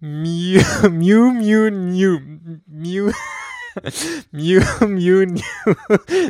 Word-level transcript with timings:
Mew, 0.00 0.62
Mew, 0.90 1.32
Mew, 1.32 1.70
Mew, 1.70 2.20
Mew. 2.68 3.12
Mew, 4.30 4.60
Mew, 4.80 5.26
Mew. 5.26 5.74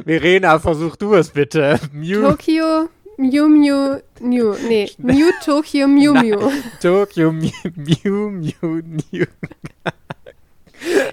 Verena, 0.07 0.59
versuch 0.59 0.97
du 0.97 1.15
es 1.15 1.29
bitte. 1.29 1.79
Mew. 1.93 2.23
Tokio, 2.23 2.89
Mew, 3.19 3.47
Mew, 3.49 4.01
Mew. 4.21 4.57
Nee, 4.67 4.91
Mew, 4.97 5.31
Tokio, 5.45 5.87
Mew, 5.87 6.15
Mew. 6.15 6.51
Tokio, 6.81 7.31
Mew, 7.31 7.51
Mew, 7.77 8.83
Mew. 9.13 9.27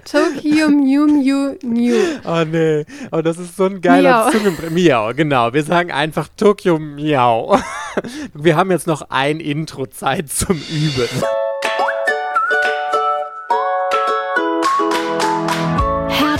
Tokio 0.04 0.70
Mew 0.70 1.06
Mew 1.06 1.56
Mew. 1.62 2.20
Oh 2.24 2.44
nee, 2.44 2.84
oh, 3.10 3.20
das 3.20 3.36
ist 3.36 3.56
so 3.56 3.64
ein 3.64 3.80
geiler 3.80 4.30
Zungenbrecher. 4.30 4.70
Miau, 4.70 5.12
genau. 5.12 5.52
Wir 5.52 5.64
sagen 5.64 5.90
einfach 5.90 6.28
Tokio 6.36 6.78
Miau. 6.78 7.58
Wir 8.32 8.56
haben 8.56 8.70
jetzt 8.70 8.86
noch 8.86 9.10
ein 9.10 9.40
Intro-Zeit 9.40 10.30
zum 10.30 10.56
Üben. 10.56 11.08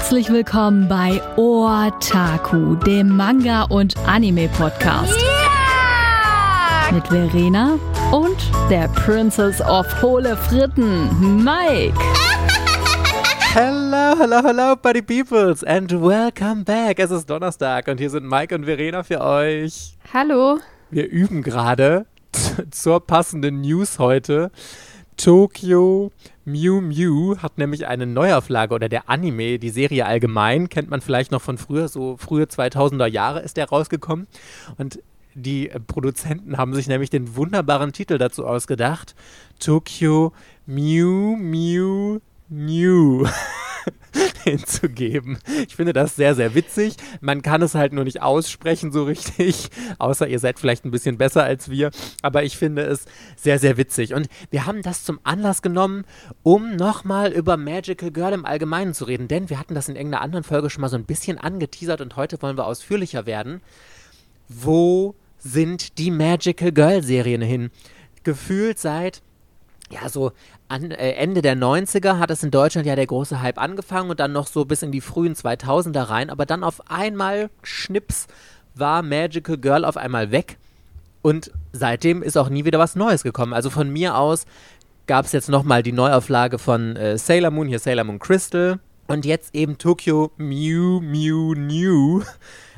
Herzlich 0.06 0.30
willkommen 0.30 0.86
bei 0.86 1.20
Otaku, 1.34 2.76
dem 2.76 3.16
Manga- 3.16 3.64
und 3.64 3.96
Anime-Podcast. 4.06 5.20
Yeah! 5.20 6.92
Mit 6.92 7.08
Verena 7.08 7.76
und 8.12 8.36
der 8.70 8.86
Princess 8.90 9.60
of 9.60 9.84
Hohle 10.00 10.36
Fritten, 10.36 11.42
Mike. 11.42 11.98
Hello, 13.52 14.14
hello, 14.16 14.42
hello, 14.44 14.76
Buddy 14.76 15.02
Peoples 15.02 15.64
and 15.64 15.90
welcome 15.90 16.62
back. 16.62 17.00
Es 17.00 17.10
ist 17.10 17.28
Donnerstag 17.28 17.88
und 17.88 17.98
hier 17.98 18.10
sind 18.10 18.28
Mike 18.28 18.54
und 18.54 18.64
Verena 18.64 19.02
für 19.02 19.20
euch. 19.20 19.96
Hallo. 20.14 20.60
Wir 20.88 21.08
üben 21.10 21.42
gerade 21.42 22.06
zur 22.70 23.04
passenden 23.04 23.60
News 23.60 23.98
heute. 23.98 24.52
Tokyo 25.16 26.12
Mew 26.46 26.80
Mew 26.80 27.36
hat 27.38 27.58
nämlich 27.58 27.88
eine 27.88 28.06
Neuauflage 28.06 28.72
oder 28.72 28.88
der 28.88 29.10
Anime, 29.10 29.58
die 29.58 29.70
Serie 29.70 30.06
allgemein, 30.06 30.68
kennt 30.68 30.88
man 30.88 31.00
vielleicht 31.00 31.32
noch 31.32 31.42
von 31.42 31.58
früher, 31.58 31.88
so 31.88 32.16
frühe 32.16 32.44
2000er 32.44 33.06
Jahre 33.06 33.40
ist 33.40 33.56
der 33.56 33.68
rausgekommen. 33.68 34.28
Und 34.78 35.00
die 35.34 35.70
Produzenten 35.88 36.56
haben 36.56 36.72
sich 36.72 36.86
nämlich 36.86 37.10
den 37.10 37.34
wunderbaren 37.34 37.92
Titel 37.92 38.16
dazu 38.16 38.46
ausgedacht: 38.46 39.16
Tokyo 39.58 40.32
Mew 40.66 41.36
Mew 41.36 42.20
New 42.48 43.26
hinzugeben. 44.44 45.38
Ich 45.66 45.76
finde 45.76 45.92
das 45.92 46.16
sehr, 46.16 46.34
sehr 46.34 46.54
witzig. 46.54 46.96
Man 47.20 47.42
kann 47.42 47.62
es 47.62 47.74
halt 47.74 47.92
nur 47.92 48.04
nicht 48.04 48.22
aussprechen 48.22 48.92
so 48.92 49.04
richtig, 49.04 49.68
außer 49.98 50.28
ihr 50.28 50.38
seid 50.38 50.58
vielleicht 50.58 50.84
ein 50.84 50.90
bisschen 50.90 51.18
besser 51.18 51.44
als 51.44 51.70
wir. 51.70 51.90
Aber 52.22 52.42
ich 52.42 52.56
finde 52.56 52.82
es 52.82 53.04
sehr, 53.36 53.58
sehr 53.58 53.76
witzig. 53.76 54.14
Und 54.14 54.28
wir 54.50 54.66
haben 54.66 54.82
das 54.82 55.04
zum 55.04 55.20
Anlass 55.24 55.62
genommen, 55.62 56.04
um 56.42 56.76
nochmal 56.76 57.32
über 57.32 57.56
Magical 57.56 58.10
Girl 58.10 58.32
im 58.32 58.44
Allgemeinen 58.44 58.94
zu 58.94 59.04
reden. 59.04 59.28
Denn 59.28 59.50
wir 59.50 59.58
hatten 59.58 59.74
das 59.74 59.88
in 59.88 59.96
irgendeiner 59.96 60.22
anderen 60.22 60.44
Folge 60.44 60.70
schon 60.70 60.82
mal 60.82 60.88
so 60.88 60.96
ein 60.96 61.04
bisschen 61.04 61.38
angeteasert 61.38 62.00
und 62.00 62.16
heute 62.16 62.40
wollen 62.42 62.56
wir 62.56 62.66
ausführlicher 62.66 63.26
werden. 63.26 63.60
Wo 64.48 65.14
sind 65.38 65.98
die 65.98 66.10
Magical 66.10 66.72
Girl 66.72 67.02
Serien 67.02 67.42
hin? 67.42 67.70
Gefühlt 68.22 68.78
seit 68.78 69.22
ja, 69.90 70.08
so 70.08 70.32
an, 70.68 70.90
äh, 70.90 71.12
Ende 71.12 71.42
der 71.42 71.56
90er 71.56 72.18
hat 72.18 72.30
es 72.30 72.42
in 72.42 72.50
Deutschland 72.50 72.86
ja 72.86 72.96
der 72.96 73.06
große 73.06 73.40
Hype 73.40 73.58
angefangen 73.58 74.10
und 74.10 74.20
dann 74.20 74.32
noch 74.32 74.46
so 74.46 74.64
bis 74.64 74.82
in 74.82 74.92
die 74.92 75.00
frühen 75.00 75.34
2000er 75.34 76.08
rein. 76.08 76.30
Aber 76.30 76.46
dann 76.46 76.64
auf 76.64 76.90
einmal, 76.90 77.50
Schnips, 77.62 78.26
war 78.74 79.02
Magical 79.02 79.56
Girl 79.56 79.84
auf 79.84 79.96
einmal 79.96 80.32
weg. 80.32 80.58
Und 81.22 81.50
seitdem 81.72 82.22
ist 82.22 82.36
auch 82.36 82.48
nie 82.48 82.64
wieder 82.64 82.78
was 82.78 82.96
Neues 82.96 83.22
gekommen. 83.22 83.52
Also 83.52 83.70
von 83.70 83.88
mir 83.88 84.16
aus 84.16 84.46
gab 85.06 85.24
es 85.24 85.32
jetzt 85.32 85.48
nochmal 85.48 85.82
die 85.82 85.92
Neuauflage 85.92 86.58
von 86.58 86.96
äh, 86.96 87.16
Sailor 87.16 87.50
Moon, 87.50 87.68
hier 87.68 87.78
Sailor 87.78 88.04
Moon 88.04 88.18
Crystal. 88.18 88.78
Und 89.06 89.24
jetzt 89.24 89.54
eben 89.54 89.78
Tokyo 89.78 90.32
Mew 90.36 91.00
Mew 91.00 91.54
New. 91.54 92.22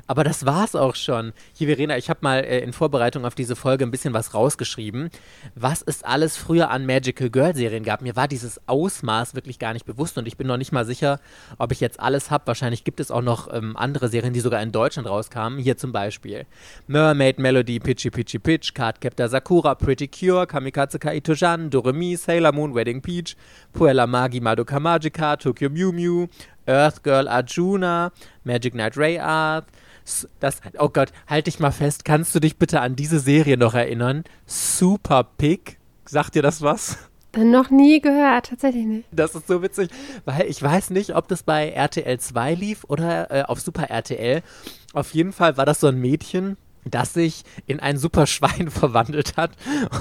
Aber 0.09 0.25
das 0.25 0.47
war's 0.47 0.75
auch 0.75 0.95
schon. 0.95 1.35
Hier, 1.53 1.69
Verena, 1.69 1.99
ich 1.99 2.09
habe 2.09 2.21
mal 2.23 2.39
äh, 2.39 2.61
in 2.61 2.73
Vorbereitung 2.73 3.27
auf 3.27 3.35
diese 3.35 3.55
Folge 3.55 3.85
ein 3.85 3.91
bisschen 3.91 4.15
was 4.15 4.33
rausgeschrieben. 4.33 5.11
Was 5.55 5.83
es 5.83 6.03
alles 6.03 6.39
früher 6.39 6.71
an 6.71 6.87
Magical 6.87 7.29
Girl 7.29 7.55
Serien 7.55 7.85
gab. 7.85 8.01
Mir 8.01 8.17
war 8.17 8.27
dieses 8.27 8.59
Ausmaß 8.67 9.35
wirklich 9.35 9.59
gar 9.59 9.75
nicht 9.75 9.85
bewusst 9.85 10.17
und 10.17 10.27
ich 10.27 10.39
bin 10.39 10.47
noch 10.47 10.57
nicht 10.57 10.73
mal 10.73 10.87
sicher, 10.87 11.21
ob 11.59 11.73
ich 11.73 11.81
jetzt 11.81 12.01
alles 12.01 12.31
habe. 12.31 12.47
Wahrscheinlich 12.47 12.85
gibt 12.85 13.01
es 13.01 13.11
auch 13.11 13.21
noch 13.21 13.53
ähm, 13.53 13.77
andere 13.77 14.09
Serien, 14.09 14.33
die 14.33 14.41
sogar 14.41 14.63
in 14.63 14.73
Deutschland 14.73 15.07
rauskamen. 15.07 15.59
Hier 15.59 15.77
zum 15.77 15.93
Beispiel 15.93 16.47
Mermaid 16.87 17.39
Melody, 17.39 17.79
Pitchy 17.79 18.11
Pitchy 18.11 18.39
Pitch, 18.39 18.73
Cardcaptor 18.73 19.29
Sakura, 19.29 19.75
Pretty 19.75 20.09
Cure, 20.09 20.47
Kamikaze 20.47 20.99
Kaito-Jan, 20.99 21.69
Doremi, 21.69 22.17
Sailor 22.17 22.53
Moon, 22.53 22.75
Wedding 22.75 23.03
Peach, 23.03 23.37
Puella 23.75 24.07
Magi 24.07 24.41
Madoka 24.41 24.81
Magica, 24.81 25.37
Tokyo 25.37 25.69
Mew 25.69 25.93
Mew, 25.93 26.29
Earth 26.67 27.03
Girl 27.03 27.29
Arjuna, 27.29 28.11
Magic 28.45 28.73
Knight 28.73 28.97
Ray 28.97 29.19
Art, 29.19 29.67
das, 30.41 30.61
oh 30.79 30.89
Gott, 30.89 31.13
halt 31.27 31.47
dich 31.47 31.59
mal 31.61 31.71
fest. 31.71 32.05
Kannst 32.05 32.35
du 32.35 32.41
dich 32.41 32.57
bitte 32.57 32.81
an 32.81 32.97
diese 32.97 33.21
Serie 33.21 33.57
noch 33.57 33.75
erinnern? 33.75 34.25
Super 34.47 35.25
Pig. 35.25 35.79
Sagt 36.05 36.35
dir 36.35 36.43
das 36.43 36.63
was? 36.63 36.99
Noch 37.37 37.71
nie 37.71 38.01
gehört, 38.01 38.47
tatsächlich 38.47 38.87
nicht. 38.87 39.09
Das 39.13 39.35
ist 39.35 39.47
so 39.47 39.63
witzig, 39.63 39.91
weil 40.25 40.47
ich 40.47 40.63
weiß 40.63 40.91
nicht, 40.91 41.15
ob 41.15 41.29
das 41.29 41.43
bei 41.43 41.69
RTL 41.71 42.19
2 42.19 42.55
lief 42.55 42.85
oder 42.85 43.31
äh, 43.31 43.43
auf 43.43 43.61
Super 43.61 43.91
RTL. 43.91 44.43
Auf 44.95 45.13
jeden 45.13 45.33
Fall 45.33 45.57
war 45.57 45.67
das 45.67 45.81
so 45.81 45.89
ein 45.89 46.01
Mädchen, 46.01 46.57
das 46.91 47.15
sich 47.15 47.43
in 47.67 47.81
ein 47.81 47.99
Superschwein 47.99 48.71
verwandelt 48.71 49.37
hat, 49.37 49.53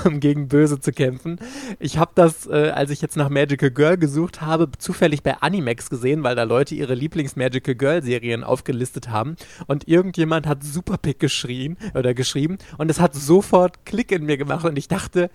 um 0.05 0.19
gegen 0.19 0.47
Böse 0.47 0.79
zu 0.79 0.91
kämpfen. 0.91 1.39
Ich 1.79 1.97
habe 1.97 2.11
das, 2.15 2.47
äh, 2.47 2.71
als 2.73 2.91
ich 2.91 3.01
jetzt 3.01 3.17
nach 3.17 3.29
Magical 3.29 3.71
Girl 3.71 3.97
gesucht 3.97 4.41
habe, 4.41 4.69
zufällig 4.77 5.23
bei 5.23 5.37
Animex 5.41 5.89
gesehen, 5.89 6.23
weil 6.23 6.35
da 6.35 6.43
Leute 6.43 6.75
ihre 6.75 6.93
Lieblings-Magical 6.93 7.75
Girl-Serien 7.75 8.43
aufgelistet 8.43 9.09
haben. 9.09 9.35
Und 9.67 9.87
irgendjemand 9.87 10.47
hat 10.47 10.63
Superpick 10.63 11.19
geschrien 11.19 11.77
oder 11.93 12.13
geschrieben 12.13 12.57
und 12.77 12.91
es 12.91 12.99
hat 12.99 13.15
sofort 13.15 13.85
Klick 13.85 14.11
in 14.11 14.25
mir 14.25 14.37
gemacht 14.37 14.65
und 14.65 14.77
ich 14.77 14.87
dachte, 14.87 15.29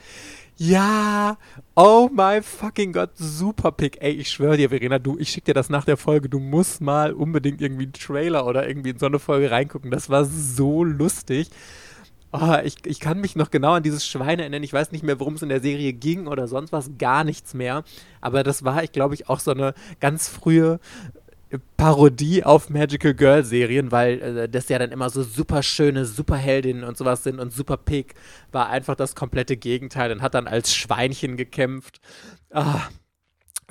ja, 0.56 1.38
oh 1.74 2.08
my 2.12 2.42
fucking 2.42 2.92
Gott, 2.92 3.10
super 3.14 3.72
Pick. 3.72 4.00
Ey, 4.00 4.12
ich 4.12 4.30
schwöre 4.30 4.56
dir, 4.56 4.68
Verena, 4.68 4.98
du, 4.98 5.18
ich 5.18 5.30
schick 5.30 5.44
dir 5.44 5.54
das 5.54 5.70
nach 5.70 5.84
der 5.84 5.96
Folge. 5.96 6.28
Du 6.28 6.38
musst 6.38 6.80
mal 6.80 7.12
unbedingt 7.12 7.60
irgendwie 7.60 7.84
einen 7.84 7.92
Trailer 7.92 8.46
oder 8.46 8.68
irgendwie 8.68 8.91
in 8.91 8.98
so 8.98 9.06
eine 9.06 9.18
Folge 9.18 9.50
reingucken. 9.50 9.91
Das 9.91 10.10
war 10.10 10.24
so 10.24 10.84
lustig. 10.84 11.50
Oh, 12.32 12.56
ich, 12.64 12.76
ich 12.86 12.98
kann 12.98 13.20
mich 13.20 13.36
noch 13.36 13.50
genau 13.50 13.72
an 13.72 13.82
dieses 13.82 14.06
Schwein 14.06 14.38
erinnern. 14.38 14.62
Ich 14.62 14.72
weiß 14.72 14.92
nicht 14.92 15.04
mehr, 15.04 15.20
worum 15.20 15.34
es 15.34 15.42
in 15.42 15.50
der 15.50 15.60
Serie 15.60 15.92
ging 15.92 16.26
oder 16.26 16.48
sonst 16.48 16.72
was, 16.72 16.91
gar 16.96 17.24
nichts 17.24 17.52
mehr. 17.52 17.84
Aber 18.22 18.42
das 18.42 18.64
war, 18.64 18.82
ich 18.82 18.92
glaube 18.92 19.14
ich, 19.14 19.28
auch 19.28 19.41
so 19.41 19.50
eine 19.50 19.74
ganz 20.00 20.28
frühe 20.28 20.80
Parodie 21.76 22.44
auf 22.44 22.70
Magical 22.70 23.14
Girl 23.14 23.44
Serien, 23.44 23.92
weil 23.92 24.20
äh, 24.22 24.48
das 24.48 24.68
ja 24.68 24.78
dann 24.78 24.90
immer 24.90 25.10
so 25.10 25.22
super 25.22 25.62
schöne 25.62 26.04
Superheldinnen 26.04 26.84
und 26.84 26.96
sowas 26.96 27.22
sind 27.24 27.40
und 27.40 27.52
Super 27.52 27.76
Pig 27.76 28.14
war 28.52 28.68
einfach 28.70 28.94
das 28.94 29.14
komplette 29.14 29.56
Gegenteil 29.56 30.12
und 30.12 30.22
hat 30.22 30.34
dann 30.34 30.46
als 30.46 30.74
Schweinchen 30.74 31.36
gekämpft. 31.36 32.00
Ah, 32.50 32.88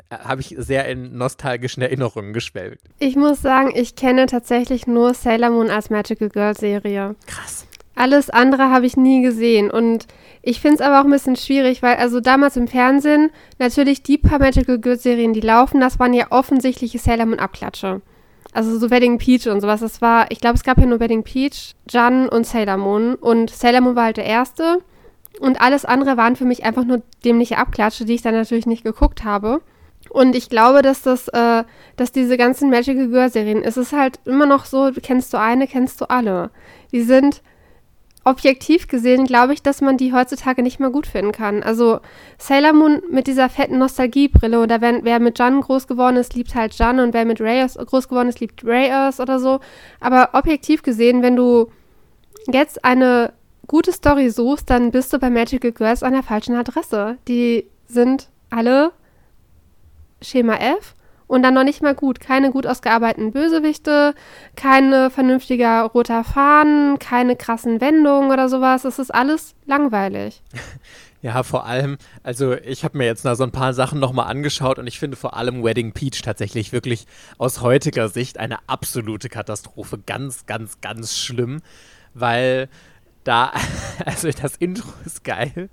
habe 0.09 0.41
ich 0.41 0.55
sehr 0.57 0.87
in 0.87 1.17
nostalgischen 1.17 1.81
Erinnerungen 1.81 2.33
geschwelgt. 2.33 2.81
Ich 2.99 3.15
muss 3.15 3.41
sagen, 3.41 3.71
ich 3.73 3.95
kenne 3.95 4.25
tatsächlich 4.25 4.87
nur 4.87 5.13
Sailor 5.13 5.51
Moon 5.51 5.69
als 5.69 5.89
Magical 5.89 6.29
Girl 6.29 6.55
Serie. 6.55 7.15
Krass. 7.27 7.65
Alles 7.95 8.29
andere 8.29 8.69
habe 8.69 8.85
ich 8.85 8.97
nie 8.97 9.21
gesehen 9.21 9.69
und 9.69 10.07
ich 10.41 10.59
finde 10.59 10.75
es 10.75 10.81
aber 10.81 10.99
auch 10.99 11.05
ein 11.05 11.11
bisschen 11.11 11.35
schwierig, 11.35 11.83
weil 11.83 11.97
also 11.97 12.19
damals 12.19 12.57
im 12.57 12.67
Fernsehen 12.67 13.31
natürlich 13.59 14.01
die 14.01 14.17
paar 14.17 14.39
Magical 14.39 14.79
Girls 14.79 15.03
Serien, 15.03 15.33
die 15.33 15.41
laufen, 15.41 15.79
das 15.79 15.99
waren 15.99 16.13
ja 16.13 16.27
offensichtliche 16.31 16.97
Sailor 16.97 17.25
Moon 17.27 17.39
Abklatsche. 17.39 18.01
Also 18.53 18.77
so 18.77 18.89
Wedding 18.89 19.17
Peach 19.17 19.47
und 19.47 19.61
sowas. 19.61 19.79
Das 19.79 20.01
war, 20.01 20.29
ich 20.29 20.41
glaube, 20.41 20.55
es 20.55 20.63
gab 20.63 20.77
ja 20.77 20.85
nur 20.85 20.99
Wedding 20.99 21.23
Peach, 21.23 21.75
Jan 21.89 22.27
und 22.27 22.45
Sailor 22.45 22.77
Moon 22.77 23.15
und 23.15 23.49
Sailor 23.49 23.81
Moon 23.81 23.95
war 23.95 24.05
halt 24.05 24.17
der 24.17 24.25
erste 24.25 24.79
und 25.39 25.61
alles 25.61 25.85
andere 25.85 26.17
waren 26.17 26.35
für 26.35 26.45
mich 26.45 26.63
einfach 26.63 26.85
nur 26.85 27.01
dämliche 27.23 27.57
Abklatsche, 27.57 28.05
die 28.05 28.13
ich 28.13 28.21
dann 28.21 28.33
natürlich 28.33 28.65
nicht 28.65 28.83
geguckt 28.83 29.23
habe. 29.23 29.61
Und 30.09 30.35
ich 30.35 30.49
glaube, 30.49 30.81
dass 30.81 31.03
das, 31.03 31.27
äh, 31.29 31.63
dass 31.95 32.11
diese 32.11 32.35
ganzen 32.37 32.69
Magical 32.69 33.07
Girl 33.07 33.29
Serien, 33.29 33.63
es 33.63 33.77
ist 33.77 33.93
halt 33.93 34.19
immer 34.25 34.45
noch 34.45 34.65
so, 34.65 34.91
kennst 35.01 35.33
du 35.33 35.39
eine, 35.39 35.67
kennst 35.67 36.01
du 36.01 36.09
alle. 36.09 36.49
Die 36.91 37.03
sind 37.03 37.41
objektiv 38.23 38.87
gesehen 38.87 39.25
glaube 39.25 39.53
ich, 39.53 39.63
dass 39.63 39.81
man 39.81 39.97
die 39.97 40.13
heutzutage 40.13 40.61
nicht 40.61 40.79
mehr 40.79 40.91
gut 40.91 41.07
finden 41.07 41.31
kann. 41.31 41.63
Also 41.63 41.99
Sailor 42.37 42.73
Moon 42.73 43.01
mit 43.09 43.27
dieser 43.27 43.49
fetten 43.49 43.79
Nostalgiebrille 43.79 44.61
oder 44.61 44.81
wenn, 44.81 45.03
wer 45.03 45.19
mit 45.19 45.39
Jan 45.39 45.61
groß 45.61 45.87
geworden 45.87 46.17
ist, 46.17 46.35
liebt 46.35 46.53
halt 46.53 46.73
Jan 46.75 46.99
und 46.99 47.13
wer 47.13 47.25
mit 47.25 47.41
Reyes 47.41 47.75
groß 47.75 48.07
geworden 48.07 48.29
ist, 48.29 48.39
liebt 48.39 48.63
Reyes 48.63 49.19
oder 49.19 49.39
so. 49.39 49.59
Aber 49.99 50.29
objektiv 50.33 50.83
gesehen, 50.83 51.23
wenn 51.23 51.35
du 51.35 51.71
jetzt 52.51 52.85
eine 52.85 53.33
gute 53.67 53.91
Story 53.91 54.29
suchst, 54.29 54.69
dann 54.69 54.91
bist 54.91 55.11
du 55.13 55.19
bei 55.19 55.29
Magical 55.29 55.71
Girls 55.71 56.03
an 56.03 56.13
der 56.13 56.23
falschen 56.23 56.55
Adresse. 56.55 57.17
Die 57.27 57.65
sind 57.87 58.29
alle 58.49 58.91
Schema 60.21 60.55
F 60.55 60.93
und 61.31 61.43
dann 61.43 61.53
noch 61.53 61.63
nicht 61.63 61.81
mal 61.81 61.95
gut. 61.95 62.19
Keine 62.19 62.51
gut 62.51 62.67
ausgearbeiteten 62.67 63.31
Bösewichte, 63.31 64.13
keine 64.57 65.09
vernünftiger 65.09 65.83
roter 65.83 66.25
Faden, 66.25 66.99
keine 66.99 67.37
krassen 67.37 67.79
Wendungen 67.79 68.31
oder 68.31 68.49
sowas. 68.49 68.83
Es 68.83 68.99
ist 68.99 69.15
alles 69.15 69.55
langweilig. 69.65 70.43
Ja, 71.23 71.43
vor 71.43 71.67
allem, 71.67 71.99
also 72.23 72.55
ich 72.55 72.83
habe 72.83 72.97
mir 72.97 73.05
jetzt 73.05 73.25
da 73.25 73.35
so 73.35 73.43
ein 73.43 73.51
paar 73.51 73.75
Sachen 73.75 73.99
nochmal 73.99 74.25
angeschaut 74.25 74.79
und 74.79 74.87
ich 74.87 74.97
finde 74.97 75.15
vor 75.15 75.37
allem 75.37 75.63
Wedding 75.63 75.91
Peach 75.91 76.23
tatsächlich 76.23 76.71
wirklich 76.71 77.05
aus 77.37 77.61
heutiger 77.61 78.09
Sicht 78.09 78.39
eine 78.39 78.57
absolute 78.67 79.29
Katastrophe. 79.29 79.99
Ganz, 80.03 80.47
ganz, 80.47 80.81
ganz 80.81 81.19
schlimm, 81.19 81.61
weil 82.15 82.69
da, 83.23 83.51
also 84.05 84.29
das 84.29 84.55
Intro 84.57 84.89
ist 85.05 85.23
geil, 85.23 85.69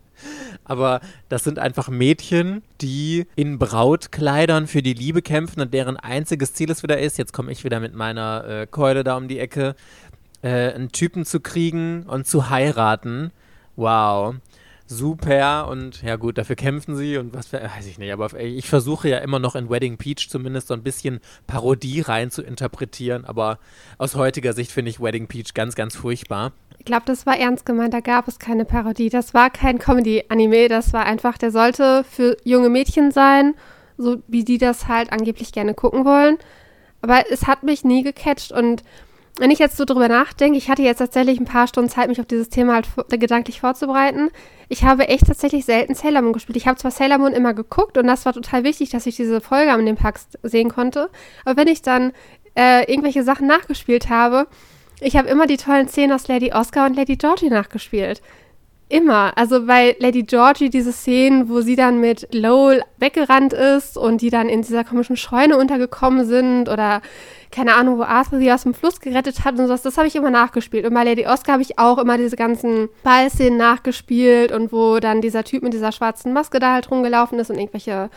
aber 0.64 1.00
das 1.28 1.44
sind 1.44 1.58
einfach 1.58 1.88
Mädchen, 1.88 2.62
die 2.80 3.26
in 3.36 3.58
Brautkleidern 3.58 4.66
für 4.66 4.82
die 4.82 4.94
Liebe 4.94 5.22
kämpfen 5.22 5.60
und 5.60 5.72
deren 5.74 5.96
einziges 5.96 6.54
Ziel 6.54 6.70
es 6.70 6.82
wieder 6.82 6.98
ist, 6.98 7.18
jetzt 7.18 7.32
komme 7.32 7.52
ich 7.52 7.64
wieder 7.64 7.80
mit 7.80 7.94
meiner 7.94 8.44
äh, 8.44 8.66
Keule 8.66 9.04
da 9.04 9.16
um 9.16 9.28
die 9.28 9.38
Ecke, 9.38 9.74
äh, 10.42 10.72
einen 10.72 10.92
Typen 10.92 11.24
zu 11.24 11.40
kriegen 11.40 12.04
und 12.04 12.26
zu 12.26 12.50
heiraten. 12.50 13.32
Wow 13.76 14.36
super 14.90 15.68
und 15.68 16.02
ja 16.02 16.16
gut, 16.16 16.38
dafür 16.38 16.56
kämpfen 16.56 16.96
sie 16.96 17.18
und 17.18 17.34
was 17.34 17.52
weiß 17.52 17.86
ich 17.86 17.98
nicht, 17.98 18.12
aber 18.12 18.32
ich 18.40 18.68
versuche 18.68 19.08
ja 19.08 19.18
immer 19.18 19.38
noch 19.38 19.54
in 19.54 19.68
Wedding 19.68 19.98
Peach 19.98 20.28
zumindest 20.28 20.68
so 20.68 20.74
ein 20.74 20.82
bisschen 20.82 21.20
Parodie 21.46 22.00
rein 22.00 22.30
zu 22.30 22.42
interpretieren, 22.42 23.24
aber 23.24 23.58
aus 23.98 24.16
heutiger 24.16 24.52
Sicht 24.54 24.72
finde 24.72 24.90
ich 24.90 25.00
Wedding 25.00 25.26
Peach 25.26 25.54
ganz, 25.54 25.74
ganz 25.74 25.94
furchtbar. 25.94 26.52
Ich 26.78 26.84
glaube, 26.84 27.02
das 27.06 27.26
war 27.26 27.38
ernst 27.38 27.66
gemeint, 27.66 27.92
da 27.92 28.00
gab 28.00 28.28
es 28.28 28.38
keine 28.38 28.64
Parodie, 28.64 29.10
das 29.10 29.34
war 29.34 29.50
kein 29.50 29.78
Comedy-Anime, 29.78 30.68
das 30.68 30.92
war 30.92 31.04
einfach, 31.04 31.36
der 31.36 31.50
sollte 31.50 32.04
für 32.04 32.36
junge 32.44 32.70
Mädchen 32.70 33.10
sein, 33.10 33.54
so 33.98 34.22
wie 34.26 34.44
die 34.44 34.58
das 34.58 34.88
halt 34.88 35.12
angeblich 35.12 35.52
gerne 35.52 35.74
gucken 35.74 36.04
wollen, 36.04 36.38
aber 37.02 37.24
es 37.30 37.46
hat 37.46 37.62
mich 37.62 37.84
nie 37.84 38.02
gecatcht 38.02 38.52
und 38.52 38.82
wenn 39.38 39.50
ich 39.50 39.58
jetzt 39.58 39.76
so 39.76 39.84
drüber 39.84 40.08
nachdenke, 40.08 40.58
ich 40.58 40.68
hatte 40.68 40.82
jetzt 40.82 40.98
tatsächlich 40.98 41.38
ein 41.38 41.44
paar 41.44 41.66
Stunden 41.66 41.90
Zeit, 41.90 42.08
mich 42.08 42.20
auf 42.20 42.26
dieses 42.26 42.48
Thema 42.48 42.74
halt 42.74 42.88
gedanklich 43.08 43.60
vorzubereiten. 43.60 44.30
Ich 44.68 44.84
habe 44.84 45.08
echt 45.08 45.26
tatsächlich 45.26 45.64
selten 45.64 45.94
Sailor 45.94 46.22
Moon 46.22 46.32
gespielt. 46.32 46.56
Ich 46.56 46.66
habe 46.66 46.78
zwar 46.78 46.90
Sailor 46.90 47.18
Moon 47.18 47.32
immer 47.32 47.54
geguckt 47.54 47.96
und 47.96 48.06
das 48.06 48.26
war 48.26 48.32
total 48.32 48.64
wichtig, 48.64 48.90
dass 48.90 49.06
ich 49.06 49.16
diese 49.16 49.40
Folge 49.40 49.72
an 49.72 49.86
dem 49.86 49.96
Pack 49.96 50.20
sehen 50.42 50.68
konnte. 50.68 51.08
Aber 51.44 51.56
wenn 51.56 51.68
ich 51.68 51.82
dann 51.82 52.12
äh, 52.54 52.90
irgendwelche 52.90 53.22
Sachen 53.22 53.46
nachgespielt 53.46 54.10
habe, 54.10 54.46
ich 55.00 55.16
habe 55.16 55.28
immer 55.28 55.46
die 55.46 55.56
tollen 55.56 55.88
Szenen 55.88 56.12
aus 56.12 56.26
Lady 56.28 56.52
Oscar 56.52 56.86
und 56.86 56.96
Lady 56.96 57.16
Georgie 57.16 57.50
nachgespielt. 57.50 58.20
Immer. 58.88 59.36
Also 59.36 59.66
bei 59.66 59.96
Lady 59.98 60.22
Georgie 60.22 60.70
diese 60.70 60.92
Szenen, 60.92 61.48
wo 61.48 61.60
sie 61.60 61.76
dann 61.76 62.00
mit 62.00 62.26
Lowell 62.34 62.82
weggerannt 62.96 63.52
ist 63.52 63.98
und 63.98 64.22
die 64.22 64.30
dann 64.30 64.48
in 64.48 64.62
dieser 64.62 64.82
komischen 64.82 65.16
Scheune 65.16 65.58
untergekommen 65.58 66.26
sind 66.26 66.68
oder 66.68 67.02
keine 67.50 67.74
Ahnung, 67.74 67.98
wo 67.98 68.02
Arthur 68.02 68.38
sie 68.38 68.52
aus 68.52 68.62
dem 68.62 68.74
Fluss 68.74 69.00
gerettet 69.00 69.44
hat 69.44 69.58
und 69.58 69.66
sowas, 69.66 69.82
das 69.82 69.96
habe 69.96 70.06
ich 70.06 70.16
immer 70.16 70.30
nachgespielt. 70.30 70.84
Und 70.86 70.94
bei 70.94 71.04
Lady 71.04 71.26
Oscar 71.26 71.52
habe 71.54 71.62
ich 71.62 71.78
auch 71.78 71.98
immer 71.98 72.18
diese 72.18 72.36
ganzen 72.36 72.88
Ballszenen 73.02 73.56
nachgespielt 73.56 74.52
und 74.52 74.72
wo 74.72 74.98
dann 74.98 75.20
dieser 75.20 75.44
Typ 75.44 75.62
mit 75.62 75.72
dieser 75.72 75.92
schwarzen 75.92 76.32
Maske 76.32 76.58
da 76.58 76.74
halt 76.74 76.90
rumgelaufen 76.90 77.38
ist 77.38 77.50
und 77.50 77.58
irgendwelche 77.58 78.10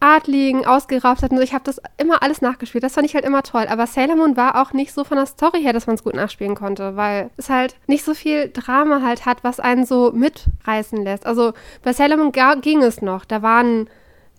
Adligen 0.00 0.66
ausgeraubt 0.66 1.22
hat. 1.22 1.30
Und 1.30 1.40
ich 1.40 1.54
habe 1.54 1.64
das 1.64 1.80
immer 1.96 2.22
alles 2.22 2.42
nachgespielt. 2.42 2.84
Das 2.84 2.94
fand 2.94 3.06
ich 3.06 3.14
halt 3.14 3.24
immer 3.24 3.42
toll. 3.42 3.66
Aber 3.68 3.86
Sailor 3.86 4.16
Moon 4.16 4.36
war 4.36 4.60
auch 4.60 4.72
nicht 4.72 4.92
so 4.92 5.04
von 5.04 5.16
der 5.16 5.26
Story 5.26 5.62
her, 5.62 5.72
dass 5.72 5.86
man 5.86 5.96
es 5.96 6.04
gut 6.04 6.14
nachspielen 6.14 6.54
konnte, 6.54 6.96
weil 6.96 7.30
es 7.36 7.48
halt 7.48 7.76
nicht 7.86 8.04
so 8.04 8.14
viel 8.14 8.50
Drama 8.52 9.00
halt 9.02 9.24
hat, 9.24 9.42
was 9.42 9.58
einen 9.58 9.86
so 9.86 10.12
mitreißen 10.12 11.02
lässt. 11.02 11.24
Also 11.26 11.54
bei 11.82 11.92
Sailor 11.92 12.18
Moon 12.18 12.32
ging 12.60 12.82
es 12.82 13.00
noch. 13.00 13.24
Da 13.24 13.42
waren 13.42 13.88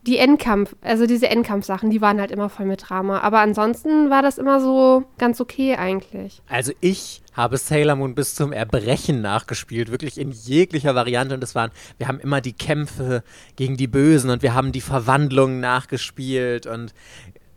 die 0.07 0.17
Endkampf, 0.17 0.75
also 0.81 1.05
diese 1.05 1.29
Endkampfsachen, 1.29 1.89
die 1.89 1.99
waren 1.99 2.19
halt 2.19 2.31
immer 2.31 2.49
voll 2.49 2.65
mit 2.65 2.89
Drama. 2.89 3.19
Aber 3.19 3.39
ansonsten 3.39 4.09
war 4.09 4.21
das 4.21 4.37
immer 4.37 4.61
so 4.61 5.03
ganz 5.17 5.41
okay 5.41 5.75
eigentlich. 5.75 6.41
Also 6.47 6.71
ich 6.79 7.21
habe 7.33 7.57
Sailor 7.57 7.97
Moon 7.97 8.15
bis 8.15 8.33
zum 8.33 8.53
Erbrechen 8.53 9.21
nachgespielt, 9.21 9.91
wirklich 9.91 10.17
in 10.17 10.31
jeglicher 10.31 10.95
Variante. 10.95 11.35
Und 11.35 11.43
es 11.43 11.55
waren, 11.55 11.71
wir 11.97 12.07
haben 12.07 12.21
immer 12.21 12.39
die 12.39 12.53
Kämpfe 12.53 13.21
gegen 13.57 13.75
die 13.75 13.87
Bösen 13.87 14.29
und 14.29 14.41
wir 14.41 14.55
haben 14.55 14.71
die 14.71 14.81
Verwandlungen 14.81 15.59
nachgespielt 15.59 16.65
und 16.65 16.93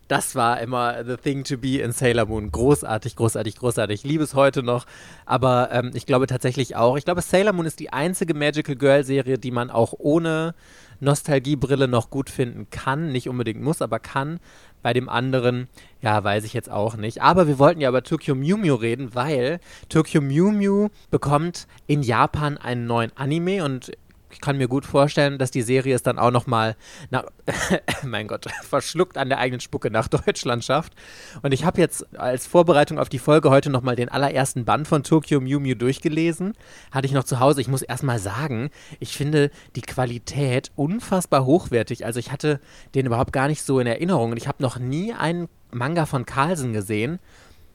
das 0.09 0.35
war 0.35 0.61
immer 0.61 1.05
the 1.05 1.17
thing 1.17 1.45
to 1.45 1.57
be 1.57 1.79
in 1.79 1.93
Sailor 1.93 2.27
Moon. 2.27 2.51
Großartig, 2.51 3.15
großartig, 3.15 3.55
großartig. 3.55 4.01
Ich 4.01 4.11
liebe 4.11 4.25
es 4.25 4.35
heute 4.35 4.65
noch. 4.65 4.87
Aber 5.25 5.69
ähm, 5.71 5.93
ich 5.95 6.05
glaube 6.05 6.27
tatsächlich 6.27 6.75
auch, 6.75 6.97
ich 6.97 7.05
glaube, 7.05 7.23
Sailor 7.23 7.53
Moon 7.53 7.65
ist 7.65 7.79
die 7.79 7.93
einzige 7.93 8.35
Magical 8.35 8.75
Girl 8.75 9.05
Serie, 9.05 9.39
die 9.39 9.53
man 9.53 9.71
auch 9.71 9.95
ohne 9.97 10.57
Nostalgiebrille 11.01 11.89
noch 11.89 12.11
gut 12.11 12.31
finden 12.31 12.69
kann. 12.71 13.13
Nicht 13.13 13.29
unbedingt 13.29 13.61
muss, 13.61 13.83
aber 13.83 13.99
kann. 13.99 14.41
Bei 14.83 14.93
dem 14.93 15.09
anderen, 15.09 15.69
ja, 16.01 16.23
weiß 16.23 16.45
ich 16.45 16.55
jetzt 16.55 16.71
auch 16.71 16.97
nicht. 16.97 17.21
Aber 17.21 17.47
wir 17.47 17.59
wollten 17.59 17.81
ja 17.81 17.89
über 17.89 18.03
Tokyo 18.03 18.35
Mew 18.35 18.57
Mew 18.57 18.75
reden, 18.75 19.15
weil 19.15 19.61
Tokyo 19.89 20.21
Mew 20.21 20.51
Mew 20.53 20.89
bekommt 21.11 21.67
in 21.87 22.03
Japan 22.03 22.57
einen 22.57 22.87
neuen 22.87 23.15
Anime 23.17 23.65
und 23.65 23.93
ich 24.33 24.41
kann 24.41 24.57
mir 24.57 24.69
gut 24.69 24.87
vorstellen, 24.87 25.39
dass 25.39 25.51
die 25.51 25.63
Serie 25.63 25.95
es 25.95 26.03
dann 26.03 26.19
auch 26.19 26.31
nochmal, 26.31 26.77
mein 28.05 28.29
Gott, 28.29 28.47
verschluckt 28.63 29.19
an 29.19 29.29
der 29.29 29.39
eigenen 29.39 29.61
Spucke 29.61 29.91
nach 29.91 30.09
Deutschland 30.09 30.65
schafft. 30.65 30.95
Und 31.43 31.53
ich 31.53 31.65
habe 31.65 31.81
jetzt 31.81 32.07
als 32.19 32.47
Vorbereitung 32.47 32.99
auf 32.99 33.09
die 33.09 33.19
Folge 33.19 33.51
heute 33.51 33.71
nochmal 33.71 33.97
den 33.97 34.09
allerersten 34.09 34.65
Band 34.65 34.89
von 34.89 35.03
Tokyo 35.03 35.41
Mew 35.41 35.61
Mew 35.61 35.75
durchgelesen. 35.75 36.55
Hatte 36.91 37.07
ich 37.07 37.13
noch 37.13 37.25
zu 37.25 37.41
Hause. 37.41 37.61
Ich 37.61 37.69
muss 37.69 37.83
erstmal 37.83 38.19
sagen, 38.19 38.71
ich 38.99 39.17
finde 39.17 39.51
die 39.77 39.83
Qualität 39.83 40.71
unfassbar 40.77 41.45
hochwertig. 41.45 42.05
Also 42.05 42.21
ich 42.21 42.33
hatte 42.33 42.61
den 42.95 43.07
überhaupt 43.07 43.33
gar 43.33 43.49
nicht 43.49 43.63
so 43.63 43.81
in 43.81 43.87
Erinnerung. 43.87 44.33
Und 44.33 44.37
ich 44.37 44.49
habe 44.49 44.63
noch 44.63 44.79
nie 44.79 45.13
einen 45.13 45.49
Manga 45.73 46.07
von 46.07 46.27
Carlsen 46.27 46.73
gesehen. 46.73 47.19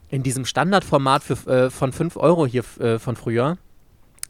In 0.09 0.23
diesem 0.23 0.45
Standardformat 0.45 1.23
für, 1.23 1.49
äh, 1.49 1.69
von 1.69 1.91
5 1.91 2.15
Euro 2.17 2.45
hier 2.45 2.63
äh, 2.79 2.99
von 2.99 3.15
früher 3.15 3.57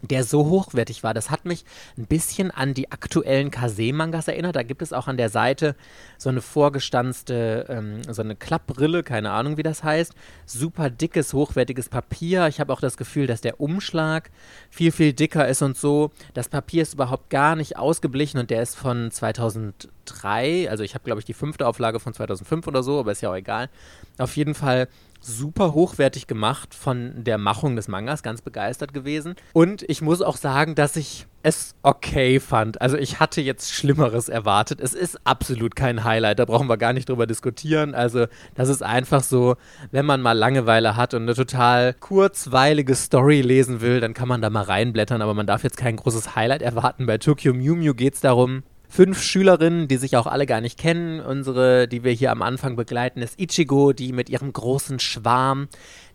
der 0.02 0.24
so 0.24 0.46
hochwertig 0.46 1.04
war. 1.04 1.14
Das 1.14 1.30
hat 1.30 1.46
mich 1.46 1.66
ein 1.98 2.06
bisschen 2.06 2.52
an 2.52 2.74
die 2.74 2.92
aktuellen 2.92 3.52
Kase-Mangas 3.52 4.28
erinnert. 4.28 4.56
Da 4.56 4.64
gibt 4.64 4.82
es 4.82 4.94
auch 4.94 5.08
an 5.08 5.18
der 5.18 5.30
Seite 5.30 5.76
so 6.18 6.30
eine 6.30 6.42
vorgestanzte, 6.42 7.66
ähm, 7.70 8.02
so 8.12 8.22
eine 8.22 8.36
Klappbrille, 8.36 9.04
keine 9.04 9.32
Ahnung, 9.32 9.58
wie 9.58 9.64
das 9.64 9.84
heißt. 9.84 10.14
Super 10.46 10.90
dickes, 10.90 11.34
hochwertiges 11.34 11.90
Papier. 11.90 12.48
Ich 12.48 12.60
habe 12.60 12.72
auch 12.74 12.82
das 12.82 12.98
Gefühl, 12.98 13.28
dass 13.28 13.42
der 13.42 13.60
Umschlag 13.60 14.32
viel, 14.70 14.92
viel 14.92 15.14
dicker 15.14 15.48
ist 15.48 15.62
und 15.62 15.78
so. 15.78 16.12
Das 16.34 16.50
Papier 16.50 16.84
ist 16.84 16.94
überhaupt 16.94 17.30
gar 17.30 17.56
nicht 17.56 17.78
ausgeblichen 17.78 18.40
und 18.40 18.50
der 18.50 18.62
ist 18.62 18.76
von 18.76 19.12
2003. 19.12 20.70
Also 20.70 20.84
ich 20.84 20.94
habe, 20.94 21.04
glaube 21.04 21.20
ich, 21.20 21.26
die 21.26 21.34
fünfte 21.34 21.68
Auflage 21.68 22.00
von 22.00 22.14
2005 22.14 22.68
oder 22.68 22.84
so, 22.84 23.00
aber 23.00 23.12
ist 23.12 23.22
ja 23.22 23.32
auch 23.32 23.36
egal. 23.36 23.70
Auf 24.18 24.36
jeden 24.38 24.54
Fall 24.54 24.88
super 25.26 25.74
hochwertig 25.74 26.28
gemacht 26.28 26.74
von 26.74 27.24
der 27.24 27.38
Machung 27.38 27.76
des 27.76 27.88
Mangas, 27.88 28.24
ganz 28.24 28.42
begeistert 28.42 28.94
gewesen. 28.94 29.36
Und 29.54 29.84
ich 29.90 30.02
muss 30.02 30.22
auch 30.22 30.38
sagen, 30.38 30.76
dass 30.76 30.96
ich 30.96 31.28
es 31.42 31.76
okay 31.84 32.40
fand. 32.40 32.82
Also 32.82 32.98
ich 32.98 33.20
hatte 33.20 33.40
jetzt 33.40 33.72
Schlimmeres 33.72 34.30
erwartet. 34.30 34.82
Es 34.82 34.94
ist 34.94 35.20
absolut 35.26 35.76
kein 35.76 36.04
Highlight, 36.04 36.40
da 36.40 36.46
brauchen 36.46 36.68
wir 36.68 36.78
gar 36.78 36.94
nicht 36.94 37.08
drüber 37.08 37.28
diskutieren. 37.28 37.94
Also 37.94 38.26
das 38.56 38.70
ist 38.70 38.82
einfach 38.82 39.22
so, 39.22 39.56
wenn 39.92 40.06
man 40.06 40.22
mal 40.22 40.32
Langeweile 40.32 40.96
hat 40.96 41.14
und 41.14 41.24
eine 41.24 41.36
total 41.36 41.94
kurzweilige 41.94 42.96
Story 42.96 43.42
lesen 43.42 43.82
will, 43.82 44.00
dann 44.00 44.16
kann 44.16 44.28
man 44.28 44.42
da 44.42 44.50
mal 44.50 44.64
reinblättern, 44.64 45.22
aber 45.22 45.36
man 45.36 45.46
darf 45.46 45.64
jetzt 45.64 45.78
kein 45.78 45.98
großes 45.98 46.36
Highlight 46.36 46.64
erwarten. 46.64 47.06
Bei 47.06 47.20
Tokyo 47.20 47.54
Mew 47.54 47.76
Mew 47.76 47.94
geht 47.94 48.16
es 48.16 48.22
darum, 48.22 48.64
fünf 48.90 49.22
Schülerinnen, 49.22 49.88
die 49.88 49.98
sich 49.98 50.18
auch 50.18 50.28
alle 50.28 50.46
gar 50.46 50.62
nicht 50.62 50.78
kennen. 50.78 51.20
Unsere, 51.20 51.88
die 51.88 52.04
wir 52.04 52.12
hier 52.12 52.32
am 52.32 52.42
Anfang 52.42 52.76
begleiten, 52.76 53.22
ist 53.22 53.40
Ichigo, 53.40 53.94
die 53.94 54.14
mit 54.14 54.30
ihrem 54.30 54.52
großen 54.52 55.00
Schwarm 55.00 55.68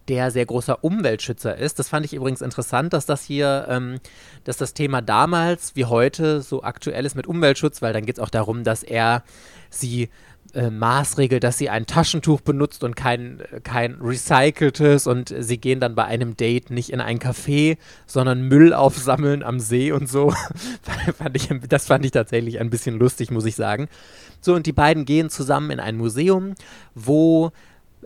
der 0.08 0.30
sehr 0.32 0.44
großer 0.44 0.82
Umweltschützer 0.82 1.56
ist. 1.56 1.78
Das 1.78 1.88
fand 1.88 2.04
ich 2.04 2.14
übrigens 2.14 2.40
interessant, 2.40 2.92
dass 2.92 3.06
das 3.06 3.22
hier, 3.22 3.66
ähm, 3.68 4.00
dass 4.44 4.56
das 4.56 4.74
Thema 4.74 5.02
damals 5.02 5.76
wie 5.76 5.84
heute 5.84 6.42
so 6.42 6.64
aktuell 6.64 7.06
ist 7.06 7.14
mit 7.14 7.28
Umweltschutz, 7.28 7.80
weil 7.80 7.92
dann 7.92 8.06
geht 8.06 8.18
es 8.18 8.22
auch 8.22 8.30
darum, 8.30 8.64
dass 8.64 8.82
er 8.82 9.22
sie 9.70 10.08
äh, 10.54 11.40
dass 11.40 11.58
sie 11.58 11.70
ein 11.70 11.86
Taschentuch 11.86 12.40
benutzt 12.40 12.84
und 12.84 12.96
kein, 12.96 13.42
kein 13.62 13.94
recyceltes 14.00 15.06
und 15.06 15.34
sie 15.38 15.58
gehen 15.58 15.80
dann 15.80 15.94
bei 15.94 16.04
einem 16.04 16.36
Date 16.36 16.70
nicht 16.70 16.90
in 16.90 17.00
ein 17.00 17.18
Café, 17.18 17.78
sondern 18.06 18.42
Müll 18.48 18.72
aufsammeln 18.72 19.42
am 19.42 19.60
See 19.60 19.92
und 19.92 20.08
so. 20.08 20.32
fand 21.18 21.36
ich, 21.36 21.48
das 21.68 21.86
fand 21.86 22.04
ich 22.04 22.12
tatsächlich 22.12 22.60
ein 22.60 22.70
bisschen 22.70 22.98
lustig, 22.98 23.30
muss 23.30 23.44
ich 23.44 23.56
sagen. 23.56 23.88
So, 24.40 24.54
und 24.54 24.66
die 24.66 24.72
beiden 24.72 25.04
gehen 25.04 25.30
zusammen 25.30 25.70
in 25.70 25.80
ein 25.80 25.96
Museum, 25.96 26.54
wo 26.94 27.52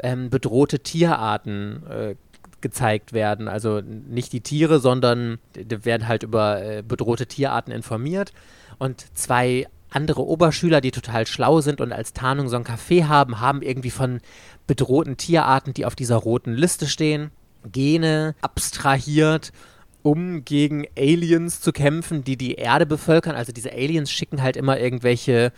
ähm, 0.02 0.30
bedrohte 0.30 0.80
Tierarten 0.80 1.82
äh, 1.88 2.14
gezeigt 2.60 3.12
werden. 3.12 3.46
Also 3.46 3.80
nicht 3.82 4.32
die 4.32 4.40
Tiere, 4.40 4.80
sondern 4.80 5.38
werden 5.54 6.08
halt 6.08 6.22
über 6.22 6.62
äh, 6.62 6.82
bedrohte 6.82 7.26
Tierarten 7.26 7.70
informiert. 7.70 8.32
Und 8.78 9.04
zwei 9.16 9.66
andere 9.94 10.26
Oberschüler, 10.26 10.80
die 10.80 10.90
total 10.90 11.26
schlau 11.26 11.60
sind 11.60 11.80
und 11.80 11.92
als 11.92 12.12
Tarnung 12.12 12.48
so 12.48 12.56
ein 12.56 12.64
Café 12.64 13.06
haben, 13.06 13.40
haben 13.40 13.62
irgendwie 13.62 13.90
von 13.90 14.20
bedrohten 14.66 15.16
Tierarten, 15.16 15.74
die 15.74 15.86
auf 15.86 15.94
dieser 15.94 16.16
roten 16.16 16.54
Liste 16.54 16.86
stehen, 16.86 17.30
Gene 17.70 18.34
abstrahiert, 18.40 19.52
um 20.02 20.44
gegen 20.44 20.86
Aliens 20.98 21.60
zu 21.60 21.72
kämpfen, 21.72 22.24
die 22.24 22.36
die 22.36 22.54
Erde 22.54 22.86
bevölkern. 22.86 23.36
Also 23.36 23.52
diese 23.52 23.72
Aliens 23.72 24.10
schicken 24.10 24.42
halt 24.42 24.56
immer 24.56 24.78
irgendwelche 24.78 25.52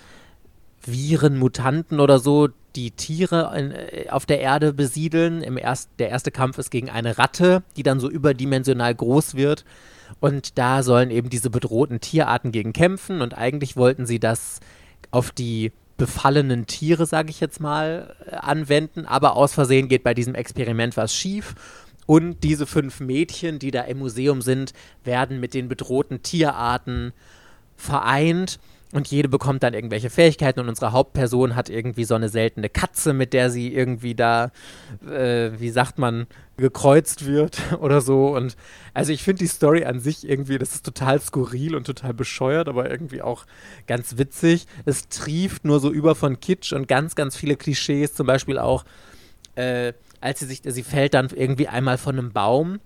Viren, 0.85 1.39
Mutanten 1.39 1.99
oder 1.99 2.19
so, 2.19 2.49
die 2.77 2.93
Tiere 2.93 3.53
in, 3.57 3.73
äh, 3.73 4.09
auf 4.11 4.27
der 4.27 4.41
Erde 4.41 4.73
besiedeln. 4.73 5.43
Im 5.43 5.57
erst, 5.57 5.91
der 5.99 6.11
erste 6.11 6.31
Kampf 6.31 6.59
ist 6.59 6.71
gegen 6.71 6.91
eine 6.91 7.19
Ratte, 7.19 7.63
die 7.77 7.83
dann 7.83 7.99
so 7.99 8.09
überdimensional 8.09 8.95
groß 8.95 9.35
wird. 9.35 9.65
Und 10.21 10.59
da 10.59 10.83
sollen 10.83 11.11
eben 11.11 11.31
diese 11.31 11.51
bedrohten 11.51 12.01
Tierarten 12.01 12.53
gegen 12.53 12.73
kämpfen. 12.73 13.21
Und 13.21 13.37
eigentlich 13.37 13.77
wollten 13.77 14.07
sie 14.07 14.19
das 14.19 14.61
auf 15.11 15.31
die 15.31 15.73
befallenen 15.97 16.67
Tiere, 16.67 17.07
sage 17.07 17.31
ich 17.31 17.41
jetzt 17.41 17.61
mal, 17.61 18.15
äh, 18.27 18.37
anwenden. 18.37 19.07
Aber 19.07 19.37
aus 19.37 19.55
Versehen 19.55 19.89
geht 19.89 20.05
bei 20.05 20.15
diesem 20.15 20.35
Experiment 20.35 20.97
was 20.97 21.15
schief. 21.15 21.55
Und 22.07 22.45
diese 22.45 22.67
fünf 22.67 23.01
Mädchen, 23.01 23.59
die 23.59 23.71
da 23.71 23.83
im 23.83 23.99
Museum 23.99 24.41
sind, 24.41 24.73
werden 25.05 25.41
mit 25.41 25.55
den 25.55 25.69
bedrohten 25.69 26.23
Tierarten 26.23 27.13
vereint 27.77 28.59
und 28.93 29.09
jede 29.09 29.29
bekommt 29.29 29.63
dann 29.63 29.75
irgendwelche 29.75 30.11
Fähigkeiten 30.11 30.61
und 30.61 30.69
unsere 30.69 30.93
Hauptperson 30.93 31.57
hat 31.57 31.69
irgendwie 31.69 32.05
so 32.05 32.15
eine 32.15 32.29
seltene 32.29 32.69
Katze, 32.69 33.13
mit 33.13 33.33
der 33.33 33.51
sie 33.51 33.75
irgendwie 33.75 34.15
da, 34.15 34.53
äh, 35.05 35.51
wie 35.59 35.71
sagt 35.71 35.99
man, 35.99 36.27
gekreuzt 36.57 37.27
wird 37.27 37.59
oder 37.81 38.01
so. 38.01 38.35
Und 38.37 38.57
also 38.95 39.13
ich 39.13 39.25
finde 39.25 39.41
die 39.41 39.49
Story 39.49 39.85
an 39.85 39.99
sich 39.99 40.29
irgendwie, 40.29 40.59
das 40.59 40.75
ist 40.75 40.85
total 40.85 41.21
skurril 41.21 41.75
und 41.75 41.85
total 41.85 42.15
bescheuert, 42.15 42.69
aber 42.69 42.89
irgendwie 42.89 43.23
auch 43.23 43.45
ganz 43.89 44.19
witzig. 44.19 44.67
Es 44.85 45.09
trieft 45.09 45.65
nur 45.65 45.81
so 45.81 45.91
über 45.91 46.15
von 46.15 46.39
Kitsch 46.39 46.73
und 46.73 46.87
ganz, 46.87 47.17
ganz 47.17 47.37
viele 47.37 47.57
Klischees, 47.57 48.15
zum 48.15 48.27
Beispiel 48.27 48.59
auch, 48.59 48.85
äh, 49.57 49.95
als 50.21 50.41
sie 50.41 50.47
sich, 50.47 50.63
sie 50.65 50.83
fällt 50.85 51.15
dann 51.15 51.29
irgendwie 51.35 51.67
einmal 51.69 51.99
von 51.99 52.19
einem 52.19 52.33
Baum 52.33 52.79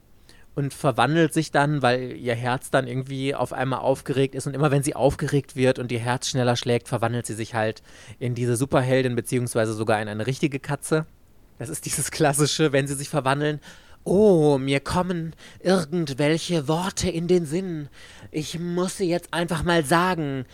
und 0.54 0.74
verwandelt 0.74 1.32
sich 1.32 1.52
dann, 1.52 1.82
weil 1.82 2.12
ihr 2.12 2.34
Herz 2.34 2.70
dann 2.70 2.86
irgendwie 2.86 3.34
auf 3.34 3.52
einmal 3.52 3.80
aufgeregt 3.80 4.34
ist. 4.34 4.46
Und 4.46 4.54
immer 4.54 4.70
wenn 4.70 4.82
sie 4.82 4.94
aufgeregt 4.96 5.56
wird 5.56 5.78
und 5.78 5.92
ihr 5.92 6.00
Herz 6.00 6.28
schneller 6.28 6.56
schlägt, 6.56 6.88
verwandelt 6.88 7.26
sie 7.26 7.34
sich 7.34 7.54
halt 7.54 7.82
in 8.18 8.34
diese 8.34 8.56
Superheldin, 8.56 9.14
beziehungsweise 9.14 9.72
sogar 9.72 10.02
in 10.02 10.08
eine 10.08 10.26
richtige 10.26 10.58
Katze. 10.58 11.06
Das 11.58 11.68
ist 11.68 11.86
dieses 11.86 12.10
klassische, 12.10 12.72
wenn 12.72 12.86
sie 12.86 12.94
sich 12.94 13.08
verwandeln. 13.08 13.60
Oh, 14.04 14.56
mir 14.56 14.80
kommen 14.80 15.34
irgendwelche 15.62 16.68
Worte 16.68 17.10
in 17.10 17.28
den 17.28 17.44
Sinn. 17.44 17.88
Ich 18.30 18.58
muss 18.58 18.96
sie 18.96 19.08
jetzt 19.08 19.34
einfach 19.34 19.62
mal 19.62 19.84
sagen. 19.84 20.46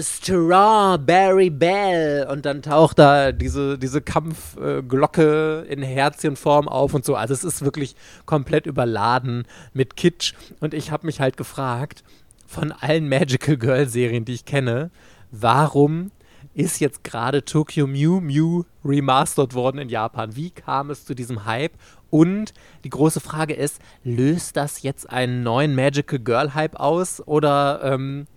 Strawberry 0.00 1.50
Bell. 1.50 2.26
Und 2.30 2.46
dann 2.46 2.62
taucht 2.62 2.98
da 2.98 3.32
diese, 3.32 3.78
diese 3.78 4.00
Kampfglocke 4.00 5.66
in 5.68 5.82
Herzchenform 5.82 6.66
auf 6.66 6.94
und 6.94 7.04
so. 7.04 7.14
Also 7.14 7.34
es 7.34 7.44
ist 7.44 7.62
wirklich 7.62 7.94
komplett 8.24 8.64
überladen 8.64 9.44
mit 9.74 9.96
Kitsch. 9.96 10.32
Und 10.60 10.72
ich 10.72 10.90
habe 10.90 11.06
mich 11.06 11.20
halt 11.20 11.36
gefragt, 11.36 12.04
von 12.46 12.72
allen 12.72 13.08
Magical 13.08 13.58
Girl 13.58 13.86
Serien, 13.86 14.24
die 14.24 14.34
ich 14.34 14.46
kenne, 14.46 14.90
warum 15.30 16.10
ist 16.54 16.78
jetzt 16.80 17.02
gerade 17.02 17.44
Tokyo 17.44 17.86
Mew 17.86 18.20
Mew 18.20 18.62
remastered 18.84 19.54
worden 19.54 19.78
in 19.78 19.88
Japan. 19.88 20.36
Wie 20.36 20.50
kam 20.50 20.90
es 20.90 21.04
zu 21.04 21.14
diesem 21.14 21.44
Hype? 21.44 21.72
Und 22.14 22.54
die 22.84 22.90
große 22.90 23.18
Frage 23.18 23.54
ist, 23.54 23.80
löst 24.04 24.56
das 24.56 24.82
jetzt 24.82 25.10
einen 25.10 25.42
neuen 25.42 25.74
Magical 25.74 26.20
Girl 26.20 26.54
Hype 26.54 26.78
aus 26.78 27.20
oder 27.26 27.80
ähm, 27.82 28.28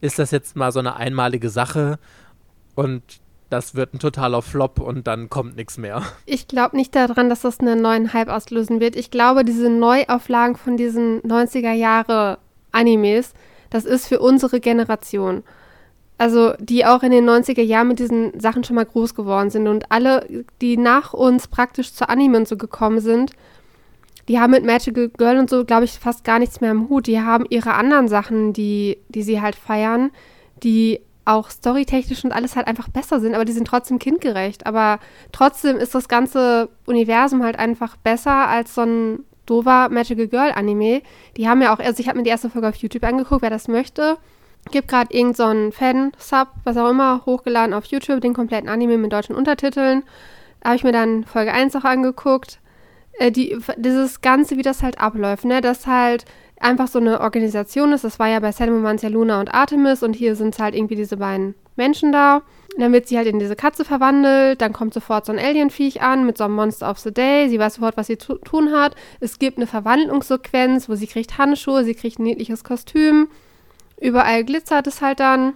ist 0.00 0.18
das 0.18 0.30
jetzt 0.30 0.56
mal 0.56 0.72
so 0.72 0.78
eine 0.78 0.96
einmalige 0.96 1.50
Sache 1.50 1.98
und 2.74 3.02
das 3.50 3.74
wird 3.74 3.92
ein 3.92 3.98
totaler 3.98 4.40
Flop 4.40 4.80
und 4.80 5.06
dann 5.06 5.28
kommt 5.28 5.56
nichts 5.56 5.76
mehr. 5.76 6.04
Ich 6.24 6.48
glaube 6.48 6.74
nicht 6.74 6.94
daran, 6.94 7.28
dass 7.28 7.42
das 7.42 7.60
einen 7.60 7.82
neuen 7.82 8.14
Hype 8.14 8.30
auslösen 8.30 8.80
wird. 8.80 8.96
Ich 8.96 9.10
glaube, 9.10 9.44
diese 9.44 9.68
Neuauflagen 9.68 10.56
von 10.56 10.78
diesen 10.78 11.20
90er 11.20 11.72
Jahre 11.72 12.38
Animes, 12.72 13.34
das 13.68 13.84
ist 13.84 14.06
für 14.06 14.20
unsere 14.20 14.58
Generation 14.58 15.42
also 16.18 16.52
die 16.58 16.84
auch 16.84 17.04
in 17.04 17.12
den 17.12 17.28
90er 17.28 17.62
Jahren 17.62 17.88
mit 17.88 18.00
diesen 18.00 18.38
Sachen 18.38 18.64
schon 18.64 18.76
mal 18.76 18.84
groß 18.84 19.14
geworden 19.14 19.50
sind. 19.50 19.68
Und 19.68 19.90
alle, 19.90 20.44
die 20.60 20.76
nach 20.76 21.14
uns 21.14 21.46
praktisch 21.46 21.94
zu 21.94 22.08
Anime 22.08 22.38
und 22.38 22.48
so 22.48 22.56
gekommen 22.56 23.00
sind, 23.00 23.32
die 24.26 24.38
haben 24.38 24.50
mit 24.50 24.66
Magical 24.66 25.08
Girl 25.08 25.38
und 25.38 25.48
so, 25.48 25.64
glaube 25.64 25.84
ich, 25.84 25.92
fast 25.92 26.24
gar 26.24 26.40
nichts 26.40 26.60
mehr 26.60 26.72
im 26.72 26.88
Hut. 26.88 27.06
Die 27.06 27.20
haben 27.20 27.46
ihre 27.48 27.74
anderen 27.74 28.08
Sachen, 28.08 28.52
die, 28.52 28.98
die 29.08 29.22
sie 29.22 29.40
halt 29.40 29.54
feiern, 29.54 30.10
die 30.62 31.00
auch 31.24 31.50
storytechnisch 31.50 32.24
und 32.24 32.32
alles 32.32 32.56
halt 32.56 32.66
einfach 32.66 32.88
besser 32.88 33.20
sind, 33.20 33.34
aber 33.34 33.44
die 33.44 33.52
sind 33.52 33.68
trotzdem 33.68 33.98
kindgerecht. 33.98 34.66
Aber 34.66 34.98
trotzdem 35.30 35.76
ist 35.76 35.94
das 35.94 36.08
ganze 36.08 36.68
Universum 36.84 37.44
halt 37.44 37.58
einfach 37.58 37.96
besser 37.96 38.48
als 38.48 38.74
so 38.74 38.82
ein 38.82 39.20
dover 39.46 39.88
Magical 39.88 40.26
Girl 40.26 40.52
Anime. 40.52 41.02
Die 41.36 41.48
haben 41.48 41.62
ja 41.62 41.72
auch, 41.72 41.78
also 41.78 42.00
ich 42.00 42.08
habe 42.08 42.18
mir 42.18 42.24
die 42.24 42.30
erste 42.30 42.50
Folge 42.50 42.68
auf 42.68 42.76
YouTube 42.76 43.04
angeguckt, 43.04 43.42
wer 43.42 43.50
das 43.50 43.68
möchte 43.68 44.18
gibt 44.70 44.88
gerade 44.88 45.14
irgendeinen 45.14 45.72
so 45.72 45.78
Fan-Sub, 45.78 46.48
was 46.64 46.76
auch 46.76 46.90
immer, 46.90 47.22
hochgeladen 47.26 47.74
auf 47.74 47.84
YouTube, 47.86 48.20
den 48.20 48.34
kompletten 48.34 48.68
Anime 48.68 48.98
mit 48.98 49.12
deutschen 49.12 49.34
Untertiteln. 49.34 50.02
Da 50.60 50.70
habe 50.70 50.76
ich 50.76 50.84
mir 50.84 50.92
dann 50.92 51.24
Folge 51.24 51.52
1 51.52 51.76
auch 51.76 51.84
angeguckt. 51.84 52.60
Äh, 53.18 53.30
die, 53.30 53.56
dieses 53.76 54.20
Ganze, 54.20 54.56
wie 54.56 54.62
das 54.62 54.82
halt 54.82 55.00
abläuft, 55.00 55.44
ne, 55.44 55.60
dass 55.60 55.86
halt 55.86 56.24
einfach 56.60 56.88
so 56.88 56.98
eine 56.98 57.20
Organisation 57.20 57.92
ist. 57.92 58.04
Das 58.04 58.18
war 58.18 58.28
ja 58.28 58.40
bei 58.40 58.52
Sailor 58.52 58.98
Luna 59.10 59.40
und 59.40 59.54
Artemis 59.54 60.02
und 60.02 60.14
hier 60.14 60.34
sind 60.34 60.54
es 60.54 60.60
halt 60.60 60.74
irgendwie 60.74 60.96
diese 60.96 61.16
beiden 61.16 61.54
Menschen 61.76 62.12
da. 62.12 62.42
Und 62.74 62.82
dann 62.82 62.92
wird 62.92 63.08
sie 63.08 63.16
halt 63.16 63.26
in 63.26 63.38
diese 63.38 63.56
Katze 63.56 63.84
verwandelt, 63.84 64.60
dann 64.60 64.72
kommt 64.72 64.94
sofort 64.94 65.26
so 65.26 65.32
ein 65.32 65.38
Alienviech 65.38 66.02
an 66.02 66.26
mit 66.26 66.38
so 66.38 66.44
einem 66.44 66.54
Monster 66.54 66.90
of 66.90 66.98
the 66.98 67.12
Day. 67.12 67.48
Sie 67.48 67.58
weiß 67.58 67.74
sofort, 67.74 67.96
was 67.96 68.06
sie 68.06 68.18
zu 68.18 68.36
tun 68.36 68.72
hat. 68.72 68.94
Es 69.20 69.38
gibt 69.38 69.56
eine 69.56 69.66
Verwandlungssequenz, 69.66 70.88
wo 70.88 70.94
sie 70.94 71.06
kriegt 71.06 71.38
Handschuhe, 71.38 71.84
sie 71.84 71.94
kriegt 71.94 72.18
ein 72.18 72.24
niedliches 72.24 72.62
Kostüm. 72.62 73.28
Überall 74.00 74.44
glitzert 74.44 74.86
es 74.86 75.00
halt 75.00 75.20
dann. 75.20 75.54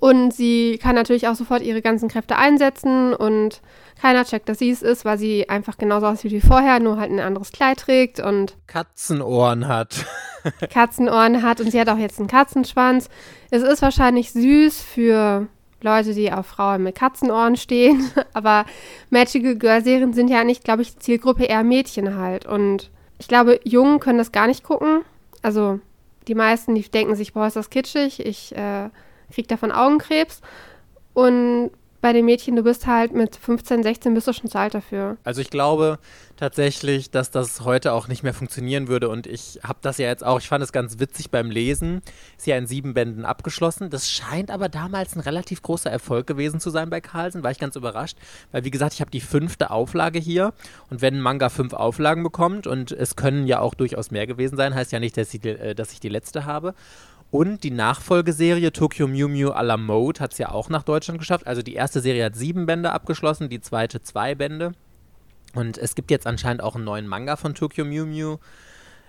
Und 0.00 0.32
sie 0.32 0.78
kann 0.80 0.94
natürlich 0.94 1.28
auch 1.28 1.34
sofort 1.34 1.62
ihre 1.62 1.82
ganzen 1.82 2.08
Kräfte 2.08 2.36
einsetzen 2.36 3.14
und 3.14 3.62
keiner 4.00 4.24
checkt, 4.24 4.48
dass 4.48 4.58
sie 4.58 4.70
es 4.70 4.82
ist, 4.82 5.04
weil 5.04 5.18
sie 5.18 5.48
einfach 5.48 5.78
genauso 5.78 6.06
aussieht 6.06 6.32
wie 6.32 6.40
vorher, 6.40 6.78
nur 6.78 6.98
halt 6.98 7.10
ein 7.10 7.20
anderes 7.20 7.52
Kleid 7.52 7.80
trägt 7.80 8.20
und 8.20 8.56
Katzenohren 8.66 9.66
hat. 9.66 10.04
Katzenohren 10.70 11.42
hat 11.42 11.60
und 11.60 11.70
sie 11.70 11.80
hat 11.80 11.88
auch 11.88 11.98
jetzt 11.98 12.18
einen 12.18 12.28
Katzenschwanz. 12.28 13.08
Es 13.50 13.62
ist 13.62 13.82
wahrscheinlich 13.82 14.30
süß 14.32 14.80
für 14.80 15.48
Leute, 15.80 16.14
die 16.14 16.32
auf 16.32 16.46
Frauen 16.46 16.82
mit 16.82 16.94
Katzenohren 16.94 17.56
stehen, 17.56 18.10
aber 18.34 18.66
Magical 19.10 19.56
Girl 19.56 19.82
Serien 19.82 20.12
sind 20.12 20.28
ja 20.28 20.44
nicht, 20.44 20.64
glaube 20.64 20.82
ich, 20.82 20.98
Zielgruppe 20.98 21.44
eher 21.44 21.64
Mädchen 21.64 22.16
halt 22.16 22.46
und 22.46 22.90
ich 23.18 23.26
glaube, 23.26 23.58
Jungen 23.64 23.98
können 23.98 24.18
das 24.18 24.30
gar 24.30 24.46
nicht 24.46 24.62
gucken. 24.62 25.02
Also 25.42 25.80
die 26.28 26.34
meisten, 26.34 26.74
die 26.74 26.82
denken 26.82 27.16
sich, 27.16 27.32
boah, 27.32 27.46
ist 27.46 27.56
das 27.56 27.70
kitschig, 27.70 28.24
ich 28.24 28.54
äh, 28.54 28.90
krieg 29.32 29.48
davon 29.48 29.72
Augenkrebs. 29.72 30.40
Und 31.14 31.70
bei 32.00 32.12
den 32.12 32.24
Mädchen, 32.24 32.54
du 32.54 32.62
bist 32.62 32.86
halt 32.86 33.12
mit 33.12 33.34
15, 33.36 33.82
16 33.82 34.14
bist 34.14 34.28
du 34.28 34.32
schon 34.32 34.48
zu 34.48 34.58
alt 34.58 34.74
dafür. 34.74 35.16
Also 35.24 35.40
ich 35.40 35.50
glaube 35.50 35.98
tatsächlich, 36.36 37.10
dass 37.10 37.30
das 37.30 37.62
heute 37.62 37.92
auch 37.92 38.06
nicht 38.06 38.22
mehr 38.22 38.34
funktionieren 38.34 38.86
würde 38.86 39.08
und 39.08 39.26
ich 39.26 39.58
habe 39.64 39.78
das 39.82 39.98
ja 39.98 40.06
jetzt 40.06 40.24
auch, 40.24 40.38
ich 40.38 40.48
fand 40.48 40.62
es 40.62 40.72
ganz 40.72 41.00
witzig 41.00 41.30
beim 41.30 41.50
Lesen, 41.50 42.02
ist 42.36 42.46
ja 42.46 42.56
in 42.56 42.66
sieben 42.66 42.94
Bänden 42.94 43.24
abgeschlossen. 43.24 43.90
Das 43.90 44.08
scheint 44.08 44.50
aber 44.50 44.68
damals 44.68 45.16
ein 45.16 45.20
relativ 45.20 45.62
großer 45.62 45.90
Erfolg 45.90 46.26
gewesen 46.26 46.60
zu 46.60 46.70
sein 46.70 46.90
bei 46.90 47.00
Carlsen, 47.00 47.42
war 47.42 47.50
ich 47.50 47.58
ganz 47.58 47.74
überrascht, 47.74 48.16
weil 48.52 48.64
wie 48.64 48.70
gesagt, 48.70 48.94
ich 48.94 49.00
habe 49.00 49.10
die 49.10 49.20
fünfte 49.20 49.70
Auflage 49.70 50.18
hier 50.18 50.52
und 50.90 51.02
wenn 51.02 51.16
ein 51.16 51.20
Manga 51.20 51.48
fünf 51.48 51.72
Auflagen 51.72 52.22
bekommt 52.22 52.66
und 52.66 52.92
es 52.92 53.16
können 53.16 53.46
ja 53.46 53.60
auch 53.60 53.74
durchaus 53.74 54.10
mehr 54.10 54.26
gewesen 54.26 54.56
sein, 54.56 54.74
heißt 54.74 54.92
ja 54.92 55.00
nicht, 55.00 55.16
dass 55.16 55.34
ich 55.34 55.40
die, 55.40 55.50
äh, 55.50 55.74
dass 55.74 55.92
ich 55.92 56.00
die 56.00 56.08
letzte 56.08 56.44
habe. 56.44 56.74
Und 57.30 57.62
die 57.62 57.70
Nachfolgeserie 57.70 58.72
Tokyo 58.72 59.06
Mew 59.06 59.28
Mew 59.28 59.50
à 59.50 59.62
la 59.62 59.76
Mode 59.76 60.20
hat 60.20 60.32
es 60.32 60.38
ja 60.38 60.50
auch 60.50 60.70
nach 60.70 60.82
Deutschland 60.82 61.18
geschafft. 61.18 61.46
Also 61.46 61.60
die 61.60 61.74
erste 61.74 62.00
Serie 62.00 62.24
hat 62.24 62.36
sieben 62.36 62.64
Bände 62.64 62.92
abgeschlossen, 62.92 63.50
die 63.50 63.60
zweite 63.60 64.00
zwei 64.00 64.34
Bände. 64.34 64.72
Und 65.54 65.76
es 65.76 65.94
gibt 65.94 66.10
jetzt 66.10 66.26
anscheinend 66.26 66.62
auch 66.62 66.74
einen 66.74 66.84
neuen 66.84 67.06
Manga 67.06 67.36
von 67.36 67.54
Tokyo 67.54 67.84
Mew 67.84 68.06
Mew. 68.06 68.38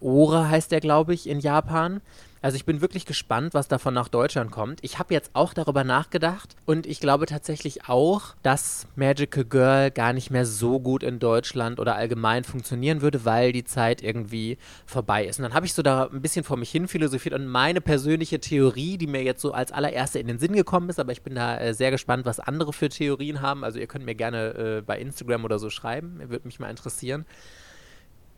Ora 0.02 0.50
heißt 0.50 0.72
der, 0.72 0.82
glaube 0.82 1.14
ich, 1.14 1.30
in 1.30 1.40
Japan. 1.40 2.02
Also 2.41 2.55
ich 2.55 2.65
bin 2.65 2.79
wirklich 2.79 3.05
gespannt, 3.05 3.53
was 3.53 3.67
davon 3.67 3.93
nach 3.93 4.08
Deutschland 4.08 4.50
kommt. 4.50 4.79
Ich 4.81 4.98
habe 4.98 5.13
jetzt 5.13 5.31
auch 5.34 5.53
darüber 5.53 5.84
nachgedacht 5.84 6.55
und 6.65 6.86
ich 6.86 7.01
glaube 7.01 7.25
tatsächlich 7.25 7.89
auch, 7.89 8.36
dass 8.43 8.88
Magical 8.96 9.43
Girl 9.43 9.91
gar 9.91 10.13
nicht 10.13 10.31
mehr 10.31 10.46
so 10.46 10.79
gut 10.79 11.03
in 11.03 11.19
Deutschland 11.19 11.79
oder 11.81 11.96
allgemein 11.96 12.46
funktionieren 12.46 13.01
würde, 13.01 13.25
weil 13.25 13.51
die 13.51 13.65
Zeit 13.65 14.01
irgendwie 14.01 14.58
vorbei 14.86 15.25
ist. 15.25 15.39
Und 15.39 15.43
dann 15.43 15.53
habe 15.53 15.65
ich 15.65 15.74
so 15.74 15.81
da 15.81 16.05
ein 16.05 16.22
bisschen 16.22 16.46
vor 16.46 16.55
mich 16.55 16.72
hin 16.72 16.88
philosophiert 16.88 17.36
und 17.36 17.46
meine 17.46 17.81
persönliche 17.81 18.39
Theorie, 18.39 18.98
die 18.98 19.08
mir 19.08 19.24
jetzt 19.24 19.41
so 19.41 19.51
als 19.51 19.74
allererste 19.74 20.19
in 20.19 20.27
den 20.27 20.39
Sinn 20.39 20.53
gekommen 20.53 20.89
ist, 20.89 21.00
aber 21.00 21.12
ich 21.12 21.24
bin 21.24 21.36
da 21.36 21.58
äh, 21.58 21.74
sehr 21.74 21.91
gespannt, 21.91 22.25
was 22.25 22.39
andere 22.39 22.72
für 22.72 22.88
Theorien 22.88 23.41
haben. 23.41 23.65
Also 23.65 23.79
ihr 23.79 23.88
könnt 23.88 24.05
mir 24.05 24.15
gerne 24.15 24.77
äh, 24.77 24.81
bei 24.81 24.98
Instagram 24.98 25.43
oder 25.43 25.60
so 25.60 25.69
schreiben, 25.69 26.22
würde 26.29 26.48
mich 26.48 26.60
mal 26.60 26.69
interessieren, 26.69 27.25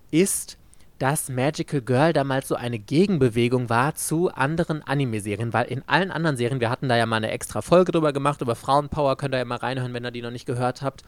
ist, 0.10 0.58
dass 1.02 1.30
Magical 1.30 1.82
Girl 1.82 2.14
damals 2.14 2.48
so 2.48 2.54
eine 2.54 2.78
Gegenbewegung 2.78 3.70
war 3.70 3.96
zu 3.96 4.30
anderen 4.30 4.84
Anime-Serien, 4.84 5.52
weil 5.52 5.66
in 5.66 5.82
allen 5.88 6.12
anderen 6.12 6.38
Serien, 6.38 6.60
wir 6.60 6.70
hatten 6.70 6.90
da 6.90 6.96
ja 6.96 7.08
mal 7.08 7.16
eine 7.16 7.32
extra 7.32 7.64
Folge 7.64 7.92
drüber 7.92 8.14
gemacht, 8.14 8.42
über 8.42 8.54
Frauenpower, 8.54 9.18
könnt 9.18 9.34
ihr 9.34 9.40
ja 9.40 9.46
mal 9.46 9.56
reinhören, 9.56 9.96
wenn 9.96 10.06
ihr 10.06 10.12
die 10.12 10.22
noch 10.22 10.30
nicht 10.30 10.46
gehört 10.46 10.84
habt. 10.84 11.02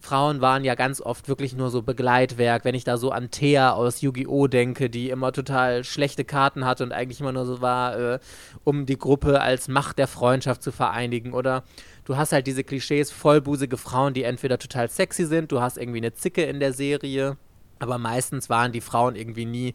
Frauen 0.00 0.40
waren 0.42 0.64
ja 0.64 0.74
ganz 0.74 1.00
oft 1.00 1.28
wirklich 1.28 1.54
nur 1.54 1.70
so 1.70 1.80
Begleitwerk. 1.80 2.64
Wenn 2.64 2.74
ich 2.74 2.84
da 2.84 2.96
so 2.98 3.10
an 3.10 3.30
Thea 3.30 3.72
aus 3.72 4.00
Yu-Gi-Oh! 4.02 4.48
denke, 4.48 4.90
die 4.90 5.08
immer 5.08 5.32
total 5.32 5.84
schlechte 5.84 6.24
Karten 6.24 6.66
hatte 6.66 6.82
und 6.82 6.92
eigentlich 6.92 7.20
immer 7.20 7.32
nur 7.32 7.46
so 7.46 7.62
war, 7.62 7.98
äh, 7.98 8.18
um 8.64 8.84
die 8.84 8.98
Gruppe 8.98 9.40
als 9.40 9.68
Macht 9.68 9.98
der 9.98 10.08
Freundschaft 10.08 10.62
zu 10.62 10.72
vereinigen. 10.72 11.32
Oder 11.32 11.62
du 12.04 12.16
hast 12.16 12.32
halt 12.32 12.48
diese 12.48 12.64
Klischees, 12.64 13.12
vollbusige 13.12 13.76
Frauen, 13.76 14.12
die 14.12 14.24
entweder 14.24 14.58
total 14.58 14.90
sexy 14.90 15.24
sind, 15.24 15.52
du 15.52 15.60
hast 15.60 15.78
irgendwie 15.78 15.98
eine 15.98 16.12
Zicke 16.12 16.42
in 16.42 16.58
der 16.58 16.72
Serie, 16.72 17.36
aber 17.82 17.98
meistens 17.98 18.48
waren 18.48 18.72
die 18.72 18.80
Frauen 18.80 19.16
irgendwie 19.16 19.44
nie 19.44 19.74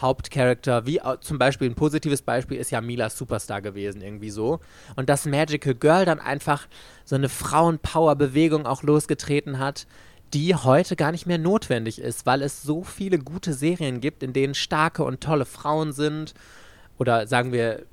Hauptcharakter, 0.00 0.86
wie 0.86 1.00
zum 1.20 1.38
Beispiel 1.38 1.68
ein 1.68 1.74
positives 1.74 2.22
Beispiel 2.22 2.58
ist 2.58 2.70
ja 2.70 2.80
Mila 2.80 3.10
Superstar 3.10 3.60
gewesen, 3.60 4.00
irgendwie 4.00 4.30
so. 4.30 4.60
Und 4.94 5.08
dass 5.08 5.26
Magical 5.26 5.74
Girl 5.74 6.04
dann 6.04 6.20
einfach 6.20 6.68
so 7.04 7.16
eine 7.16 7.28
Frauenpower-Bewegung 7.28 8.64
auch 8.64 8.82
losgetreten 8.84 9.58
hat, 9.58 9.86
die 10.34 10.54
heute 10.54 10.94
gar 10.94 11.10
nicht 11.10 11.26
mehr 11.26 11.38
notwendig 11.38 12.00
ist, 12.00 12.26
weil 12.26 12.42
es 12.42 12.62
so 12.62 12.84
viele 12.84 13.18
gute 13.18 13.54
Serien 13.54 14.00
gibt, 14.00 14.22
in 14.22 14.32
denen 14.32 14.54
starke 14.54 15.02
und 15.02 15.20
tolle 15.20 15.46
Frauen 15.46 15.92
sind. 15.92 16.34
Oder 16.98 17.26
sagen 17.26 17.50
wir 17.50 17.84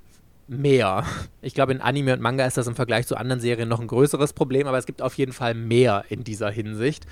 mehr. 0.48 1.06
Ich 1.42 1.56
glaube, 1.56 1.72
in 1.72 1.82
Anime 1.82 2.14
und 2.14 2.22
Manga 2.22 2.46
ist 2.46 2.58
das 2.58 2.68
im 2.68 2.76
Vergleich 2.76 3.08
zu 3.08 3.18
anderen 3.18 3.40
Serien 3.40 3.70
noch 3.70 3.80
ein 3.80 3.88
größeres 3.88 4.34
Problem, 4.34 4.68
aber 4.68 4.78
es 4.78 4.86
gibt 4.86 5.02
auf 5.02 5.16
jeden 5.16 5.34
Fall 5.34 5.56
mehr 5.56 6.06
in 6.10 6.24
dieser 6.24 6.52
Hinsicht. 6.52 7.08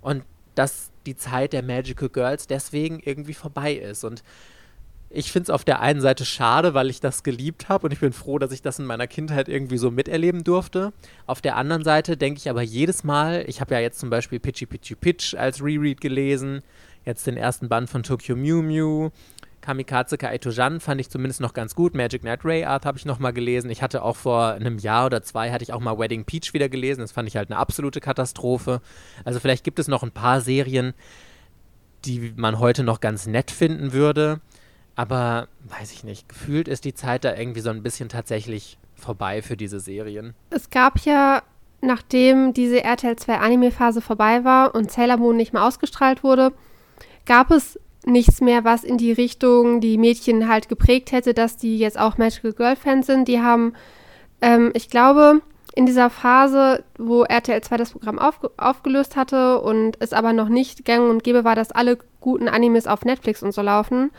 Und 0.00 0.24
dass 0.54 0.90
die 1.06 1.16
Zeit 1.16 1.52
der 1.52 1.62
Magical 1.62 2.08
Girls 2.08 2.46
deswegen 2.46 3.00
irgendwie 3.00 3.34
vorbei 3.34 3.74
ist. 3.74 4.04
Und 4.04 4.22
ich 5.10 5.30
finde 5.30 5.44
es 5.44 5.50
auf 5.50 5.64
der 5.64 5.80
einen 5.80 6.00
Seite 6.00 6.24
schade, 6.24 6.74
weil 6.74 6.90
ich 6.90 7.00
das 7.00 7.22
geliebt 7.22 7.68
habe 7.68 7.86
und 7.86 7.92
ich 7.92 8.00
bin 8.00 8.12
froh, 8.12 8.38
dass 8.38 8.50
ich 8.50 8.62
das 8.62 8.80
in 8.80 8.84
meiner 8.84 9.06
Kindheit 9.06 9.48
irgendwie 9.48 9.78
so 9.78 9.90
miterleben 9.90 10.42
durfte. 10.42 10.92
Auf 11.26 11.40
der 11.40 11.56
anderen 11.56 11.84
Seite 11.84 12.16
denke 12.16 12.38
ich 12.38 12.50
aber 12.50 12.62
jedes 12.62 13.04
Mal, 13.04 13.44
ich 13.46 13.60
habe 13.60 13.74
ja 13.74 13.80
jetzt 13.80 14.00
zum 14.00 14.10
Beispiel 14.10 14.40
Pitchy 14.40 14.66
Pitchy 14.66 14.96
Pitch 14.96 15.34
als 15.34 15.62
Reread 15.62 16.00
gelesen, 16.00 16.62
jetzt 17.04 17.26
den 17.26 17.36
ersten 17.36 17.68
Band 17.68 17.88
von 17.88 18.02
Tokyo 18.02 18.34
Mew 18.34 18.62
Mew, 18.62 19.10
Kamikaze 19.64 20.18
Kaito-Jan 20.18 20.78
fand 20.78 21.00
ich 21.00 21.08
zumindest 21.08 21.40
noch 21.40 21.54
ganz 21.54 21.74
gut. 21.74 21.94
Magic 21.94 22.20
Knight 22.20 22.44
Ray 22.44 22.64
Art 22.64 22.84
habe 22.84 22.98
ich 22.98 23.06
noch 23.06 23.18
mal 23.18 23.32
gelesen. 23.32 23.70
Ich 23.70 23.82
hatte 23.82 24.02
auch 24.02 24.16
vor 24.16 24.48
einem 24.48 24.76
Jahr 24.76 25.06
oder 25.06 25.22
zwei 25.22 25.50
hatte 25.50 25.64
ich 25.64 25.72
auch 25.72 25.80
mal 25.80 25.98
Wedding 25.98 26.26
Peach 26.26 26.52
wieder 26.52 26.68
gelesen. 26.68 27.00
Das 27.00 27.12
fand 27.12 27.28
ich 27.28 27.36
halt 27.38 27.50
eine 27.50 27.58
absolute 27.58 28.00
Katastrophe. 28.00 28.82
Also 29.24 29.40
vielleicht 29.40 29.64
gibt 29.64 29.78
es 29.78 29.88
noch 29.88 30.02
ein 30.02 30.10
paar 30.10 30.42
Serien, 30.42 30.92
die 32.04 32.34
man 32.36 32.58
heute 32.58 32.84
noch 32.84 33.00
ganz 33.00 33.26
nett 33.26 33.50
finden 33.50 33.94
würde. 33.94 34.40
Aber 34.96 35.48
weiß 35.64 35.92
ich 35.92 36.04
nicht, 36.04 36.28
gefühlt 36.28 36.68
ist 36.68 36.84
die 36.84 36.94
Zeit 36.94 37.24
da 37.24 37.34
irgendwie 37.34 37.60
so 37.60 37.70
ein 37.70 37.82
bisschen 37.82 38.10
tatsächlich 38.10 38.76
vorbei 38.94 39.40
für 39.40 39.56
diese 39.56 39.80
Serien. 39.80 40.34
Es 40.50 40.68
gab 40.68 41.00
ja, 41.00 41.42
nachdem 41.80 42.52
diese 42.52 42.84
RTL 42.84 43.16
2 43.16 43.38
Anime-Phase 43.38 44.02
vorbei 44.02 44.44
war 44.44 44.74
und 44.74 44.92
Sailor 44.92 45.16
Moon 45.16 45.38
nicht 45.38 45.54
mehr 45.54 45.64
ausgestrahlt 45.64 46.22
wurde, 46.22 46.52
gab 47.24 47.50
es 47.50 47.80
nichts 48.04 48.40
mehr, 48.40 48.64
was 48.64 48.84
in 48.84 48.98
die 48.98 49.12
Richtung 49.12 49.80
die 49.80 49.98
Mädchen 49.98 50.48
halt 50.48 50.68
geprägt 50.68 51.12
hätte, 51.12 51.34
dass 51.34 51.56
die 51.56 51.78
jetzt 51.78 51.98
auch 51.98 52.18
Magical 52.18 52.52
Girl 52.52 52.76
Fans 52.76 53.06
sind. 53.06 53.28
Die 53.28 53.40
haben, 53.40 53.74
ähm, 54.40 54.70
ich 54.74 54.90
glaube, 54.90 55.40
in 55.74 55.86
dieser 55.86 56.10
Phase, 56.10 56.84
wo 56.98 57.24
RTL 57.24 57.60
2 57.60 57.76
das 57.76 57.92
Programm 57.92 58.18
auf, 58.18 58.38
aufgelöst 58.56 59.16
hatte 59.16 59.60
und 59.60 59.96
es 60.00 60.12
aber 60.12 60.32
noch 60.32 60.48
nicht 60.48 60.84
gang 60.84 61.10
und 61.10 61.24
gäbe 61.24 61.44
war, 61.44 61.56
dass 61.56 61.72
alle 61.72 61.98
guten 62.20 62.48
Animes 62.48 62.86
auf 62.86 63.04
Netflix 63.04 63.42
und 63.42 63.52
so 63.52 63.62
laufen, 63.62 64.10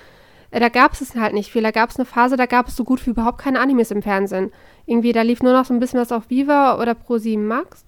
äh, 0.51 0.59
da 0.59 0.69
gab 0.69 0.93
es 0.93 1.15
halt 1.15 1.33
nicht 1.33 1.51
viel. 1.51 1.61
Da 1.61 1.71
gab 1.71 1.89
es 1.89 1.97
eine 1.97 2.05
Phase, 2.05 2.37
da 2.37 2.45
gab 2.45 2.67
es 2.67 2.75
so 2.75 2.83
gut 2.83 3.05
wie 3.05 3.11
überhaupt 3.11 3.37
keine 3.37 3.59
Animes 3.59 3.91
im 3.91 4.01
Fernsehen. 4.01 4.51
Irgendwie, 4.85 5.13
da 5.13 5.21
lief 5.21 5.41
nur 5.41 5.53
noch 5.53 5.65
so 5.65 5.73
ein 5.73 5.79
bisschen 5.79 5.99
was 5.99 6.11
auf 6.11 6.29
Viva 6.29 6.79
oder 6.81 6.93
Pro7 6.93 7.39
Max 7.39 7.85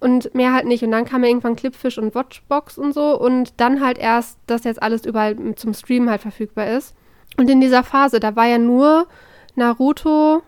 und 0.00 0.34
mehr 0.34 0.52
halt 0.52 0.66
nicht. 0.66 0.82
Und 0.82 0.90
dann 0.90 1.04
kam 1.04 1.22
ja 1.22 1.28
irgendwann 1.28 1.56
Clipfish 1.56 1.98
und 1.98 2.14
Watchbox 2.14 2.78
und 2.78 2.92
so 2.92 3.18
und 3.18 3.54
dann 3.58 3.84
halt 3.84 3.98
erst, 3.98 4.38
dass 4.46 4.64
jetzt 4.64 4.82
alles 4.82 5.04
überall 5.04 5.36
zum 5.56 5.74
Streamen 5.74 6.10
halt 6.10 6.22
verfügbar 6.22 6.68
ist. 6.68 6.94
Und 7.36 7.50
in 7.50 7.60
dieser 7.60 7.84
Phase, 7.84 8.20
da 8.20 8.36
war 8.36 8.46
ja 8.46 8.58
nur 8.58 9.06
Naruto, 9.54 10.42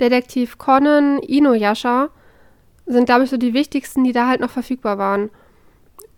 Detektiv 0.00 0.58
Conan, 0.58 1.18
Inuyasha 1.18 2.10
sind, 2.86 3.06
glaube 3.06 3.24
ich, 3.24 3.30
so 3.30 3.36
die 3.36 3.54
wichtigsten, 3.54 4.04
die 4.04 4.12
da 4.12 4.28
halt 4.28 4.40
noch 4.40 4.50
verfügbar 4.50 4.98
waren. 4.98 5.30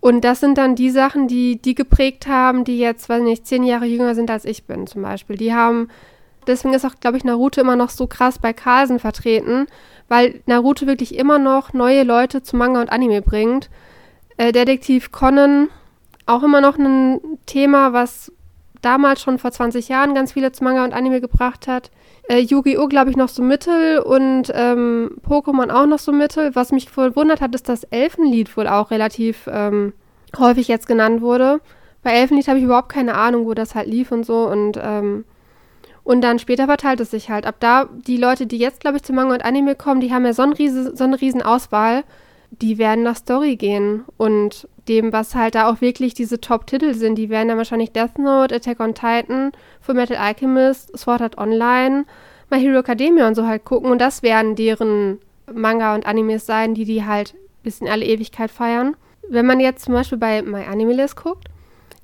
Und 0.01 0.23
das 0.23 0.39
sind 0.39 0.57
dann 0.57 0.75
die 0.75 0.91
Sachen, 0.91 1.27
die 1.27 1.61
die 1.61 1.75
geprägt 1.75 2.27
haben, 2.27 2.63
die 2.63 2.79
jetzt, 2.79 3.09
weiß 3.09 3.21
nicht, 3.21 3.47
zehn 3.47 3.63
Jahre 3.63 3.85
jünger 3.85 4.15
sind 4.15 4.31
als 4.31 4.45
ich 4.45 4.65
bin, 4.65 4.87
zum 4.87 5.01
Beispiel. 5.01 5.35
Die 5.35 5.53
haben, 5.53 5.89
deswegen 6.47 6.73
ist 6.73 6.85
auch, 6.85 6.99
glaube 7.01 7.17
ich, 7.17 7.23
Naruto 7.23 7.59
immer 7.59 7.75
noch 7.75 7.89
so 7.89 8.07
krass 8.07 8.39
bei 8.39 8.53
Carlsen 8.53 8.99
vertreten, 8.99 9.67
weil 10.09 10.41
Naruto 10.45 10.87
wirklich 10.87 11.15
immer 11.15 11.39
noch 11.39 11.73
neue 11.73 12.03
Leute 12.03 12.43
zu 12.43 12.57
Manga 12.57 12.81
und 12.81 12.91
Anime 12.91 13.21
bringt. 13.21 13.69
Äh, 14.37 14.51
Detektiv 14.51 15.11
Conan, 15.11 15.69
auch 16.25 16.43
immer 16.43 16.61
noch 16.61 16.77
ein 16.77 17.19
Thema, 17.45 17.93
was 17.93 18.31
damals 18.81 19.21
schon 19.21 19.39
vor 19.39 19.51
20 19.51 19.89
Jahren 19.89 20.13
ganz 20.13 20.33
viele 20.33 20.51
zu 20.51 20.63
Manga 20.63 20.83
und 20.83 20.93
Anime 20.93 21.21
gebracht 21.21 21.67
hat. 21.67 21.91
Äh, 22.29 22.39
Yu-Gi-Oh! 22.39 22.87
glaube 22.87 23.09
ich 23.09 23.17
noch 23.17 23.29
so 23.29 23.41
mittel 23.41 23.99
und 23.99 24.51
ähm, 24.53 25.17
Pokémon 25.27 25.71
auch 25.71 25.85
noch 25.85 25.99
so 25.99 26.11
mittel. 26.11 26.55
Was 26.55 26.71
mich 26.71 26.89
verwundert 26.89 27.41
hat, 27.41 27.53
ist, 27.55 27.69
dass 27.69 27.83
Elfenlied 27.85 28.55
wohl 28.55 28.67
auch 28.67 28.91
relativ 28.91 29.49
ähm, 29.51 29.93
häufig 30.37 30.67
jetzt 30.67 30.87
genannt 30.87 31.21
wurde. 31.21 31.59
Bei 32.03 32.11
Elfenlied 32.11 32.47
habe 32.47 32.59
ich 32.59 32.65
überhaupt 32.65 32.89
keine 32.89 33.15
Ahnung, 33.15 33.45
wo 33.45 33.53
das 33.53 33.75
halt 33.75 33.87
lief 33.87 34.11
und 34.11 34.25
so 34.25 34.47
und 34.47 34.79
ähm, 34.81 35.25
und 36.09 36.21
dann 36.21 36.39
später 36.39 36.65
verteilt 36.65 36.99
es 37.01 37.11
sich 37.11 37.29
halt. 37.29 37.45
Ab 37.45 37.57
da, 37.59 37.87
die 38.07 38.17
Leute, 38.17 38.47
die 38.47 38.57
jetzt, 38.57 38.79
glaube 38.79 38.97
ich, 38.97 39.03
zu 39.03 39.13
Manga 39.13 39.35
und 39.35 39.45
Anime 39.45 39.75
kommen, 39.75 40.01
die 40.01 40.11
haben 40.11 40.25
ja 40.25 40.33
so, 40.33 40.41
ein 40.41 40.53
riese, 40.53 40.97
so 40.97 41.03
eine 41.03 41.21
riesen 41.21 41.43
Auswahl. 41.43 42.03
Die 42.49 42.79
werden 42.79 43.03
nach 43.03 43.15
Story 43.15 43.57
gehen. 43.57 44.05
Und 44.17 44.67
dem, 44.87 45.13
was 45.13 45.35
halt 45.35 45.53
da 45.53 45.69
auch 45.69 45.81
wirklich 45.81 46.15
diese 46.15 46.41
Top-Titel 46.41 46.95
sind, 46.95 47.13
die 47.13 47.29
werden 47.29 47.49
dann 47.49 47.59
wahrscheinlich 47.59 47.91
Death 47.91 48.17
Note, 48.17 48.55
Attack 48.55 48.79
on 48.79 48.95
Titan, 48.95 49.51
Full 49.81 49.93
Metal 49.93 50.17
Alchemist, 50.17 50.97
Sword 50.97 51.21
Art 51.21 51.37
Online, 51.37 52.05
My 52.49 52.59
Hero 52.59 52.79
Academia 52.79 53.27
und 53.27 53.35
so 53.35 53.45
halt 53.45 53.63
gucken. 53.63 53.91
Und 53.91 54.01
das 54.01 54.23
werden 54.23 54.55
deren 54.55 55.19
Manga 55.53 55.93
und 55.93 56.07
Animes 56.07 56.47
sein, 56.47 56.73
die 56.73 56.85
die 56.85 57.05
halt 57.05 57.35
bis 57.61 57.81
in 57.81 57.87
alle 57.87 58.05
Ewigkeit 58.05 58.49
feiern. 58.49 58.95
Wenn 59.29 59.45
man 59.45 59.59
jetzt 59.59 59.85
zum 59.85 59.93
Beispiel 59.93 60.17
bei 60.17 60.41
My 60.41 60.63
Anime 60.63 60.93
List 60.93 61.17
guckt, 61.17 61.49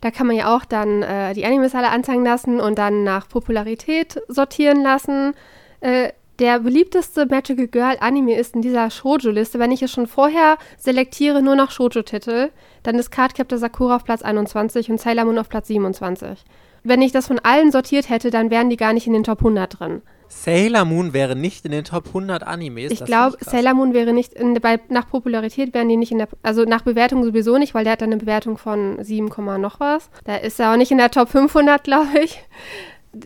da 0.06 0.12
kann 0.12 0.28
man 0.28 0.36
ja 0.36 0.56
auch 0.56 0.66
dann 0.66 1.02
äh, 1.02 1.34
die 1.34 1.46
Animes 1.46 1.74
alle 1.74 1.90
anzeigen 1.90 2.24
lassen 2.24 2.60
und 2.60 2.78
dann 2.78 3.04
nach 3.04 3.28
Popularität 3.28 4.22
sortieren 4.28 4.84
lassen. 4.84 5.34
Äh, 5.82 6.12
der 6.38 6.60
beliebteste 6.60 7.26
Magical 7.26 7.66
Girl 7.66 7.98
Anime 8.00 8.38
ist 8.38 8.54
in 8.54 8.62
dieser 8.62 8.92
Shoujo-Liste. 8.92 9.58
Wenn 9.58 9.72
ich 9.72 9.82
es 9.82 9.92
schon 9.92 10.06
vorher 10.06 10.60
selektiere, 10.78 11.42
nur 11.42 11.56
nach 11.56 11.72
Shoujo-Titel, 11.72 12.52
dann 12.84 13.00
ist 13.00 13.10
Cardcaptor 13.10 13.58
Sakura 13.58 13.96
auf 13.96 14.04
Platz 14.04 14.22
21 14.22 14.92
und 14.92 15.02
Sailor 15.02 15.26
Moon 15.26 15.40
auf 15.40 15.50
Platz 15.50 15.70
27. 15.70 16.46
Wenn 16.84 17.02
ich 17.02 17.12
das 17.12 17.26
von 17.26 17.40
allen 17.40 17.72
sortiert 17.72 18.08
hätte, 18.08 18.30
dann 18.30 18.52
wären 18.52 18.70
die 18.70 18.78
gar 18.78 18.94
nicht 18.94 19.08
in 19.08 19.14
den 19.14 19.24
Top 19.24 19.40
100 19.40 19.80
drin. 19.80 20.04
Sailor 20.28 20.86
Moon 20.86 21.14
wäre 21.14 21.36
nicht 21.36 21.66
in 21.66 21.72
den 21.72 21.84
Top 21.84 22.08
100 22.08 22.44
Animes. 22.44 22.92
Ich 22.92 23.04
glaube, 23.04 23.38
Sailor 23.40 23.74
Moon 23.74 23.94
wäre 23.94 24.14
nicht, 24.14 24.34
in, 24.34 24.54
bei, 24.56 24.80
nach 24.90 25.10
Popularität 25.10 25.74
wären 25.74 25.90
die 25.90 25.98
nicht 25.98 26.12
in 26.12 26.20
der, 26.20 26.28
also 26.44 26.64
nach 26.64 26.82
Bewertung 26.82 27.24
sowieso 27.24 27.58
nicht, 27.58 27.74
weil 27.74 27.84
der 27.84 27.94
hat 27.94 28.02
dann 28.02 28.12
eine 28.12 28.18
Bewertung 28.18 28.58
von 28.58 29.04
7, 29.04 29.30
noch 29.60 29.80
was. 29.80 30.10
Da 30.24 30.36
ist 30.38 30.60
er 30.60 30.72
auch 30.72 30.78
nicht 30.78 30.92
in 30.92 30.98
der 30.98 31.12
Top 31.12 31.30
500, 31.30 31.84
glaube 31.84 32.20
ich. 32.24 32.40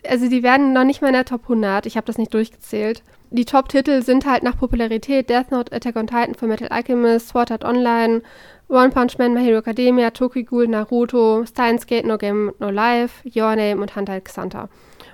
Also 0.08 0.30
die 0.30 0.44
werden 0.44 0.74
noch 0.74 0.84
nicht 0.84 1.02
mal 1.02 1.08
in 1.08 1.14
der 1.14 1.26
Top 1.26 1.44
100. 1.44 1.86
Ich 1.86 1.98
habe 1.98 2.06
das 2.06 2.18
nicht 2.18 2.34
durchgezählt. 2.34 3.04
Die 3.32 3.46
Top-Titel 3.46 4.02
sind 4.02 4.26
halt 4.26 4.44
nach 4.44 4.58
Popularität 4.58 5.30
Death 5.30 5.52
Note, 5.52 5.76
Attack 5.76 5.96
on 5.96 6.08
Titan, 6.08 6.36
Full 6.36 6.48
Metal 6.48 6.68
Alchemist, 6.70 7.30
Sword 7.30 7.52
Art 7.52 7.64
Online, 7.64 8.22
One 8.70 8.90
Punch 8.90 9.18
Man, 9.18 9.34
My 9.34 9.44
Hero 9.44 9.60
Academia, 9.60 10.12
Tokyo 10.12 10.44
Ghoul, 10.44 10.68
Naruto, 10.68 11.46
Steins 11.46 11.86
Gate, 11.86 12.06
No 12.06 12.18
Game, 12.18 12.54
No 12.60 12.70
Life, 12.70 13.28
Your 13.36 13.56
Name 13.56 13.82
und 13.82 13.96
Hunter 13.96 14.16
x 14.18 14.38
Hunter. 14.38 14.70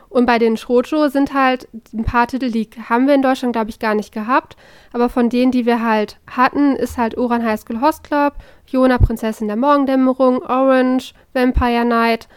Und 0.09 0.25
bei 0.25 0.39
den 0.39 0.57
Shoujo 0.57 1.09
sind 1.09 1.33
halt 1.33 1.67
ein 1.93 2.05
paar 2.05 2.27
Titel, 2.27 2.51
die 2.51 2.69
haben 2.87 3.07
wir 3.07 3.15
in 3.15 3.21
Deutschland, 3.21 3.53
glaube 3.53 3.69
ich, 3.69 3.79
gar 3.79 3.95
nicht 3.95 4.13
gehabt. 4.13 4.55
Aber 4.93 5.09
von 5.09 5.29
denen, 5.29 5.51
die 5.51 5.65
wir 5.65 5.83
halt 5.83 6.17
hatten, 6.27 6.75
ist 6.75 6.97
halt 6.97 7.17
Uran 7.17 7.43
High 7.43 7.59
School 7.59 7.81
Host 7.81 8.03
Club, 8.03 8.35
Jona 8.67 8.97
Prinzessin 8.97 9.47
der 9.47 9.57
Morgendämmerung, 9.57 10.41
Orange, 10.41 11.13
Vampire 11.33 11.85
Night. 11.85 12.27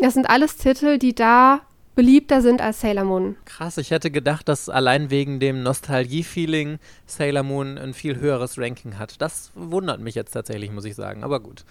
Das 0.00 0.14
sind 0.14 0.28
alles 0.28 0.56
Titel, 0.56 0.98
die 0.98 1.14
da 1.14 1.60
beliebter 1.94 2.42
sind 2.42 2.60
als 2.60 2.80
Sailor 2.80 3.04
Moon. 3.04 3.36
Krass, 3.44 3.78
ich 3.78 3.90
hätte 3.90 4.10
gedacht, 4.10 4.48
dass 4.48 4.68
allein 4.68 5.10
wegen 5.10 5.40
dem 5.40 5.62
Nostalgie-Feeling 5.62 6.78
Sailor 7.06 7.42
Moon 7.42 7.78
ein 7.78 7.94
viel 7.94 8.18
höheres 8.18 8.58
Ranking 8.58 8.98
hat. 8.98 9.20
Das 9.20 9.52
wundert 9.54 10.00
mich 10.00 10.14
jetzt 10.14 10.32
tatsächlich, 10.32 10.70
muss 10.72 10.84
ich 10.84 10.94
sagen. 10.94 11.22
Aber 11.22 11.40
gut. 11.40 11.64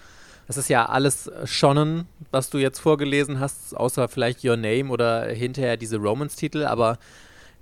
Das 0.46 0.56
ist 0.56 0.68
ja 0.68 0.86
alles 0.86 1.30
Shonen, 1.44 2.06
was 2.30 2.50
du 2.50 2.58
jetzt 2.58 2.78
vorgelesen 2.78 3.40
hast, 3.40 3.76
außer 3.76 4.08
vielleicht 4.08 4.44
Your 4.44 4.56
Name 4.56 4.90
oder 4.90 5.26
hinterher 5.26 5.76
diese 5.76 5.96
Romance-Titel, 5.96 6.64
aber 6.64 6.98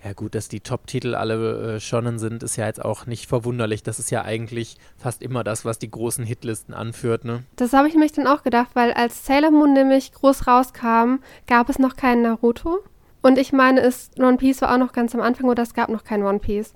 ja 0.05 0.15
gut, 0.15 0.35
dass 0.35 0.49
die 0.49 0.61
Top-Titel 0.61 1.15
alle 1.15 1.77
äh, 1.77 1.81
Shonen 1.81 2.19
sind, 2.19 2.43
ist 2.43 2.57
ja 2.57 2.67
jetzt 2.67 2.85
auch 2.85 3.07
nicht 3.07 3.29
verwunderlich. 3.29 3.85
Das 3.85 4.01
ist 4.01 4.11
ja 4.11 4.23
eigentlich 4.23 4.77
fast 4.97 5.23
immer 5.23 5.45
das, 5.45 5.65
was 5.65 5.79
die 5.79 5.91
großen 5.91 6.25
Hitlisten 6.25 6.75
anführt, 6.75 7.25
ne? 7.25 7.45
Das 7.55 7.73
habe 7.73 7.87
ich 7.87 7.95
mich 7.95 8.11
dann 8.11 8.27
auch 8.27 8.43
gedacht, 8.43 8.71
weil 8.75 8.93
als 8.93 9.25
Sailor 9.25 9.53
Moon 9.53 9.73
nämlich 9.73 10.13
groß 10.13 10.49
rauskam, 10.49 11.21
gab 11.47 11.69
es 11.69 11.79
noch 11.79 11.95
keinen 11.95 12.23
Naruto. 12.23 12.81
Und 13.23 13.39
ich 13.39 13.53
meine, 13.53 13.81
es, 13.81 14.11
One 14.19 14.39
Piece 14.39 14.63
war 14.63 14.75
auch 14.75 14.79
noch 14.79 14.93
ganz 14.93 15.15
am 15.15 15.21
Anfang 15.21 15.49
oder 15.49 15.63
es 15.63 15.75
gab 15.75 15.89
noch 15.89 16.03
kein 16.03 16.25
One 16.25 16.41
Piece. 16.41 16.75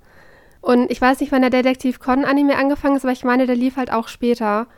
Und 0.61 0.91
ich 0.93 1.01
weiß 1.01 1.19
nicht, 1.19 1.33
wann 1.33 1.43
der 1.43 1.51
Detektiv 1.51 1.99
Con 1.99 2.25
Anime 2.25 2.57
angefangen 2.57 2.97
ist, 2.97 3.05
aber 3.05 3.13
ich 3.13 3.25
meine, 3.25 3.47
der 3.47 3.57
lief 3.57 3.77
halt 3.77 3.93
auch 3.93 4.07
später. 4.07 4.69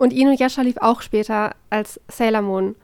Und 0.00 0.14
Inuyasha 0.14 0.62
lief 0.62 0.78
auch 0.78 1.02
später 1.02 1.54
als 1.68 2.00
Sailor 2.08 2.40
Moon. 2.40 2.74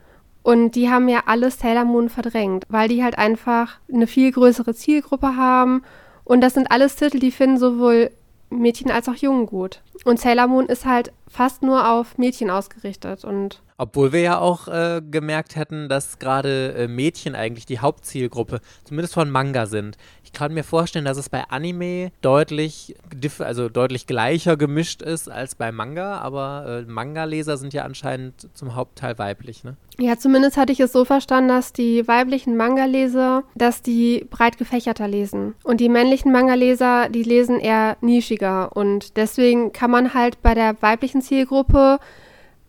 Und 0.42 0.72
die 0.72 0.90
haben 0.90 1.08
ja 1.08 1.22
alle 1.24 1.50
Sailor 1.50 1.86
Moon 1.86 2.10
verdrängt, 2.10 2.66
weil 2.68 2.90
die 2.90 3.02
halt 3.02 3.16
einfach 3.16 3.78
eine 3.90 4.06
viel 4.06 4.30
größere 4.30 4.74
Zielgruppe 4.74 5.34
haben. 5.34 5.82
Und 6.24 6.42
das 6.42 6.52
sind 6.52 6.70
alles 6.70 6.96
Titel, 6.96 7.18
die 7.18 7.30
finden 7.30 7.56
sowohl 7.56 8.10
Mädchen 8.50 8.90
als 8.90 9.08
auch 9.08 9.14
Jungen 9.14 9.46
gut. 9.46 9.80
Und 10.04 10.20
Sailor 10.20 10.46
Moon 10.46 10.66
ist 10.66 10.84
halt 10.84 11.10
fast 11.28 11.62
nur 11.62 11.90
auf 11.90 12.18
Mädchen 12.18 12.50
ausgerichtet 12.50 13.24
und 13.24 13.60
obwohl 13.78 14.12
wir 14.12 14.20
ja 14.20 14.38
auch 14.38 14.68
äh, 14.68 15.02
gemerkt 15.02 15.56
hätten, 15.56 15.88
dass 15.88 16.18
gerade 16.18 16.72
äh, 16.74 16.88
Mädchen 16.88 17.34
eigentlich 17.34 17.66
die 17.66 17.78
Hauptzielgruppe, 17.78 18.60
zumindest 18.84 19.14
von 19.14 19.30
Manga 19.30 19.66
sind. 19.66 19.98
Ich 20.24 20.32
kann 20.32 20.54
mir 20.54 20.64
vorstellen, 20.64 21.04
dass 21.04 21.18
es 21.18 21.28
bei 21.28 21.44
Anime 21.50 22.10
deutlich, 22.22 22.96
also 23.38 23.68
deutlich 23.68 24.06
gleicher 24.06 24.56
gemischt 24.56 25.02
ist 25.02 25.30
als 25.30 25.54
bei 25.54 25.72
Manga, 25.72 26.18
aber 26.18 26.84
äh, 26.86 26.90
Manga-Leser 26.90 27.58
sind 27.58 27.74
ja 27.74 27.84
anscheinend 27.84 28.48
zum 28.54 28.74
Hauptteil 28.74 29.18
weiblich, 29.18 29.62
ne? 29.62 29.76
Ja, 29.98 30.18
zumindest 30.18 30.58
hatte 30.58 30.72
ich 30.72 30.80
es 30.80 30.92
so 30.92 31.06
verstanden, 31.06 31.48
dass 31.48 31.72
die 31.72 32.06
weiblichen 32.06 32.56
Manga-Leser, 32.58 33.44
dass 33.54 33.80
die 33.80 34.26
breit 34.28 34.58
gefächerter 34.58 35.08
lesen. 35.08 35.54
Und 35.64 35.80
die 35.80 35.88
männlichen 35.88 36.32
Manga-Leser, 36.32 37.08
die 37.08 37.22
lesen 37.22 37.58
eher 37.58 37.96
nischiger. 38.02 38.76
Und 38.76 39.16
deswegen 39.16 39.72
kann 39.72 39.90
man 39.90 40.12
halt 40.12 40.42
bei 40.42 40.54
der 40.54 40.76
weiblichen 40.82 41.15
Zielgruppe 41.22 41.98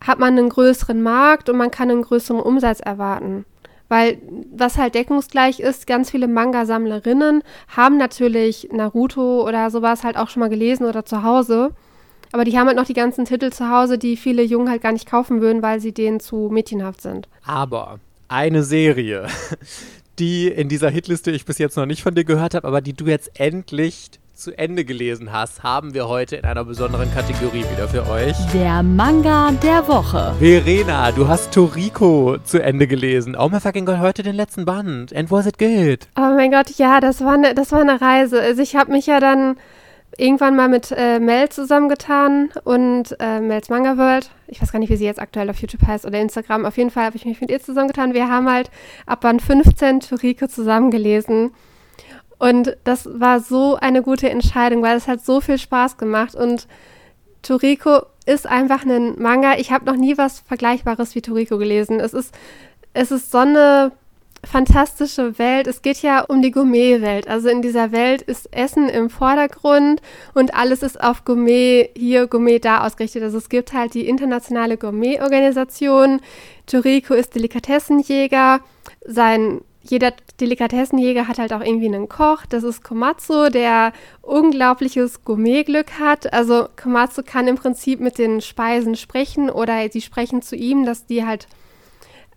hat 0.06 0.20
man 0.20 0.38
einen 0.38 0.50
größeren 0.50 1.02
Markt 1.02 1.50
und 1.50 1.58
man 1.58 1.72
kann 1.72 1.90
einen 1.90 2.04
größeren 2.04 2.40
Umsatz 2.40 2.80
erwarten. 2.80 3.46
Weil 3.90 4.18
was 4.54 4.78
halt 4.78 4.96
deckungsgleich 4.96 5.60
ist, 5.60 5.88
ganz 5.88 6.12
viele 6.12 6.28
Manga-Sammlerinnen 6.28 7.42
haben 7.70 7.98
natürlich 7.98 8.70
Naruto 8.72 9.48
oder 9.48 9.72
sowas 9.72 10.04
halt 10.04 10.18
auch 10.18 10.30
schon 10.30 10.42
mal 10.42 10.50
gelesen 10.50 10.86
oder 10.86 11.06
zu 11.06 11.24
Hause. 11.24 11.74
Aber 12.34 12.44
die 12.44 12.58
haben 12.58 12.68
halt 12.68 12.76
noch 12.76 12.86
die 12.86 12.94
ganzen 12.94 13.24
Titel 13.24 13.52
zu 13.52 13.70
Hause, 13.70 13.98
die 13.98 14.18
viele 14.18 14.44
Jungen 14.44 14.70
halt 14.70 14.82
gar 14.82 14.92
nicht 14.92 15.10
kaufen 15.10 15.40
würden, 15.40 15.62
weil 15.62 15.80
sie 15.80 15.94
denen 15.94 16.20
zu 16.20 16.50
mädchenhaft 16.52 17.02
sind. 17.02 17.30
Aber 17.46 18.00
eine 18.28 18.64
Serie, 18.64 19.28
die 20.20 20.50
in 20.50 20.68
dieser 20.68 20.90
Hitliste 20.90 21.32
ich 21.32 21.46
bis 21.46 21.58
jetzt 21.58 21.78
noch 21.78 21.86
nicht 21.86 22.04
von 22.04 22.16
dir 22.16 22.26
gehört 22.26 22.56
habe, 22.56 22.68
aber 22.68 22.82
die 22.82 22.94
du 22.94 23.06
jetzt 23.06 23.40
endlich 23.40 24.10
zu 24.38 24.56
Ende 24.56 24.86
gelesen 24.86 25.32
hast, 25.32 25.64
haben 25.64 25.96
wir 25.96 26.08
heute 26.08 26.36
in 26.36 26.46
einer 26.46 26.64
besonderen 26.64 27.12
Kategorie 27.12 27.66
wieder 27.72 27.88
für 27.88 28.08
euch. 28.08 28.36
Der 28.54 28.84
Manga 28.84 29.52
der 29.64 29.88
Woche. 29.88 30.36
Verena, 30.38 31.12
du 31.12 31.28
hast 31.28 31.52
Toriko 31.52 32.38
zu 32.44 32.62
Ende 32.62 32.86
gelesen. 32.86 33.36
Oh 33.36 33.50
my 33.50 33.60
fucking 33.60 33.88
God, 33.88 33.98
heute 33.98 34.22
den 34.22 34.36
letzten 34.36 34.66
Band. 34.66 35.16
And 35.16 35.32
was 35.32 35.48
it 35.48 35.58
good? 35.58 36.08
Oh 36.16 36.36
mein 36.36 36.52
Gott, 36.52 36.70
ja, 36.78 37.00
das 37.00 37.22
war 37.22 37.34
eine, 37.34 37.56
das 37.56 37.72
war 37.72 37.82
eine 37.82 38.00
Reise. 38.00 38.40
Also 38.40 38.62
ich 38.62 38.76
habe 38.76 38.92
mich 38.92 39.08
ja 39.08 39.20
dann 39.20 39.58
irgendwann 40.18 40.56
mal 40.56 40.70
mit 40.70 40.94
äh, 40.96 41.20
Mel 41.20 41.50
zusammengetan 41.50 42.50
und 42.64 43.16
äh, 43.20 43.40
Mels 43.40 43.70
Manga 43.70 43.98
World. 43.98 44.30
Ich 44.46 44.62
weiß 44.62 44.72
gar 44.72 44.78
nicht, 44.78 44.92
wie 44.92 44.98
sie 44.98 45.06
jetzt 45.06 45.20
aktuell 45.20 45.50
auf 45.50 45.58
YouTube 45.58 45.86
heißt 45.86 46.06
oder 46.06 46.20
Instagram. 46.20 46.66
Auf 46.66 46.78
jeden 46.78 46.92
Fall 46.92 47.06
habe 47.06 47.18
ich 47.18 47.26
mich 47.26 47.42
mit 47.42 47.50
ihr 47.50 47.60
zusammengetan. 47.60 48.14
Wir 48.14 48.30
haben 48.30 48.48
halt 48.48 48.70
ab 49.08 49.22
Band 49.22 49.42
15 49.42 50.02
Toriko 50.02 50.46
zusammengelesen. 50.46 51.52
Und 52.40 52.78
das 52.84 53.08
war 53.20 53.40
so 53.40 53.76
eine 53.76 54.02
gute 54.02 54.30
Entscheidung, 54.30 54.84
weil 54.84 54.98
es 54.98 55.08
hat 55.08 55.26
so 55.26 55.42
viel 55.42 55.58
Spaß 55.58 55.98
gemacht. 55.98 56.36
Und 56.36 56.68
Toriko 57.42 58.02
ist 58.26 58.46
einfach 58.46 58.86
ein 58.86 59.20
Manga. 59.20 59.58
Ich 59.58 59.72
habe 59.72 59.86
noch 59.86 59.96
nie 59.96 60.18
was 60.18 60.42
Vergleichbares 60.42 61.16
wie 61.16 61.22
Toriko 61.22 61.58
gelesen. 61.58 62.00
Es 62.00 62.14
ist, 62.14 62.34
es 62.94 63.12
ist 63.12 63.32
so 63.32 63.40
eine 63.40 63.92
fantastische 64.44 65.40
Welt. 65.40 65.68
Es 65.68 65.82
geht 65.82 66.02
ja 66.02 66.22
um 66.22 66.42
die 66.42 66.52
Gourmet-Welt. 66.52 67.28
Also 67.28 67.50
in 67.50 67.62
dieser 67.62 67.92
Welt 67.92 68.22
ist 68.22 68.54
Essen 68.54 68.90
im 68.90 69.10
Vordergrund 69.10 70.02
und 70.34 70.54
alles 70.56 70.84
ist 70.84 71.02
auf 71.02 71.26
Gourmet 71.26 71.90
hier, 71.96 72.28
Gourmet 72.28 72.60
da 72.60 72.86
ausgerichtet. 72.86 73.24
Also 73.24 73.38
es 73.38 73.50
gibt 73.50 73.74
halt 73.74 73.94
die 73.94 74.08
internationale 74.08 74.78
Gourmet-Organisation. 74.78 76.22
Toriko 76.66 77.14
ist 77.14 77.36
Delikatessenjäger. 77.36 78.62
Sein 79.06 79.62
jeder 79.82 80.14
Delikatessenjäger 80.40 81.28
hat 81.28 81.40
halt 81.40 81.54
auch 81.54 81.62
irgendwie 81.62 81.88
einen 81.88 82.10
Koch. 82.10 82.46
Das 82.48 82.64
ist 82.64 82.84
Komatsu, 82.84 83.50
der 83.50 83.94
unglaubliches 84.22 85.24
Gourmetglück 85.24 86.00
hat. 86.00 86.34
Also 86.34 86.68
Komatsu 86.82 87.24
kann 87.26 87.48
im 87.48 87.56
Prinzip 87.56 88.00
mit 88.00 88.18
den 88.18 88.42
Speisen 88.42 88.96
sprechen 88.96 89.50
oder 89.50 89.90
sie 89.90 90.02
sprechen 90.02 90.42
zu 90.42 90.56
ihm, 90.56 90.86
dass 90.86 91.06
die 91.06 91.26
halt 91.26 91.48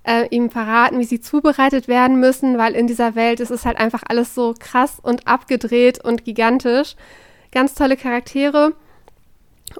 äh, 0.04 0.26
ihm 0.30 0.50
verraten, 0.50 0.98
wie 0.98 1.04
sie 1.04 1.20
zubereitet 1.20 1.88
werden 1.88 2.20
müssen, 2.20 2.56
weil 2.58 2.74
in 2.74 2.86
dieser 2.86 3.14
Welt 3.14 3.40
ist 3.40 3.50
es 3.50 3.66
halt 3.66 3.78
einfach 3.78 4.02
alles 4.08 4.34
so 4.34 4.54
krass 4.58 4.98
und 5.02 5.26
abgedreht 5.26 6.02
und 6.02 6.24
gigantisch. 6.24 6.96
Ganz 7.52 7.74
tolle 7.74 7.96
Charaktere. 7.96 8.74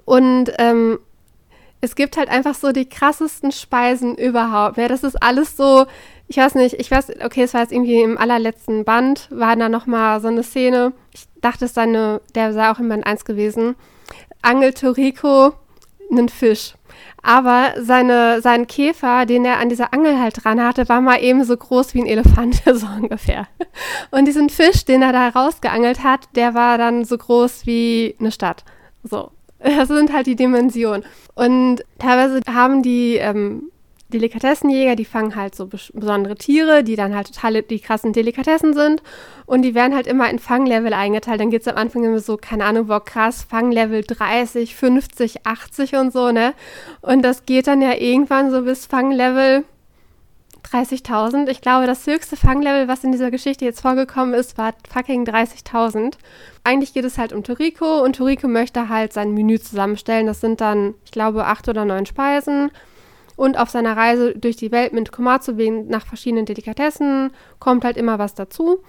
Und 0.04 0.52
ähm, 0.58 0.98
es 1.80 1.94
gibt 1.94 2.16
halt 2.16 2.28
einfach 2.28 2.54
so 2.54 2.72
die 2.72 2.88
krassesten 2.88 3.52
Speisen 3.52 4.16
überhaupt. 4.16 4.76
Ja, 4.76 4.88
das 4.88 5.02
ist 5.02 5.22
alles 5.22 5.56
so 5.56 5.86
ich 6.30 6.36
weiß 6.36 6.54
nicht, 6.54 6.76
ich 6.78 6.92
weiß, 6.92 7.08
okay, 7.24 7.42
es 7.42 7.54
war 7.54 7.62
jetzt 7.62 7.72
irgendwie 7.72 8.00
im 8.00 8.16
allerletzten 8.16 8.84
Band, 8.84 9.26
war 9.30 9.56
da 9.56 9.68
nochmal 9.68 10.20
so 10.20 10.28
eine 10.28 10.44
Szene. 10.44 10.92
Ich 11.12 11.24
dachte, 11.40 11.64
es 11.64 11.74
sei 11.74 11.82
eine, 11.82 12.20
der 12.36 12.52
sei 12.52 12.70
auch 12.70 12.78
in 12.78 12.88
Band 12.88 13.04
1 13.04 13.24
gewesen. 13.24 13.74
Angelt 14.40 14.80
Toriko 14.80 15.52
einen 16.08 16.28
Fisch. 16.28 16.74
Aber 17.20 17.74
seine, 17.80 18.40
sein 18.42 18.68
Käfer, 18.68 19.26
den 19.26 19.44
er 19.44 19.58
an 19.58 19.70
dieser 19.70 19.92
Angel 19.92 20.20
halt 20.20 20.44
dran 20.44 20.62
hatte, 20.62 20.88
war 20.88 21.00
mal 21.00 21.20
eben 21.20 21.42
so 21.42 21.56
groß 21.56 21.94
wie 21.94 22.02
ein 22.02 22.06
Elefant, 22.06 22.62
so 22.74 22.86
ungefähr. 22.86 23.48
Und 24.12 24.26
diesen 24.26 24.50
Fisch, 24.50 24.84
den 24.84 25.02
er 25.02 25.12
da 25.12 25.30
rausgeangelt 25.30 26.04
hat, 26.04 26.28
der 26.36 26.54
war 26.54 26.78
dann 26.78 27.04
so 27.04 27.18
groß 27.18 27.66
wie 27.66 28.14
eine 28.20 28.30
Stadt. 28.30 28.64
So. 29.02 29.32
Das 29.58 29.88
sind 29.88 30.12
halt 30.12 30.28
die 30.28 30.36
Dimensionen. 30.36 31.04
Und 31.34 31.84
teilweise 31.98 32.40
haben 32.46 32.84
die 32.84 33.16
ähm, 33.16 33.70
Delikatessenjäger, 34.10 34.96
die 34.96 35.04
fangen 35.04 35.36
halt 35.36 35.54
so 35.54 35.66
besondere 35.66 36.34
Tiere, 36.36 36.84
die 36.84 36.96
dann 36.96 37.14
halt 37.14 37.32
total 37.34 37.62
die 37.62 37.80
krassen 37.80 38.12
Delikatessen 38.12 38.74
sind. 38.74 39.02
Und 39.46 39.62
die 39.62 39.74
werden 39.74 39.94
halt 39.94 40.06
immer 40.06 40.28
in 40.30 40.38
Fanglevel 40.38 40.92
eingeteilt. 40.92 41.40
Dann 41.40 41.50
geht 41.50 41.62
es 41.62 41.68
am 41.68 41.76
Anfang 41.76 42.04
immer 42.04 42.20
so, 42.20 42.36
keine 42.36 42.64
Ahnung, 42.64 42.88
wo 42.88 43.00
krass, 43.00 43.46
Fanglevel 43.48 44.02
30, 44.02 44.74
50, 44.74 45.46
80 45.46 45.94
und 45.96 46.12
so, 46.12 46.30
ne? 46.32 46.54
Und 47.00 47.22
das 47.22 47.46
geht 47.46 47.66
dann 47.66 47.80
ja 47.82 47.94
irgendwann 47.94 48.50
so 48.50 48.62
bis 48.62 48.86
Fanglevel 48.86 49.64
30.000. 50.70 51.48
Ich 51.48 51.60
glaube, 51.60 51.86
das 51.86 52.06
höchste 52.06 52.36
Fanglevel, 52.36 52.88
was 52.88 53.04
in 53.04 53.12
dieser 53.12 53.30
Geschichte 53.30 53.64
jetzt 53.64 53.80
vorgekommen 53.80 54.34
ist, 54.34 54.58
war 54.58 54.74
fucking 54.92 55.24
30.000. 55.24 56.14
Eigentlich 56.64 56.92
geht 56.92 57.04
es 57.04 57.18
halt 57.18 57.32
um 57.32 57.42
Toriko 57.42 58.02
und 58.02 58.16
Toriko 58.16 58.46
möchte 58.46 58.88
halt 58.88 59.12
sein 59.12 59.32
Menü 59.32 59.58
zusammenstellen. 59.58 60.26
Das 60.26 60.40
sind 60.40 60.60
dann, 60.60 60.94
ich 61.04 61.10
glaube, 61.10 61.46
acht 61.46 61.68
oder 61.68 61.84
neun 61.84 62.06
Speisen 62.06 62.70
und 63.40 63.58
auf 63.58 63.70
seiner 63.70 63.96
Reise 63.96 64.34
durch 64.36 64.56
die 64.56 64.70
Welt 64.70 64.92
mit 64.92 65.12
Komatsu 65.12 65.52
nach 65.88 66.06
verschiedenen 66.06 66.44
Delikatessen 66.44 67.30
kommt 67.58 67.84
halt 67.84 67.96
immer 67.96 68.18
was 68.18 68.34
dazu. 68.34 68.80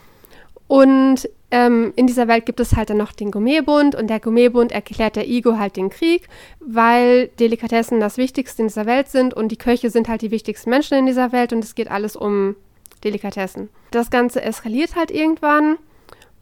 Und 0.67 1.29
ähm, 1.51 1.93
in 1.95 2.05
dieser 2.05 2.27
Welt 2.27 2.45
gibt 2.45 2.59
es 2.59 2.75
halt 2.75 2.89
dann 2.89 2.97
noch 2.97 3.13
den 3.13 3.31
Gourmetbund 3.31 3.95
und 3.95 4.09
der 4.09 4.19
Gourmetbund 4.19 4.73
erklärt 4.73 5.15
der 5.15 5.25
Igo 5.25 5.57
halt 5.57 5.77
den 5.77 5.89
Krieg, 5.89 6.27
weil 6.59 7.29
Delikatessen 7.39 8.01
das 8.01 8.17
Wichtigste 8.17 8.61
in 8.61 8.67
dieser 8.67 8.85
Welt 8.85 9.07
sind 9.07 9.33
und 9.33 9.53
die 9.53 9.57
Köche 9.57 9.89
sind 9.89 10.09
halt 10.09 10.21
die 10.21 10.31
wichtigsten 10.31 10.69
Menschen 10.69 10.97
in 10.97 11.05
dieser 11.05 11.31
Welt 11.31 11.53
und 11.53 11.63
es 11.63 11.73
geht 11.73 11.89
alles 11.89 12.17
um 12.17 12.57
Delikatessen. 13.05 13.69
Das 13.91 14.09
Ganze 14.09 14.41
eskaliert 14.41 14.97
halt 14.97 15.11
irgendwann 15.11 15.77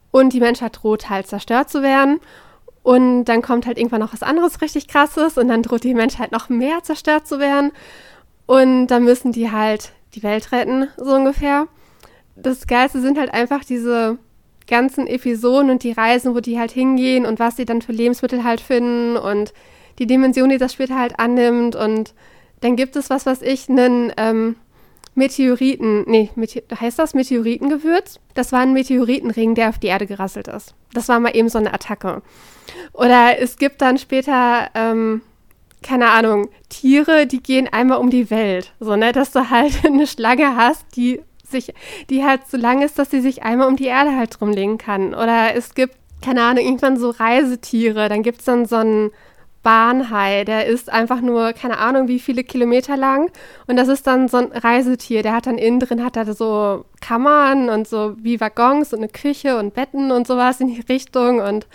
und 0.09 0.33
die 0.33 0.39
Menschheit 0.39 0.79
droht 0.81 1.11
halt 1.11 1.27
zerstört 1.27 1.69
zu 1.69 1.83
werden 1.83 2.19
und 2.83 3.25
dann 3.25 3.41
kommt 3.41 3.65
halt 3.65 3.77
irgendwann 3.77 3.99
noch 3.99 4.13
was 4.13 4.23
anderes 4.23 4.61
richtig 4.61 4.87
krasses 4.87 5.37
und 5.37 5.47
dann 5.47 5.63
droht 5.63 5.83
die 5.83 5.93
Menschheit 5.93 6.31
noch 6.31 6.49
mehr 6.49 6.81
zerstört 6.83 7.27
zu 7.27 7.39
werden. 7.39 7.71
Und 8.45 8.87
dann 8.87 9.03
müssen 9.03 9.31
die 9.31 9.51
halt 9.51 9.91
die 10.15 10.23
Welt 10.23 10.51
retten, 10.51 10.87
so 10.97 11.13
ungefähr. 11.13 11.67
Das 12.35 12.67
Geilste 12.67 13.01
sind 13.01 13.19
halt 13.19 13.33
einfach 13.33 13.63
diese 13.63 14.17
ganzen 14.65 15.07
Episoden 15.07 15.69
und 15.69 15.83
die 15.83 15.91
Reisen, 15.91 16.33
wo 16.35 16.39
die 16.39 16.57
halt 16.57 16.71
hingehen 16.71 17.25
und 17.25 17.39
was 17.39 17.57
sie 17.57 17.65
dann 17.65 17.81
für 17.81 17.91
Lebensmittel 17.91 18.43
halt 18.43 18.61
finden 18.61 19.17
und 19.17 19.53
die 19.97 20.07
Dimension, 20.07 20.49
die 20.49 20.57
das 20.57 20.73
später 20.73 20.97
halt 20.97 21.19
annimmt. 21.19 21.75
Und 21.75 22.13
dann 22.61 22.75
gibt 22.75 22.95
es 22.95 23.09
was, 23.09 23.25
was 23.25 23.41
ich, 23.41 23.67
einen 23.69 24.13
ähm, 24.17 24.55
Meteoriten, 25.15 26.03
nee, 26.07 26.29
Mete 26.35 26.63
heißt 26.79 26.99
das 26.99 27.13
Meteoritengewürz? 27.13 28.19
Das 28.33 28.51
war 28.51 28.61
ein 28.61 28.73
Meteoritenring, 28.73 29.55
der 29.55 29.69
auf 29.69 29.79
die 29.79 29.87
Erde 29.87 30.07
gerasselt 30.07 30.47
ist. 30.47 30.75
Das 30.93 31.09
war 31.09 31.19
mal 31.19 31.35
eben 31.35 31.49
so 31.49 31.57
eine 31.57 31.73
Attacke. 31.73 32.21
Oder 32.93 33.39
es 33.39 33.57
gibt 33.57 33.81
dann 33.81 33.97
später, 33.97 34.69
ähm, 34.75 35.21
keine 35.81 36.09
Ahnung, 36.09 36.49
Tiere, 36.69 37.27
die 37.27 37.41
gehen 37.41 37.67
einmal 37.67 37.99
um 37.99 38.09
die 38.09 38.29
Welt. 38.29 38.73
So, 38.79 38.95
ne, 38.95 39.11
dass 39.11 39.31
du 39.31 39.49
halt 39.49 39.73
eine 39.85 40.07
Schlange 40.07 40.55
hast, 40.55 40.85
die 40.95 41.21
sich, 41.43 41.73
die 42.09 42.23
halt 42.23 42.47
so 42.47 42.57
lang 42.57 42.81
ist, 42.81 42.99
dass 42.99 43.09
sie 43.09 43.21
sich 43.21 43.43
einmal 43.43 43.67
um 43.67 43.75
die 43.75 43.85
Erde 43.85 44.15
halt 44.15 44.39
drumlegen 44.39 44.77
kann. 44.77 45.13
Oder 45.13 45.55
es 45.55 45.73
gibt, 45.73 45.95
keine 46.21 46.43
Ahnung, 46.43 46.63
irgendwann 46.63 46.97
so 46.97 47.09
Reisetiere. 47.09 48.07
Dann 48.09 48.23
gibt 48.23 48.39
es 48.39 48.45
dann 48.45 48.65
so 48.65 48.77
einen 48.77 49.11
Bahnhai, 49.69 50.45
der 50.45 50.65
ist 50.65 50.91
einfach 50.91 51.21
nur, 51.21 51.53
keine 51.53 51.77
Ahnung, 51.77 52.07
wie 52.07 52.17
viele 52.19 52.43
Kilometer 52.43 52.97
lang. 52.97 53.29
Und 53.67 53.75
das 53.75 53.87
ist 53.87 54.07
dann 54.07 54.27
so 54.27 54.37
ein 54.37 54.51
Reisetier. 54.51 55.21
Der 55.21 55.33
hat 55.33 55.45
dann 55.45 55.59
innen 55.59 55.79
drin, 55.79 56.03
hat 56.03 56.17
er 56.17 56.33
so 56.33 56.85
Kammern 57.01 57.69
und 57.69 57.87
so 57.87 58.15
wie 58.17 58.41
Waggons 58.41 58.93
und 58.93 58.99
eine 59.01 59.09
Küche 59.09 59.59
und 59.59 59.75
Betten 59.75 60.11
und 60.11 60.25
sowas 60.25 60.59
in 60.59 60.69
die 60.69 60.81
Richtung. 60.89 61.39
Und 61.39 61.67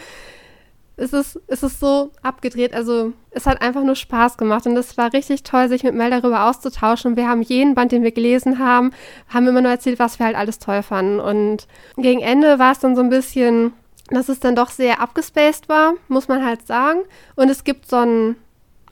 es 0.96 1.12
ist, 1.12 1.40
es 1.46 1.62
ist 1.62 1.78
so 1.78 2.10
abgedreht. 2.20 2.74
Also 2.74 3.12
es 3.30 3.46
hat 3.46 3.62
einfach 3.62 3.84
nur 3.84 3.94
Spaß 3.94 4.38
gemacht 4.38 4.66
und 4.66 4.76
es 4.76 4.98
war 4.98 5.12
richtig 5.12 5.44
toll, 5.44 5.68
sich 5.68 5.84
mit 5.84 5.94
Mel 5.94 6.10
darüber 6.10 6.50
auszutauschen. 6.50 7.14
Wir 7.14 7.28
haben 7.28 7.42
jeden 7.42 7.76
Band, 7.76 7.92
den 7.92 8.02
wir 8.02 8.10
gelesen 8.10 8.58
haben, 8.58 8.90
haben 9.28 9.46
immer 9.46 9.60
nur 9.60 9.70
erzählt, 9.70 10.00
was 10.00 10.18
wir 10.18 10.26
halt 10.26 10.36
alles 10.36 10.58
toll 10.58 10.82
fanden. 10.82 11.20
Und 11.20 11.68
gegen 11.96 12.22
Ende 12.22 12.58
war 12.58 12.72
es 12.72 12.80
dann 12.80 12.96
so 12.96 13.02
ein 13.02 13.10
bisschen 13.10 13.72
dass 14.08 14.28
es 14.28 14.40
dann 14.40 14.54
doch 14.54 14.70
sehr 14.70 15.00
abgespaced 15.00 15.68
war, 15.68 15.94
muss 16.08 16.28
man 16.28 16.44
halt 16.44 16.66
sagen. 16.66 17.00
Und 17.36 17.48
es 17.48 17.64
gibt 17.64 17.88
so 17.88 17.96
ein, 17.96 18.36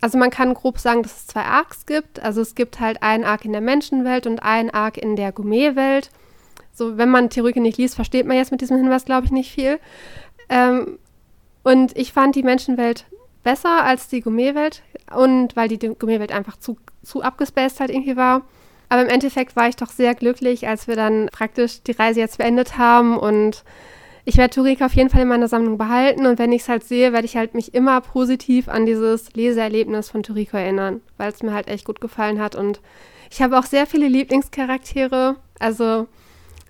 also 0.01 0.18
man 0.18 0.31
kann 0.31 0.55
grob 0.55 0.79
sagen, 0.79 1.03
dass 1.03 1.16
es 1.16 1.27
zwei 1.27 1.42
Arcs 1.42 1.87
gibt. 1.87 2.20
Also 2.20 2.40
es 2.40 2.55
gibt 2.55 2.81
halt 2.81 3.03
einen 3.03 3.25
Arc 3.25 3.44
in 3.44 3.53
der 3.53 3.61
Menschenwelt 3.61 4.27
und 4.27 4.42
einen 4.42 4.70
Arc 4.70 4.96
in 4.96 5.16
der 5.16 5.33
Gourmetwelt. 5.33 6.11
So, 6.72 6.96
wenn 6.96 7.11
man 7.11 7.29
Theorie 7.29 7.61
nicht 7.61 7.79
liest, 7.79 7.94
versteht 7.94 8.27
man 8.27 8.37
jetzt 8.37 8.51
mit 8.51 8.62
diesem 8.62 8.79
Hinweis, 8.79 9.05
glaube 9.05 9.27
ich, 9.27 9.33
nicht 9.33 9.53
viel. 9.53 9.79
Ähm, 10.48 10.98
und 11.62 11.96
ich 11.96 12.12
fand 12.12 12.35
die 12.35 12.42
Menschenwelt 12.42 13.05
besser 13.42 13.85
als 13.85 14.09
die 14.09 14.20
Gourmetwelt 14.20 14.83
und 15.14 15.55
weil 15.57 15.68
die 15.68 15.79
Gourmetwelt 15.79 16.33
einfach 16.33 16.57
zu, 16.57 16.79
zu 17.03 17.22
abgespaced 17.22 17.81
halt 17.81 17.90
irgendwie 17.90 18.16
war. 18.16 18.42
Aber 18.88 19.03
im 19.03 19.09
Endeffekt 19.09 19.57
war 19.57 19.68
ich 19.68 19.77
doch 19.77 19.90
sehr 19.90 20.14
glücklich, 20.14 20.68
als 20.68 20.87
wir 20.87 20.96
dann 20.96 21.29
praktisch 21.33 21.83
die 21.83 21.92
Reise 21.92 22.20
jetzt 22.20 22.38
beendet 22.38 22.79
haben 22.79 23.18
und 23.18 23.64
ich 24.24 24.37
werde 24.37 24.54
Turek 24.54 24.82
auf 24.82 24.94
jeden 24.94 25.11
Fall 25.11 25.22
in 25.22 25.28
meiner 25.28 25.48
Sammlung 25.48 25.78
behalten 25.78 26.26
und 26.26 26.38
wenn 26.38 26.52
ich 26.52 26.62
es 26.62 26.68
halt 26.68 26.85
sehe, 26.85 27.12
werde 27.12 27.26
ich 27.26 27.37
halt 27.37 27.54
mich 27.54 27.74
immer 27.74 28.00
positiv 28.00 28.68
an 28.68 28.87
dieses 28.87 29.32
Leseerlebnis 29.35 30.11
von 30.11 30.22
Turiko 30.22 30.56
erinnern, 30.56 31.00
weil 31.16 31.30
es 31.30 31.42
mir 31.42 31.52
halt 31.52 31.68
echt 31.68 31.85
gut 31.85 32.00
gefallen 32.00 32.40
hat 32.40 32.54
und 32.54 32.80
ich 33.30 33.40
habe 33.40 33.58
auch 33.58 33.64
sehr 33.64 33.87
viele 33.87 34.08
Lieblingscharaktere. 34.08 35.37
Also 35.58 36.06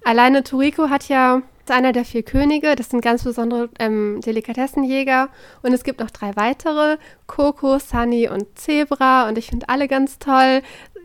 alleine 0.05 0.45
Turiko 0.45 0.91
hat 0.91 1.09
ja 1.09 1.43
einer 1.71 1.93
der 1.93 2.05
vier 2.05 2.23
Könige. 2.23 2.77
Das 2.77 2.91
sind 2.91 3.03
ganz 3.03 3.25
besondere 3.25 3.69
ähm, 3.79 4.21
Delikatessenjäger. 4.25 5.29
Und 5.63 5.73
es 5.73 5.85
gibt 5.85 6.01
noch 6.01 6.11
drei 6.11 6.37
weitere: 6.37 6.99
Coco, 7.27 7.79
Sunny 7.79 8.29
und 8.29 8.59
Zebra. 8.59 9.29
Und 9.29 9.39
ich 9.39 9.49
finde 9.49 9.69
alle 9.69 9.89
ganz 9.89 10.19
toll. 10.19 10.63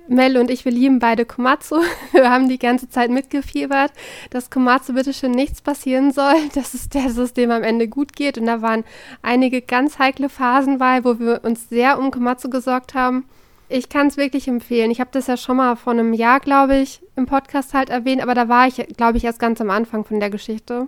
Mel 0.09 0.37
und 0.37 0.49
ich, 0.49 0.65
wir 0.65 0.71
lieben 0.71 0.99
beide 0.99 1.25
Komatsu. 1.25 1.81
Wir 2.11 2.29
haben 2.29 2.49
die 2.49 2.59
ganze 2.59 2.89
Zeit 2.89 3.11
mitgefiebert, 3.11 3.91
dass 4.29 4.49
Komatsu 4.49 4.93
bitte 4.93 5.13
schön 5.13 5.31
nichts 5.31 5.61
passieren 5.61 6.11
soll, 6.11 6.35
dass 6.55 6.73
es 6.73 6.89
der 6.89 7.09
System 7.09 7.51
am 7.51 7.63
Ende 7.63 7.87
gut 7.87 8.15
geht. 8.15 8.37
Und 8.37 8.45
da 8.45 8.61
waren 8.61 8.83
einige 9.21 9.61
ganz 9.61 9.99
heikle 9.99 10.29
Phasen 10.29 10.77
bei, 10.77 11.03
wo 11.03 11.19
wir 11.19 11.41
uns 11.43 11.69
sehr 11.69 11.99
um 11.99 12.11
Komatsu 12.11 12.49
gesorgt 12.49 12.93
haben. 12.93 13.25
Ich 13.69 13.89
kann 13.89 14.07
es 14.07 14.17
wirklich 14.17 14.47
empfehlen. 14.47 14.91
Ich 14.91 15.01
habe 15.01 15.09
das 15.11 15.27
ja 15.27 15.35
schon 15.35 15.57
mal 15.57 15.75
vor 15.75 15.93
einem 15.93 16.13
Jahr, 16.13 16.39
glaube 16.39 16.77
ich, 16.77 17.01
im 17.15 17.25
Podcast 17.25 17.73
halt 17.73 17.89
erwähnt, 17.89 18.21
aber 18.21 18.33
da 18.33 18.47
war 18.47 18.67
ich, 18.67 18.75
glaube 18.95 19.17
ich, 19.17 19.25
erst 19.25 19.39
ganz 19.39 19.59
am 19.59 19.69
Anfang 19.69 20.05
von 20.05 20.19
der 20.19 20.29
Geschichte. 20.29 20.87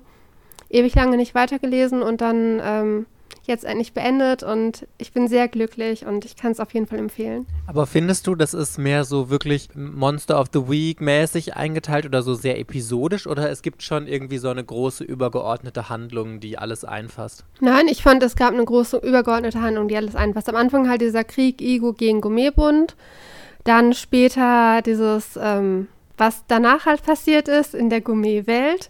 Ewig 0.69 0.95
lange 0.95 1.17
nicht 1.17 1.35
weitergelesen 1.35 2.01
und 2.01 2.21
dann 2.21 2.61
ähm, 2.63 3.05
jetzt 3.49 3.65
endlich 3.65 3.93
beendet 3.93 4.43
und 4.43 4.87
ich 4.97 5.11
bin 5.11 5.27
sehr 5.27 5.47
glücklich 5.49 6.05
und 6.05 6.23
ich 6.23 6.37
kann 6.37 6.53
es 6.53 6.59
auf 6.59 6.73
jeden 6.73 6.87
Fall 6.87 6.99
empfehlen. 6.99 7.45
Aber 7.67 7.85
findest 7.85 8.27
du, 8.27 8.35
das 8.35 8.53
ist 8.53 8.77
mehr 8.77 9.03
so 9.03 9.29
wirklich 9.29 9.69
Monster 9.75 10.39
of 10.39 10.47
the 10.53 10.69
Week 10.69 11.01
mäßig 11.01 11.55
eingeteilt 11.55 12.05
oder 12.05 12.21
so 12.21 12.33
sehr 12.33 12.57
episodisch 12.59 13.27
oder 13.27 13.49
es 13.49 13.61
gibt 13.61 13.83
schon 13.83 14.07
irgendwie 14.07 14.37
so 14.37 14.49
eine 14.49 14.63
große 14.63 15.03
übergeordnete 15.03 15.89
Handlung, 15.89 16.39
die 16.39 16.57
alles 16.57 16.85
einfasst? 16.85 17.43
Nein, 17.59 17.87
ich 17.89 18.01
fand, 18.01 18.23
es 18.23 18.35
gab 18.35 18.53
eine 18.53 18.63
große 18.63 18.97
übergeordnete 18.97 19.61
Handlung, 19.61 19.89
die 19.89 19.97
alles 19.97 20.15
einfasst. 20.15 20.47
Am 20.47 20.55
Anfang 20.55 20.87
halt 20.87 21.01
dieser 21.01 21.25
Krieg 21.25 21.61
Igo 21.61 21.93
gegen 21.93 22.21
Gourmetbund, 22.21 22.95
dann 23.63 23.93
später 23.93 24.81
dieses, 24.81 25.37
ähm, 25.41 25.87
was 26.17 26.43
danach 26.47 26.85
halt 26.85 27.03
passiert 27.03 27.47
ist 27.47 27.75
in 27.75 27.89
der 27.89 28.01
Gourmetwelt. 28.01 28.89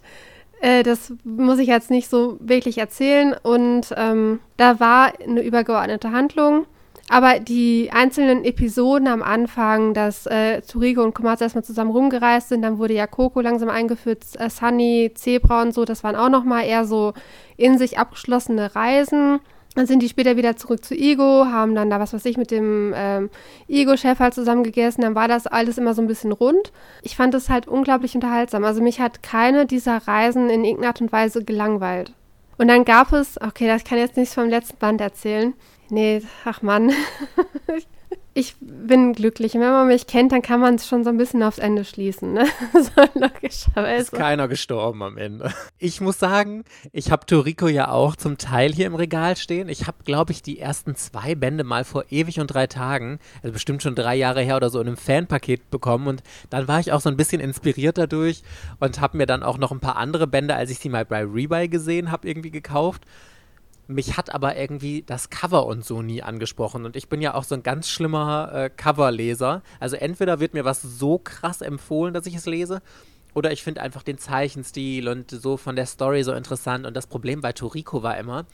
Äh, 0.60 0.82
das 0.82 1.12
muss 1.24 1.58
ich 1.58 1.68
jetzt 1.68 1.90
nicht 1.90 2.08
so 2.08 2.36
wirklich 2.40 2.78
erzählen. 2.78 3.34
Und 3.42 3.92
ähm, 3.96 4.40
da 4.56 4.80
war 4.80 5.12
eine 5.20 5.42
übergeordnete 5.42 6.12
Handlung. 6.12 6.66
Aber 7.12 7.40
die 7.40 7.90
einzelnen 7.92 8.44
Episoden 8.44 9.08
am 9.08 9.24
Anfang, 9.24 9.94
dass 9.94 10.26
äh, 10.26 10.60
Turigo 10.60 11.02
und 11.02 11.12
Komatsu 11.12 11.42
erstmal 11.42 11.64
zusammen 11.64 11.90
rumgereist 11.90 12.50
sind, 12.50 12.62
dann 12.62 12.78
wurde 12.78 12.94
ja 12.94 13.08
Coco 13.08 13.40
langsam 13.40 13.68
eingeführt, 13.68 14.24
äh, 14.38 14.48
Sunny, 14.48 15.10
Zebra 15.16 15.62
und 15.62 15.74
so, 15.74 15.84
das 15.84 16.04
waren 16.04 16.14
auch 16.14 16.28
nochmal 16.28 16.66
eher 16.66 16.84
so 16.84 17.12
in 17.56 17.78
sich 17.78 17.98
abgeschlossene 17.98 18.76
Reisen. 18.76 19.40
Dann 19.76 19.86
sind 19.86 20.02
die 20.02 20.08
später 20.08 20.36
wieder 20.36 20.56
zurück 20.56 20.84
zu 20.84 20.96
Igo, 20.96 21.46
haben 21.46 21.76
dann 21.76 21.90
da 21.90 22.00
was 22.00 22.12
weiß 22.12 22.24
ich 22.24 22.36
mit 22.36 22.50
dem 22.50 22.92
ähm, 22.96 23.30
Igo-Chef 23.68 24.18
halt 24.18 24.34
zusammen 24.34 24.64
gegessen. 24.64 25.02
Dann 25.02 25.14
war 25.14 25.28
das 25.28 25.46
alles 25.46 25.78
immer 25.78 25.94
so 25.94 26.02
ein 26.02 26.08
bisschen 26.08 26.32
rund. 26.32 26.72
Ich 27.02 27.14
fand 27.14 27.34
es 27.34 27.48
halt 27.48 27.68
unglaublich 27.68 28.14
unterhaltsam. 28.14 28.64
Also 28.64 28.82
mich 28.82 29.00
hat 29.00 29.22
keine 29.22 29.66
dieser 29.66 29.98
Reisen 30.08 30.50
in 30.50 30.64
irgendeiner 30.64 30.88
Art 30.88 31.00
und 31.00 31.12
Weise 31.12 31.44
gelangweilt. 31.44 32.12
Und 32.58 32.68
dann 32.68 32.84
gab 32.84 33.12
es, 33.12 33.40
okay, 33.40 33.68
das 33.68 33.84
kann 33.84 33.98
jetzt 33.98 34.16
nicht 34.16 34.34
vom 34.34 34.48
letzten 34.48 34.76
Band 34.78 35.00
erzählen. 35.00 35.54
Nee, 35.88 36.22
ach 36.44 36.62
Mann. 36.62 36.92
ich 38.32 38.54
bin 38.60 39.12
glücklich. 39.12 39.54
Und 39.54 39.60
wenn 39.60 39.72
man 39.72 39.88
mich 39.88 40.06
kennt, 40.06 40.30
dann 40.30 40.42
kann 40.42 40.60
man 40.60 40.76
es 40.76 40.86
schon 40.86 41.02
so 41.02 41.10
ein 41.10 41.16
bisschen 41.16 41.42
aufs 41.42 41.58
Ende 41.58 41.84
schließen. 41.84 42.32
Ne? 42.32 42.46
so 42.72 43.02
logischerweise. 43.14 44.02
Ist 44.02 44.12
keiner 44.12 44.46
gestorben 44.46 45.02
am 45.02 45.18
Ende. 45.18 45.52
Ich 45.78 46.00
muss 46.00 46.18
sagen, 46.18 46.64
ich 46.92 47.10
habe 47.10 47.26
Toriko 47.26 47.66
ja 47.66 47.90
auch 47.90 48.14
zum 48.14 48.38
Teil 48.38 48.72
hier 48.72 48.86
im 48.86 48.94
Regal 48.94 49.36
stehen. 49.36 49.68
Ich 49.68 49.86
habe, 49.88 49.98
glaube 50.04 50.30
ich, 50.32 50.42
die 50.42 50.60
ersten 50.60 50.94
zwei 50.94 51.34
Bände 51.34 51.64
mal 51.64 51.84
vor 51.84 52.04
ewig 52.10 52.38
und 52.38 52.46
drei 52.48 52.68
Tagen, 52.68 53.18
also 53.42 53.52
bestimmt 53.52 53.82
schon 53.82 53.96
drei 53.96 54.14
Jahre 54.14 54.42
her 54.42 54.56
oder 54.56 54.70
so, 54.70 54.80
in 54.80 54.86
einem 54.86 54.96
Fanpaket 54.96 55.70
bekommen. 55.70 56.06
Und 56.06 56.22
dann 56.50 56.68
war 56.68 56.78
ich 56.78 56.92
auch 56.92 57.00
so 57.00 57.08
ein 57.08 57.16
bisschen 57.16 57.40
inspiriert 57.40 57.98
dadurch 57.98 58.42
und 58.78 59.00
habe 59.00 59.16
mir 59.16 59.26
dann 59.26 59.42
auch 59.42 59.58
noch 59.58 59.72
ein 59.72 59.80
paar 59.80 59.96
andere 59.96 60.28
Bände, 60.28 60.54
als 60.54 60.70
ich 60.70 60.78
sie 60.78 60.88
mal 60.88 61.04
bei 61.04 61.24
Rebuy 61.24 61.68
gesehen 61.68 62.12
habe, 62.12 62.28
irgendwie 62.28 62.52
gekauft. 62.52 63.02
Mich 63.90 64.16
hat 64.16 64.32
aber 64.32 64.56
irgendwie 64.56 65.02
das 65.02 65.30
Cover 65.30 65.66
und 65.66 65.84
so 65.84 66.00
nie 66.00 66.22
angesprochen. 66.22 66.84
Und 66.84 66.94
ich 66.94 67.08
bin 67.08 67.20
ja 67.20 67.34
auch 67.34 67.42
so 67.42 67.56
ein 67.56 67.64
ganz 67.64 67.88
schlimmer 67.88 68.50
äh, 68.52 68.70
Coverleser. 68.70 69.62
Also 69.80 69.96
entweder 69.96 70.38
wird 70.38 70.54
mir 70.54 70.64
was 70.64 70.80
so 70.80 71.18
krass 71.18 71.60
empfohlen, 71.60 72.14
dass 72.14 72.26
ich 72.26 72.36
es 72.36 72.46
lese, 72.46 72.82
oder 73.34 73.52
ich 73.52 73.62
finde 73.62 73.80
einfach 73.80 74.02
den 74.02 74.18
Zeichenstil 74.18 75.08
und 75.08 75.30
so 75.30 75.56
von 75.56 75.76
der 75.76 75.86
Story 75.86 76.22
so 76.22 76.32
interessant. 76.32 76.86
Und 76.86 76.94
das 76.94 77.06
Problem 77.06 77.40
bei 77.40 77.52
Toriko 77.52 78.02
war 78.02 78.16
immer, 78.16 78.46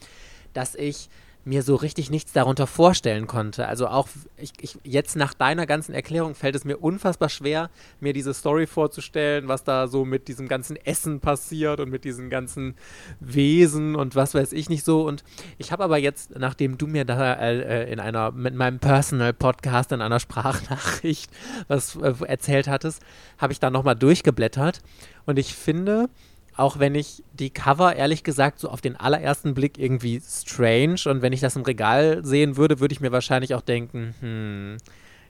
dass 0.52 0.74
ich 0.74 1.08
mir 1.46 1.62
so 1.62 1.76
richtig 1.76 2.10
nichts 2.10 2.32
darunter 2.32 2.66
vorstellen 2.66 3.28
konnte. 3.28 3.68
Also 3.68 3.86
auch 3.86 4.08
ich, 4.36 4.52
ich, 4.60 4.78
jetzt 4.82 5.14
nach 5.14 5.32
deiner 5.32 5.64
ganzen 5.64 5.94
Erklärung 5.94 6.34
fällt 6.34 6.56
es 6.56 6.64
mir 6.64 6.78
unfassbar 6.78 7.28
schwer, 7.28 7.70
mir 8.00 8.12
diese 8.12 8.34
Story 8.34 8.66
vorzustellen, 8.66 9.46
was 9.46 9.62
da 9.62 9.86
so 9.86 10.04
mit 10.04 10.26
diesem 10.26 10.48
ganzen 10.48 10.74
Essen 10.74 11.20
passiert 11.20 11.78
und 11.78 11.88
mit 11.88 12.04
diesen 12.04 12.30
ganzen 12.30 12.74
Wesen 13.20 13.94
und 13.94 14.16
was 14.16 14.34
weiß 14.34 14.52
ich 14.52 14.68
nicht 14.68 14.84
so. 14.84 15.06
Und 15.06 15.22
ich 15.56 15.70
habe 15.70 15.84
aber 15.84 15.98
jetzt, 15.98 16.36
nachdem 16.36 16.78
du 16.78 16.88
mir 16.88 17.04
da 17.04 17.34
äh, 17.34 17.92
in 17.92 18.00
einer 18.00 18.32
mit 18.32 18.56
meinem 18.56 18.80
Personal 18.80 19.32
Podcast 19.32 19.92
in 19.92 20.00
einer 20.00 20.18
Sprachnachricht 20.18 21.30
was 21.68 21.94
äh, 21.94 22.12
erzählt 22.26 22.66
hattest, 22.66 23.02
habe 23.38 23.52
ich 23.52 23.60
da 23.60 23.70
nochmal 23.70 23.94
durchgeblättert 23.94 24.80
und 25.26 25.38
ich 25.38 25.54
finde, 25.54 26.08
auch 26.56 26.78
wenn 26.78 26.94
ich 26.94 27.22
die 27.34 27.50
Cover 27.50 27.94
ehrlich 27.94 28.24
gesagt 28.24 28.60
so 28.60 28.70
auf 28.70 28.80
den 28.80 28.96
allerersten 28.96 29.54
Blick 29.54 29.78
irgendwie 29.78 30.20
strange 30.20 31.00
und 31.06 31.22
wenn 31.22 31.32
ich 31.32 31.40
das 31.40 31.56
im 31.56 31.62
Regal 31.62 32.24
sehen 32.24 32.56
würde, 32.56 32.80
würde 32.80 32.92
ich 32.94 33.00
mir 33.00 33.12
wahrscheinlich 33.12 33.54
auch 33.54 33.60
denken, 33.60 34.14
hm, 34.20 34.76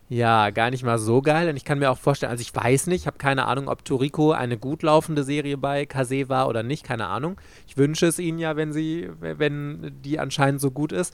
ja, 0.09 0.51
gar 0.51 0.71
nicht 0.71 0.85
mal 0.85 0.99
so 0.99 1.21
geil. 1.21 1.49
Und 1.49 1.57
ich 1.57 1.65
kann 1.65 1.81
mir 1.81 1.91
auch 1.91 1.99
vorstellen, 1.99 2.31
also 2.31 2.41
ich 2.41 2.55
weiß 2.55 2.87
nicht, 2.87 3.03
ich 3.03 3.07
habe 3.09 3.19
keine 3.19 3.47
Ahnung, 3.47 3.69
ob 3.69 3.85
Toriko 3.85 4.31
eine 4.31 4.57
gut 4.57 4.83
laufende 4.83 5.25
Serie 5.25 5.57
bei 5.57 5.85
Kase 5.85 6.29
war 6.29 6.49
oder 6.49 6.63
nicht, 6.63 6.85
keine 6.85 7.09
Ahnung. 7.09 7.41
Ich 7.67 7.77
wünsche 7.77 8.07
es 8.07 8.21
ihnen 8.21 8.39
ja, 8.39 8.55
wenn 8.57 8.73
sie, 8.73 9.11
wenn 9.21 9.93
die 10.05 10.21
anscheinend 10.21 10.61
so 10.61 10.71
gut 10.71 10.93
ist. 10.93 11.13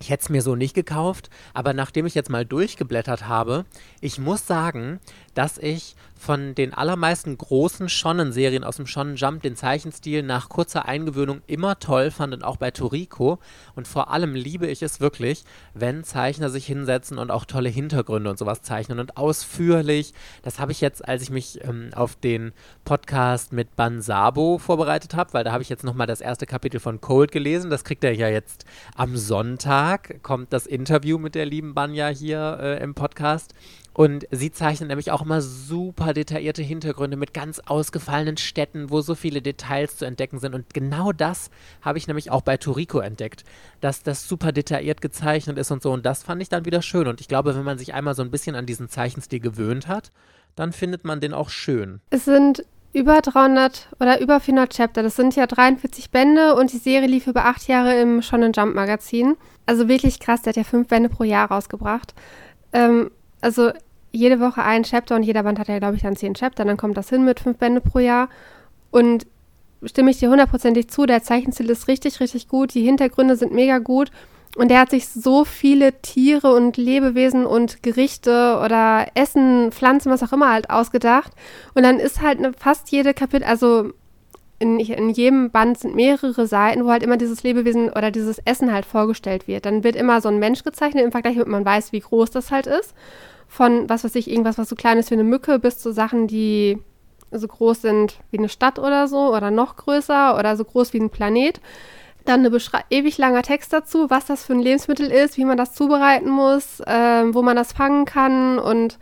Ich 0.00 0.10
hätte 0.10 0.22
es 0.22 0.28
mir 0.30 0.42
so 0.42 0.56
nicht 0.56 0.74
gekauft, 0.74 1.30
aber 1.54 1.74
nachdem 1.74 2.06
ich 2.06 2.14
jetzt 2.14 2.30
mal 2.30 2.44
durchgeblättert 2.44 3.28
habe, 3.28 3.64
ich 4.00 4.18
muss 4.18 4.46
sagen, 4.46 4.98
dass 5.34 5.58
ich 5.58 5.94
von 6.22 6.54
den 6.54 6.72
allermeisten 6.72 7.36
großen 7.36 7.88
Shonen-Serien 7.88 8.62
aus 8.62 8.76
dem 8.76 8.86
Shonen 8.86 9.16
Jump 9.16 9.42
den 9.42 9.56
Zeichenstil 9.56 10.22
nach 10.22 10.48
kurzer 10.48 10.86
Eingewöhnung 10.86 11.42
immer 11.48 11.80
toll 11.80 12.12
fand 12.12 12.32
und 12.32 12.44
auch 12.44 12.58
bei 12.58 12.70
Toriko. 12.70 13.40
Und 13.74 13.88
vor 13.88 14.12
allem 14.12 14.36
liebe 14.36 14.68
ich 14.68 14.82
es 14.82 15.00
wirklich, 15.00 15.42
wenn 15.74 16.04
Zeichner 16.04 16.48
sich 16.48 16.64
hinsetzen 16.64 17.18
und 17.18 17.32
auch 17.32 17.44
tolle 17.44 17.70
Hintergründe 17.70 18.30
und 18.30 18.38
sowas 18.38 18.62
zeichnen 18.62 19.00
und 19.00 19.16
ausführlich. 19.16 20.14
Das 20.42 20.60
habe 20.60 20.70
ich 20.70 20.80
jetzt, 20.80 21.06
als 21.08 21.24
ich 21.24 21.30
mich 21.30 21.64
ähm, 21.64 21.90
auf 21.92 22.14
den 22.14 22.52
Podcast 22.84 23.52
mit 23.52 23.74
Bansabo 23.74 24.58
vorbereitet 24.58 25.16
habe, 25.16 25.32
weil 25.32 25.42
da 25.42 25.50
habe 25.50 25.64
ich 25.64 25.68
jetzt 25.68 25.82
nochmal 25.82 26.06
das 26.06 26.20
erste 26.20 26.46
Kapitel 26.46 26.78
von 26.78 27.00
Cold 27.00 27.32
gelesen. 27.32 27.68
Das 27.68 27.82
kriegt 27.82 28.04
er 28.04 28.14
ja 28.14 28.28
jetzt 28.28 28.64
am 28.94 29.16
Sonntag, 29.16 30.22
kommt 30.22 30.52
das 30.52 30.68
Interview 30.68 31.18
mit 31.18 31.34
der 31.34 31.46
lieben 31.46 31.74
Banja 31.74 32.06
hier 32.06 32.58
äh, 32.62 32.80
im 32.80 32.94
Podcast. 32.94 33.54
Und 33.94 34.26
sie 34.30 34.50
zeichnet 34.50 34.88
nämlich 34.88 35.10
auch 35.10 35.22
immer 35.22 35.42
super 35.42 36.14
detaillierte 36.14 36.62
Hintergründe 36.62 37.16
mit 37.16 37.34
ganz 37.34 37.60
ausgefallenen 37.60 38.36
Städten, 38.38 38.90
wo 38.90 39.02
so 39.02 39.14
viele 39.14 39.42
Details 39.42 39.96
zu 39.96 40.04
entdecken 40.04 40.38
sind. 40.38 40.54
Und 40.54 40.72
genau 40.72 41.12
das 41.12 41.50
habe 41.82 41.98
ich 41.98 42.06
nämlich 42.06 42.30
auch 42.30 42.42
bei 42.42 42.56
Toriko 42.56 43.00
entdeckt, 43.00 43.44
dass 43.80 44.02
das 44.02 44.26
super 44.26 44.52
detailliert 44.52 45.00
gezeichnet 45.02 45.58
ist 45.58 45.70
und 45.70 45.82
so. 45.82 45.92
Und 45.92 46.06
das 46.06 46.22
fand 46.22 46.40
ich 46.40 46.48
dann 46.48 46.64
wieder 46.64 46.80
schön. 46.80 47.06
Und 47.06 47.20
ich 47.20 47.28
glaube, 47.28 47.54
wenn 47.54 47.64
man 47.64 47.78
sich 47.78 47.92
einmal 47.92 48.14
so 48.14 48.22
ein 48.22 48.30
bisschen 48.30 48.56
an 48.56 48.66
diesen 48.66 48.88
Zeichenstil 48.88 49.40
gewöhnt 49.40 49.88
hat, 49.88 50.10
dann 50.56 50.72
findet 50.72 51.04
man 51.04 51.20
den 51.20 51.34
auch 51.34 51.50
schön. 51.50 52.00
Es 52.10 52.24
sind 52.24 52.64
über 52.94 53.20
300 53.20 53.88
oder 54.00 54.20
über 54.20 54.40
400 54.40 54.70
Chapter. 54.70 55.02
Das 55.02 55.16
sind 55.16 55.34
ja 55.34 55.46
43 55.46 56.10
Bände 56.10 56.54
und 56.54 56.72
die 56.72 56.78
Serie 56.78 57.08
lief 57.08 57.26
über 57.26 57.46
acht 57.46 57.66
Jahre 57.68 57.98
im 58.00 58.22
Shonen 58.22 58.52
Jump 58.52 58.74
Magazin. 58.74 59.36
Also 59.66 59.88
wirklich 59.88 60.20
krass, 60.20 60.42
der 60.42 60.50
hat 60.50 60.56
ja 60.56 60.64
fünf 60.64 60.88
Bände 60.88 61.08
pro 61.08 61.24
Jahr 61.24 61.50
rausgebracht. 61.50 62.14
Ähm, 62.72 63.10
also 63.42 63.72
jede 64.12 64.40
Woche 64.40 64.62
ein 64.62 64.84
Chapter 64.84 65.16
und 65.16 65.22
jeder 65.22 65.42
Band 65.42 65.58
hat 65.58 65.68
ja, 65.68 65.78
glaube 65.78 65.96
ich, 65.96 66.02
dann 66.02 66.16
zehn 66.16 66.34
Chapter. 66.34 66.64
Dann 66.64 66.76
kommt 66.76 66.96
das 66.96 67.10
hin 67.10 67.24
mit 67.24 67.40
fünf 67.40 67.58
Bände 67.58 67.80
pro 67.80 67.98
Jahr. 67.98 68.28
Und 68.90 69.26
stimme 69.84 70.10
ich 70.10 70.18
dir 70.18 70.30
hundertprozentig 70.30 70.88
zu. 70.88 71.06
Der 71.06 71.22
Zeichenstil 71.22 71.68
ist 71.70 71.88
richtig, 71.88 72.20
richtig 72.20 72.48
gut. 72.48 72.74
Die 72.74 72.82
Hintergründe 72.82 73.36
sind 73.36 73.52
mega 73.52 73.78
gut. 73.78 74.10
Und 74.56 74.70
der 74.70 74.80
hat 74.80 74.90
sich 74.90 75.08
so 75.08 75.46
viele 75.46 76.00
Tiere 76.02 76.52
und 76.54 76.76
Lebewesen 76.76 77.46
und 77.46 77.82
Gerichte 77.82 78.60
oder 78.62 79.06
Essen, 79.14 79.72
Pflanzen, 79.72 80.12
was 80.12 80.22
auch 80.22 80.32
immer 80.32 80.52
halt 80.52 80.68
ausgedacht. 80.68 81.32
Und 81.74 81.84
dann 81.84 81.98
ist 81.98 82.20
halt 82.20 82.38
eine, 82.38 82.52
fast 82.52 82.92
jede 82.92 83.14
Kapitel, 83.14 83.44
also 83.44 83.92
in, 84.58 84.78
in 84.78 85.08
jedem 85.08 85.50
Band 85.50 85.78
sind 85.78 85.94
mehrere 85.94 86.46
Seiten, 86.46 86.84
wo 86.84 86.90
halt 86.90 87.02
immer 87.02 87.16
dieses 87.16 87.42
Lebewesen 87.42 87.88
oder 87.88 88.10
dieses 88.10 88.38
Essen 88.44 88.72
halt 88.72 88.84
vorgestellt 88.84 89.48
wird. 89.48 89.64
Dann 89.64 89.84
wird 89.84 89.96
immer 89.96 90.20
so 90.20 90.28
ein 90.28 90.38
Mensch 90.38 90.62
gezeichnet, 90.64 91.02
im 91.02 91.12
Vergleich 91.12 91.36
mit 91.36 91.48
man 91.48 91.64
weiß, 91.64 91.92
wie 91.92 92.00
groß 92.00 92.30
das 92.30 92.50
halt 92.50 92.66
ist. 92.66 92.94
Von 93.52 93.86
was 93.86 94.02
weiß 94.02 94.14
ich, 94.14 94.30
irgendwas, 94.30 94.56
was 94.56 94.70
so 94.70 94.76
klein 94.76 94.96
ist 94.96 95.10
wie 95.10 95.14
eine 95.14 95.24
Mücke, 95.24 95.58
bis 95.58 95.78
zu 95.78 95.92
Sachen, 95.92 96.26
die 96.26 96.78
so 97.30 97.46
groß 97.46 97.82
sind 97.82 98.18
wie 98.30 98.38
eine 98.38 98.48
Stadt 98.48 98.78
oder 98.78 99.08
so 99.08 99.36
oder 99.36 99.50
noch 99.50 99.76
größer 99.76 100.38
oder 100.38 100.56
so 100.56 100.64
groß 100.64 100.94
wie 100.94 101.00
ein 101.00 101.10
Planet. 101.10 101.60
Dann 102.24 102.46
ein 102.46 102.60
ewig 102.88 103.18
langer 103.18 103.42
Text 103.42 103.70
dazu, 103.74 104.08
was 104.08 104.24
das 104.24 104.46
für 104.46 104.54
ein 104.54 104.58
Lebensmittel 104.60 105.10
ist, 105.10 105.36
wie 105.36 105.44
man 105.44 105.58
das 105.58 105.74
zubereiten 105.74 106.30
muss, 106.30 106.80
äh, 106.80 107.24
wo 107.34 107.42
man 107.42 107.54
das 107.54 107.74
fangen 107.74 108.06
kann 108.06 108.58
und 108.58 108.98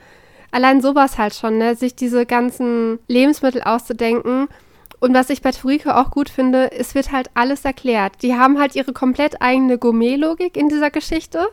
allein 0.51 0.81
sowas 0.81 1.17
halt 1.17 1.37
schon, 1.37 1.57
ne? 1.57 1.77
sich 1.77 1.95
diese 1.95 2.27
ganzen 2.27 2.99
Lebensmittel 3.07 3.63
auszudenken. 3.63 4.49
Und 4.99 5.15
was 5.15 5.31
ich 5.31 5.43
bei 5.43 5.53
Toriko 5.53 5.91
auch 5.91 6.11
gut 6.11 6.29
finde, 6.29 6.73
es 6.73 6.97
wird 6.97 7.13
halt 7.13 7.31
alles 7.35 7.65
erklärt. 7.65 8.15
Die 8.23 8.35
haben 8.35 8.59
halt 8.59 8.75
ihre 8.75 8.93
komplett 8.93 9.41
eigene 9.41 9.79
Gourmet-Logik 9.79 10.57
in 10.57 10.69
dieser 10.69 10.91
Geschichte. 10.91 11.47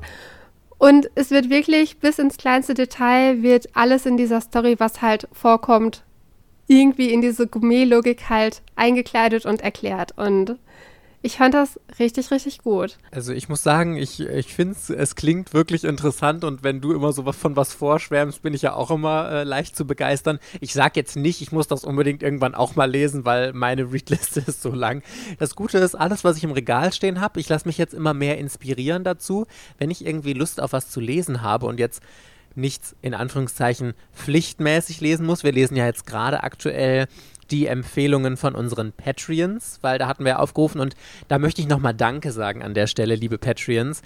Und 0.77 1.09
es 1.15 1.31
wird 1.31 1.49
wirklich 1.49 1.97
bis 1.99 2.19
ins 2.19 2.37
kleinste 2.37 2.73
Detail 2.73 3.41
wird 3.41 3.75
alles 3.75 4.05
in 4.05 4.17
dieser 4.17 4.41
Story, 4.41 4.75
was 4.77 5.01
halt 5.01 5.27
vorkommt, 5.31 6.03
irgendwie 6.67 7.11
in 7.11 7.21
diese 7.21 7.47
Gourmet-Logik 7.47 8.29
halt 8.29 8.61
eingekleidet 8.75 9.45
und 9.45 9.61
erklärt. 9.61 10.17
Und 10.17 10.57
ich 11.23 11.37
fand 11.37 11.53
das 11.53 11.79
richtig, 11.99 12.29
richtig 12.31 12.59
gut. 12.59 12.97
Also 13.11 13.33
ich 13.33 13.49
muss 13.49 13.63
sagen, 13.63 13.97
ich, 13.97 14.19
ich 14.19 14.53
finde 14.53 14.73
es, 14.73 14.89
es 14.89 15.15
klingt 15.15 15.53
wirklich 15.53 15.83
interessant 15.83 16.43
und 16.43 16.63
wenn 16.63 16.79
du 16.79 16.93
immer 16.93 17.11
so 17.11 17.25
was 17.25 17.35
von 17.35 17.55
was 17.55 17.73
vorschwärmst, 17.73 18.43
bin 18.43 18.53
ich 18.53 18.61
ja 18.61 18.73
auch 18.73 18.91
immer 18.91 19.29
äh, 19.31 19.43
leicht 19.43 19.75
zu 19.75 19.87
begeistern. 19.87 20.39
Ich 20.61 20.73
sage 20.73 20.93
jetzt 20.95 21.15
nicht, 21.15 21.41
ich 21.41 21.51
muss 21.51 21.67
das 21.67 21.83
unbedingt 21.83 22.21
irgendwann 22.21 22.53
auch 22.53 22.75
mal 22.75 22.89
lesen, 22.89 23.25
weil 23.25 23.51
meine 23.53 23.91
Readliste 23.91 24.39
ist 24.47 24.61
so 24.61 24.71
lang. 24.71 25.01
Das 25.39 25.55
Gute 25.55 25.79
ist, 25.79 25.95
alles, 25.95 26.23
was 26.23 26.37
ich 26.37 26.43
im 26.43 26.51
Regal 26.51 26.93
stehen 26.93 27.19
habe, 27.19 27.39
ich 27.39 27.49
lasse 27.49 27.67
mich 27.67 27.79
jetzt 27.79 27.95
immer 27.95 28.13
mehr 28.13 28.37
inspirieren 28.37 29.03
dazu, 29.03 29.47
wenn 29.79 29.89
ich 29.89 30.05
irgendwie 30.05 30.33
Lust 30.33 30.61
auf 30.61 30.73
was 30.73 30.89
zu 30.89 30.99
lesen 30.99 31.41
habe 31.41 31.65
und 31.65 31.79
jetzt 31.79 32.01
nichts 32.57 32.95
in 33.01 33.13
Anführungszeichen 33.13 33.93
pflichtmäßig 34.13 35.01
lesen 35.01 35.25
muss. 35.25 35.43
Wir 35.43 35.51
lesen 35.51 35.75
ja 35.75 35.85
jetzt 35.85 36.05
gerade 36.05 36.43
aktuell 36.43 37.07
die 37.51 37.67
Empfehlungen 37.67 38.37
von 38.37 38.55
unseren 38.55 38.91
Patreons, 38.91 39.79
weil 39.81 39.97
da 39.99 40.07
hatten 40.07 40.25
wir 40.25 40.39
aufgerufen 40.39 40.81
und 40.81 40.95
da 41.27 41.39
möchte 41.39 41.61
ich 41.61 41.67
nochmal 41.67 41.93
Danke 41.93 42.31
sagen 42.31 42.63
an 42.63 42.73
der 42.73 42.87
Stelle, 42.87 43.15
liebe 43.15 43.37
Patreons, 43.37 44.01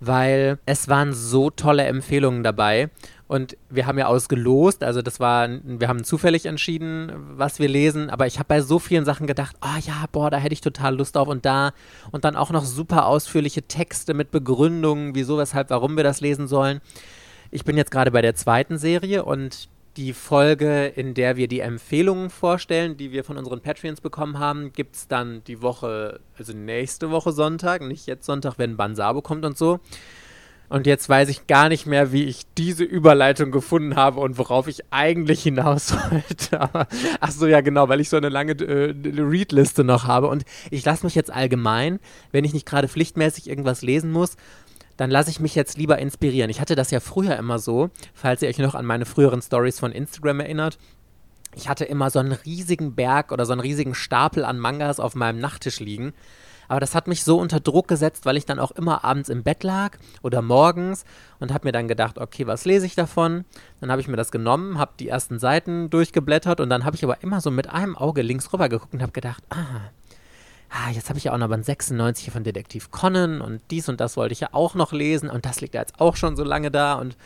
weil 0.00 0.58
es 0.66 0.88
waren 0.88 1.12
so 1.12 1.50
tolle 1.50 1.84
Empfehlungen 1.84 2.42
dabei 2.42 2.90
und 3.32 3.56
wir 3.70 3.86
haben 3.86 3.98
ja 3.98 4.08
ausgelost, 4.08 4.82
also 4.84 5.00
das 5.00 5.18
war, 5.18 5.48
wir 5.64 5.88
haben 5.88 6.04
zufällig 6.04 6.44
entschieden, 6.44 7.12
was 7.36 7.60
wir 7.60 7.68
lesen, 7.68 8.10
aber 8.10 8.26
ich 8.26 8.38
habe 8.38 8.48
bei 8.48 8.60
so 8.60 8.78
vielen 8.78 9.06
Sachen 9.06 9.26
gedacht, 9.26 9.56
oh 9.62 9.78
ja, 9.86 10.04
boah, 10.12 10.30
da 10.30 10.36
hätte 10.36 10.52
ich 10.52 10.60
total 10.60 10.96
Lust 10.96 11.16
auf 11.16 11.28
und 11.28 11.46
da 11.46 11.72
und 12.10 12.26
dann 12.26 12.36
auch 12.36 12.50
noch 12.50 12.64
super 12.64 13.06
ausführliche 13.06 13.62
Texte 13.62 14.12
mit 14.12 14.32
Begründungen, 14.32 15.14
wieso, 15.14 15.38
weshalb, 15.38 15.70
warum 15.70 15.96
wir 15.96 16.04
das 16.04 16.20
lesen 16.20 16.46
sollen. 16.46 16.82
Ich 17.50 17.64
bin 17.64 17.76
jetzt 17.76 17.90
gerade 17.90 18.10
bei 18.10 18.20
der 18.20 18.34
zweiten 18.34 18.76
Serie 18.76 19.24
und 19.24 19.68
die 19.96 20.12
Folge, 20.12 20.86
in 20.86 21.14
der 21.14 21.36
wir 21.36 21.48
die 21.48 21.60
Empfehlungen 21.60 22.30
vorstellen, 22.30 22.96
die 22.96 23.12
wir 23.12 23.24
von 23.24 23.36
unseren 23.36 23.60
Patreons 23.60 24.00
bekommen 24.00 24.38
haben, 24.38 24.72
gibt 24.72 24.96
es 24.96 25.08
dann 25.08 25.44
die 25.44 25.60
Woche, 25.60 26.20
also 26.38 26.52
nächste 26.52 27.10
Woche 27.10 27.32
Sonntag, 27.32 27.82
nicht 27.82 28.06
jetzt 28.06 28.24
Sonntag, 28.24 28.54
wenn 28.56 28.76
Bansabo 28.76 29.20
kommt 29.20 29.44
und 29.44 29.58
so. 29.58 29.80
Und 30.72 30.86
jetzt 30.86 31.06
weiß 31.06 31.28
ich 31.28 31.46
gar 31.46 31.68
nicht 31.68 31.84
mehr, 31.84 32.12
wie 32.12 32.24
ich 32.24 32.46
diese 32.56 32.82
Überleitung 32.82 33.50
gefunden 33.50 33.94
habe 33.94 34.20
und 34.20 34.38
worauf 34.38 34.68
ich 34.68 34.80
eigentlich 34.90 35.42
hinaus 35.42 35.92
wollte. 36.10 36.86
ach 37.20 37.30
so, 37.30 37.46
ja, 37.46 37.60
genau, 37.60 37.90
weil 37.90 38.00
ich 38.00 38.08
so 38.08 38.16
eine 38.16 38.30
lange 38.30 38.52
äh, 38.52 38.94
Read-Liste 39.04 39.84
noch 39.84 40.06
habe. 40.06 40.28
Und 40.28 40.46
ich 40.70 40.82
lasse 40.82 41.04
mich 41.04 41.14
jetzt 41.14 41.30
allgemein, 41.30 42.00
wenn 42.30 42.46
ich 42.46 42.54
nicht 42.54 42.64
gerade 42.64 42.88
pflichtmäßig 42.88 43.50
irgendwas 43.50 43.82
lesen 43.82 44.10
muss, 44.12 44.38
dann 44.96 45.10
lasse 45.10 45.30
ich 45.30 45.40
mich 45.40 45.54
jetzt 45.54 45.78
lieber 45.78 45.98
inspirieren. 45.98 46.50
Ich 46.50 46.60
hatte 46.60 46.74
das 46.74 46.90
ja 46.90 47.00
früher 47.00 47.36
immer 47.36 47.58
so, 47.58 47.90
falls 48.14 48.42
ihr 48.42 48.48
euch 48.48 48.58
noch 48.58 48.74
an 48.74 48.86
meine 48.86 49.06
früheren 49.06 49.42
Stories 49.42 49.80
von 49.80 49.92
Instagram 49.92 50.40
erinnert. 50.40 50.78
Ich 51.54 51.68
hatte 51.68 51.84
immer 51.84 52.10
so 52.10 52.18
einen 52.18 52.32
riesigen 52.32 52.94
Berg 52.94 53.30
oder 53.32 53.44
so 53.44 53.52
einen 53.52 53.60
riesigen 53.60 53.94
Stapel 53.94 54.44
an 54.44 54.58
Mangas 54.58 55.00
auf 55.00 55.14
meinem 55.14 55.38
Nachttisch 55.38 55.80
liegen. 55.80 56.14
Aber 56.68 56.80
das 56.80 56.94
hat 56.94 57.06
mich 57.06 57.22
so 57.22 57.38
unter 57.38 57.60
Druck 57.60 57.86
gesetzt, 57.88 58.24
weil 58.24 58.38
ich 58.38 58.46
dann 58.46 58.58
auch 58.58 58.70
immer 58.70 59.04
abends 59.04 59.28
im 59.28 59.42
Bett 59.42 59.62
lag 59.62 59.98
oder 60.22 60.40
morgens 60.40 61.04
und 61.38 61.52
habe 61.52 61.68
mir 61.68 61.72
dann 61.72 61.86
gedacht, 61.86 62.16
okay, 62.18 62.46
was 62.46 62.64
lese 62.64 62.86
ich 62.86 62.94
davon? 62.94 63.44
Dann 63.80 63.90
habe 63.90 64.00
ich 64.00 64.08
mir 64.08 64.16
das 64.16 64.30
genommen, 64.30 64.78
habe 64.78 64.92
die 64.98 65.08
ersten 65.08 65.38
Seiten 65.38 65.90
durchgeblättert 65.90 66.60
und 66.60 66.70
dann 66.70 66.86
habe 66.86 66.96
ich 66.96 67.04
aber 67.04 67.22
immer 67.22 67.42
so 67.42 67.50
mit 67.50 67.68
einem 67.68 67.94
Auge 67.94 68.22
links 68.22 68.54
rüber 68.54 68.70
geguckt 68.70 68.94
und 68.94 69.02
habe 69.02 69.12
gedacht, 69.12 69.42
ah, 69.50 69.90
ah, 70.72 70.90
jetzt 70.90 71.08
habe 71.08 71.18
ich 71.18 71.24
ja 71.24 71.32
auch 71.32 71.38
noch 71.38 71.48
Band 71.48 71.64
96 71.64 72.30
von 72.30 72.44
Detektiv 72.44 72.90
Conan 72.90 73.40
und 73.40 73.60
dies 73.70 73.88
und 73.88 74.00
das 74.00 74.16
wollte 74.16 74.32
ich 74.32 74.40
ja 74.40 74.48
auch 74.52 74.74
noch 74.74 74.92
lesen 74.92 75.28
und 75.28 75.44
das 75.44 75.60
liegt 75.60 75.74
ja 75.74 75.80
jetzt 75.80 76.00
auch 76.00 76.16
schon 76.16 76.36
so 76.36 76.44
lange 76.44 76.70
da 76.70 76.94
und 76.94 77.16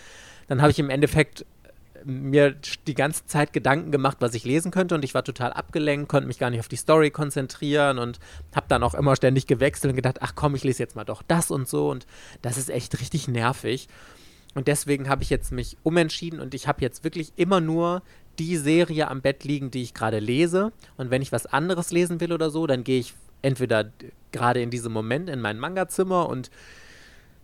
dann 0.48 0.60
habe 0.60 0.70
ich 0.70 0.78
im 0.78 0.90
Endeffekt 0.90 1.42
äh, 1.62 2.04
mir 2.04 2.56
die 2.86 2.94
ganze 2.94 3.24
Zeit 3.26 3.52
Gedanken 3.52 3.92
gemacht, 3.92 4.16
was 4.20 4.34
ich 4.34 4.44
lesen 4.44 4.72
könnte 4.72 4.96
und 4.96 5.04
ich 5.04 5.14
war 5.14 5.22
total 5.22 5.52
abgelenkt, 5.52 6.08
konnte 6.08 6.26
mich 6.26 6.38
gar 6.38 6.50
nicht 6.50 6.60
auf 6.60 6.68
die 6.68 6.76
Story 6.76 7.10
konzentrieren 7.10 7.98
und 7.98 8.18
habe 8.54 8.66
dann 8.68 8.82
auch 8.82 8.94
immer 8.94 9.14
ständig 9.14 9.46
gewechselt 9.46 9.90
und 9.90 9.96
gedacht, 9.96 10.18
ach 10.20 10.34
komm, 10.34 10.56
ich 10.56 10.64
lese 10.64 10.82
jetzt 10.82 10.96
mal 10.96 11.04
doch 11.04 11.22
das 11.22 11.50
und 11.50 11.68
so 11.68 11.90
und 11.90 12.06
das 12.42 12.58
ist 12.58 12.68
echt 12.68 13.00
richtig 13.00 13.28
nervig. 13.28 13.88
Und 14.54 14.68
deswegen 14.68 15.10
habe 15.10 15.22
ich 15.22 15.28
jetzt 15.28 15.52
mich 15.52 15.76
umentschieden 15.82 16.40
und 16.40 16.54
ich 16.54 16.66
habe 16.66 16.80
jetzt 16.80 17.04
wirklich 17.04 17.30
immer 17.36 17.60
nur 17.60 18.02
die 18.38 18.56
Serie 18.56 19.08
am 19.08 19.20
Bett 19.20 19.44
liegen, 19.44 19.70
die 19.70 19.82
ich 19.82 19.92
gerade 19.92 20.18
lese. 20.18 20.72
Und 20.96 21.10
wenn 21.10 21.20
ich 21.20 21.30
was 21.30 21.44
anderes 21.44 21.90
lesen 21.90 22.20
will 22.20 22.32
oder 22.32 22.48
so, 22.48 22.66
dann 22.66 22.82
gehe 22.82 23.00
ich 23.00 23.14
entweder 23.46 23.92
gerade 24.32 24.60
in 24.60 24.70
diesem 24.70 24.92
Moment 24.92 25.30
in 25.30 25.40
mein 25.40 25.58
Manga-Zimmer 25.58 26.28
und 26.28 26.50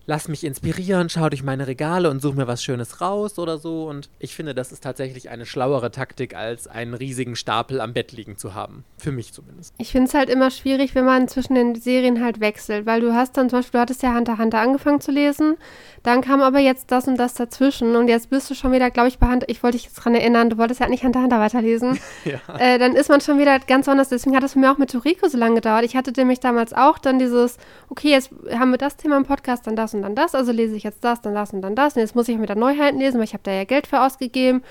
lass 0.06 0.28
mich 0.28 0.44
inspirieren, 0.44 1.08
schau 1.08 1.28
durch 1.28 1.42
meine 1.42 1.66
Regale 1.66 2.10
und 2.10 2.20
such 2.20 2.34
mir 2.34 2.46
was 2.46 2.62
Schönes 2.62 3.00
raus 3.00 3.38
oder 3.38 3.58
so. 3.58 3.88
Und 3.88 4.08
ich 4.18 4.34
finde, 4.34 4.54
das 4.54 4.72
ist 4.72 4.82
tatsächlich 4.82 5.30
eine 5.30 5.46
schlauere 5.46 5.90
Taktik, 5.90 6.34
als 6.34 6.66
einen 6.66 6.94
riesigen 6.94 7.36
Stapel 7.36 7.80
am 7.80 7.92
Bett 7.92 8.12
liegen 8.12 8.36
zu 8.36 8.54
haben. 8.54 8.84
Für 8.98 9.12
mich 9.12 9.32
zumindest. 9.32 9.74
Ich 9.78 9.92
finde 9.92 10.08
es 10.08 10.14
halt 10.14 10.28
immer 10.28 10.50
schwierig, 10.50 10.94
wenn 10.94 11.04
man 11.04 11.28
zwischen 11.28 11.54
den 11.54 11.74
Serien 11.74 12.22
halt 12.22 12.40
wechselt, 12.40 12.86
weil 12.86 13.00
du 13.00 13.14
hast 13.14 13.36
dann 13.36 13.50
zum 13.50 13.60
Beispiel, 13.60 13.78
du 13.78 13.82
hattest 13.82 14.02
ja 14.02 14.14
Hunter 14.14 14.38
Hunter 14.38 14.60
angefangen 14.60 15.00
zu 15.00 15.10
lesen, 15.10 15.56
dann 16.02 16.20
kam 16.20 16.42
aber 16.42 16.58
jetzt 16.58 16.90
das 16.90 17.06
und 17.06 17.16
das 17.16 17.34
dazwischen 17.34 17.96
und 17.96 18.08
jetzt 18.08 18.30
bist 18.30 18.50
du 18.50 18.54
schon 18.54 18.72
wieder, 18.72 18.90
glaube 18.90 19.08
ich, 19.08 19.18
bei 19.18 19.28
Hunter, 19.28 19.48
ich 19.48 19.62
wollte 19.62 19.76
dich 19.76 19.86
jetzt 19.86 19.94
dran 19.94 20.14
erinnern, 20.14 20.50
du 20.50 20.58
wolltest 20.58 20.80
ja 20.80 20.88
nicht 20.88 21.04
Hunter 21.04 21.22
Hunter 21.22 21.38
weiterlesen. 21.38 21.98
ja. 22.24 22.40
Äh, 22.58 22.78
dann 22.78 22.94
ist 22.94 23.08
man 23.08 23.20
schon 23.20 23.38
wieder 23.38 23.58
ganz 23.60 23.88
anders. 23.88 24.08
Deswegen 24.08 24.34
hat 24.36 24.42
es 24.42 24.54
für 24.54 24.58
mich 24.58 24.68
auch 24.68 24.78
mit 24.78 24.90
Toriko 24.90 25.28
so 25.28 25.38
lange 25.38 25.56
gedauert. 25.56 25.84
Ich 25.84 25.96
hatte 25.96 26.12
nämlich 26.16 26.40
damals 26.40 26.72
auch 26.72 26.98
dann 26.98 27.18
dieses, 27.18 27.56
okay, 27.88 28.10
jetzt 28.10 28.30
haben 28.50 28.70
wir 28.70 28.78
das 28.78 28.96
Thema 28.96 29.16
im 29.16 29.24
Podcast, 29.24 29.66
dann 29.66 29.76
das 29.76 29.91
das 29.92 29.94
und 29.94 30.02
dann 30.02 30.14
das, 30.14 30.34
also 30.34 30.52
lese 30.52 30.76
ich 30.76 30.82
jetzt 30.82 31.04
das, 31.04 31.20
dann 31.20 31.34
das 31.34 31.52
und 31.52 31.62
dann 31.62 31.74
das. 31.74 31.94
Und 31.94 32.00
jetzt 32.00 32.14
muss 32.14 32.28
ich 32.28 32.40
wieder 32.40 32.54
Neuheiten 32.54 32.98
lesen, 32.98 33.18
weil 33.18 33.24
ich 33.24 33.34
habe 33.34 33.42
da 33.44 33.52
ja 33.52 33.64
Geld 33.64 33.86
für 33.86 34.00
ausgegeben. 34.00 34.62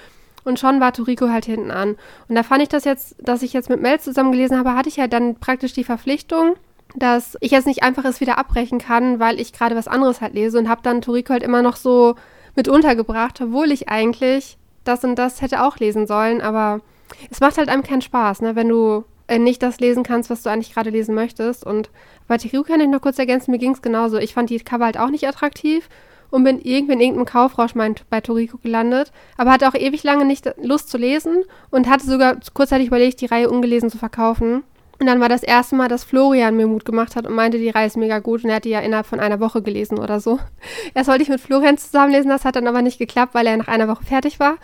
Und 0.44 0.60
schon 0.60 0.80
war 0.80 0.92
Toriko 0.92 1.30
halt 1.30 1.46
hinten 1.46 1.70
an. 1.70 1.98
Und 2.28 2.36
da 2.36 2.42
fand 2.42 2.64
ich 2.64 2.70
das 2.70 2.84
jetzt, 2.84 3.16
dass 3.20 3.44
ich 3.44 3.54
jetzt 3.54 3.70
mit 3.70 3.80
Mel 3.80 4.00
zusammen 4.00 4.32
gelesen 4.32 4.58
habe, 4.58 4.74
hatte 4.74 4.90
ich 4.90 5.00
halt 5.00 5.14
dann 5.14 5.36
praktisch 5.36 5.74
die 5.74 5.84
Verpflichtung, 5.84 6.56
dass 6.96 7.38
ich 7.42 7.52
jetzt 7.52 7.68
nicht 7.68 7.84
einfach 7.84 8.06
es 8.06 8.22
wieder 8.22 8.40
abbrechen 8.40 8.80
kann, 8.80 9.20
weil 9.20 9.40
ich 9.40 9.54
gerade 9.54 9.76
was 9.76 9.88
anderes 9.88 10.20
halt 10.20 10.34
lese 10.34 10.58
und 10.58 10.68
habe 10.68 10.82
dann 10.82 11.02
Toriko 11.02 11.34
halt 11.34 11.44
immer 11.44 11.62
noch 11.62 11.76
so 11.76 12.16
mit 12.56 12.68
untergebracht, 12.68 13.40
obwohl 13.40 13.72
ich 13.72 13.88
eigentlich 13.88 14.58
das 14.84 15.04
und 15.04 15.16
das 15.16 15.42
hätte 15.42 15.64
auch 15.64 15.78
lesen 15.78 16.08
sollen, 16.08 16.42
aber 16.42 16.82
es 17.30 17.40
macht 17.40 17.58
halt 17.58 17.70
einem 17.70 17.84
keinen 17.84 18.02
Spaß, 18.02 18.42
ne, 18.42 18.56
wenn 18.56 18.68
du 18.68 19.06
äh, 19.32 19.40
nicht 19.40 19.64
das 19.64 19.80
lesen 19.80 20.04
kannst, 20.04 20.30
was 20.30 20.44
du 20.44 20.50
eigentlich 20.50 20.74
gerade 20.74 20.90
lesen 20.90 21.16
möchtest. 21.16 21.66
Und 21.66 21.90
bei 22.32 22.38
Tiru 22.38 22.64
kann 22.64 22.80
ich 22.80 22.88
noch 22.88 23.02
kurz 23.02 23.20
ergänzen, 23.20 23.52
mir 23.52 23.58
ging 23.58 23.74
es 23.74 23.82
genauso. 23.82 24.18
Ich 24.18 24.34
fand 24.34 24.50
die 24.50 24.58
Cover 24.60 24.86
halt 24.86 24.98
auch 24.98 25.10
nicht 25.10 25.28
attraktiv 25.28 25.90
und 26.30 26.46
bin 26.46 26.62
irgendwie 26.62 26.94
in 26.94 27.02
irgendeinem 27.02 27.26
Kaufrausch 27.26 27.74
bei 28.10 28.22
Toriko 28.22 28.58
gelandet, 28.58 29.12
aber 29.36 29.52
hatte 29.52 29.68
auch 29.68 29.76
ewig 29.76 30.02
lange 30.04 30.24
nicht 30.24 30.50
Lust 30.64 30.90
zu 30.90 30.98
lesen 30.98 31.44
und 31.72 31.90
hatte 31.90 32.06
sogar 32.06 32.38
kurzzeitig 32.54 32.88
überlegt, 32.88 33.20
die 33.20 33.26
Reihe 33.26 33.50
ungelesen 33.50 33.90
zu 33.90 33.98
verkaufen. 33.98 34.64
Und 34.98 35.08
dann 35.08 35.20
war 35.20 35.28
das 35.28 35.44
erste 35.44 35.76
Mal, 35.76 35.90
dass 35.90 36.06
Florian 36.06 36.56
mir 36.56 36.68
Mut 36.68 36.86
gemacht 36.86 37.18
hat 37.18 37.28
und 37.28 37.36
meinte, 37.36 37.58
die 37.58 37.70
Reihe 37.70 37.88
ist 37.88 37.98
mega 37.98 38.20
gut 38.20 38.46
und 38.46 38.50
er 38.50 38.56
hat 38.56 38.64
die 38.64 38.70
ja 38.70 38.80
innerhalb 38.80 39.08
von 39.08 39.20
einer 39.20 39.42
Woche 39.42 39.62
gelesen 39.62 40.00
oder 40.00 40.22
so. 40.22 40.40
Erst 40.94 41.10
wollte 41.10 41.24
ich 41.24 41.30
mit 41.30 41.42
Florian 41.42 41.78
zusammenlesen, 41.78 42.30
das 42.30 42.46
hat 42.46 42.56
dann 42.56 42.68
aber 42.68 42.82
nicht 42.82 42.98
geklappt, 42.98 43.34
weil 43.34 43.46
er 43.46 43.58
nach 43.58 43.68
einer 43.68 43.90
Woche 43.90 44.06
fertig 44.06 44.40
war. 44.40 44.56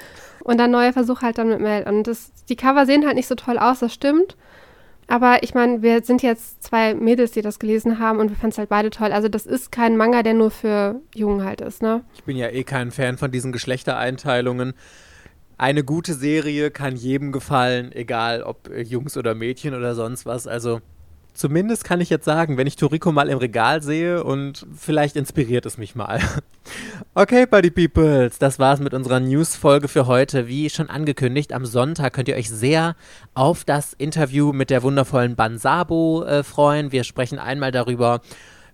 Und 0.42 0.58
dann 0.58 0.72
neuer 0.72 0.94
Versuch 0.94 1.22
halt 1.22 1.38
dann 1.38 1.50
mit 1.50 1.60
Mel. 1.60 1.84
Und 1.86 2.08
das, 2.08 2.32
die 2.48 2.56
Cover 2.56 2.86
sehen 2.86 3.06
halt 3.06 3.18
nicht 3.18 3.28
so 3.28 3.36
toll 3.36 3.58
aus, 3.58 3.80
das 3.80 3.94
stimmt. 3.94 4.38
Aber 5.08 5.42
ich 5.42 5.54
meine, 5.54 5.82
wir 5.82 6.04
sind 6.04 6.22
jetzt 6.22 6.62
zwei 6.62 6.94
Mädels, 6.94 7.32
die 7.32 7.42
das 7.42 7.60
gelesen 7.60 7.98
haben 7.98 8.20
und 8.20 8.30
wir 8.30 8.36
fanden 8.36 8.52
es 8.52 8.58
halt 8.58 8.70
beide 8.70 8.90
toll. 8.90 9.14
Also 9.14 9.30
das 9.30 9.46
ist 9.46 9.72
kein 9.72 9.96
Manga, 9.96 10.22
der 10.22 10.34
nur 10.34 10.52
für 10.52 11.00
Jungen 11.16 11.46
halt 11.46 11.62
ist, 11.62 11.82
ne? 11.82 12.04
Ich 12.14 12.26
bin 12.26 12.36
ja 12.36 12.50
eh 12.50 12.64
kein 12.64 12.92
Fan 12.92 13.18
von 13.18 13.32
diesen 13.32 13.52
Geschlechtereinteilungen. 13.54 14.74
eine 15.58 15.84
gute 15.84 16.14
Serie 16.14 16.70
kann 16.72 16.96
jedem 16.96 17.32
gefallen, 17.32 17.92
egal 17.92 18.44
ob 18.44 18.70
Jungs 18.76 19.18
oder 19.18 19.34
Mädchen 19.34 19.74
oder 19.74 19.96
sonst 19.96 20.26
was. 20.26 20.46
Also 20.46 20.82
zumindest 21.38 21.84
kann 21.84 22.02
ich 22.02 22.10
jetzt 22.10 22.26
sagen, 22.26 22.58
wenn 22.58 22.68
ich 22.68 22.76
Toriko 22.76 23.12
mal 23.12 23.30
im 23.30 23.38
Regal 23.38 23.82
sehe 23.82 24.24
und 24.24 24.66
vielleicht 24.76 25.16
inspiriert 25.16 25.66
es 25.66 25.78
mich 25.78 25.96
mal. 25.96 26.20
Okay, 27.14 27.46
Buddy 27.46 27.72
Peoples, 27.72 28.40
das 28.40 28.60
war's 28.60 28.82
mit 28.82 28.94
unserer 28.94 29.22
News-Folge 29.22 29.88
für 29.88 30.06
heute. 30.06 30.48
Wie 30.48 30.70
schon 30.70 30.90
angekündigt, 30.90 31.54
am 31.54 31.66
Sonntag 31.66 32.12
könnt 32.12 32.28
ihr 32.28 32.36
euch 32.36 32.50
sehr 32.50 32.98
auf 33.34 33.64
das 33.64 33.94
Interview 33.94 34.52
mit 34.52 34.70
der 34.70 34.84
wundervollen 34.84 35.38
Bansabo 35.38 36.26
äh, 36.26 36.44
freuen. 36.44 36.92
Wir 36.92 37.06
sprechen 37.06 37.40
einmal 37.40 37.72
darüber, 37.72 38.22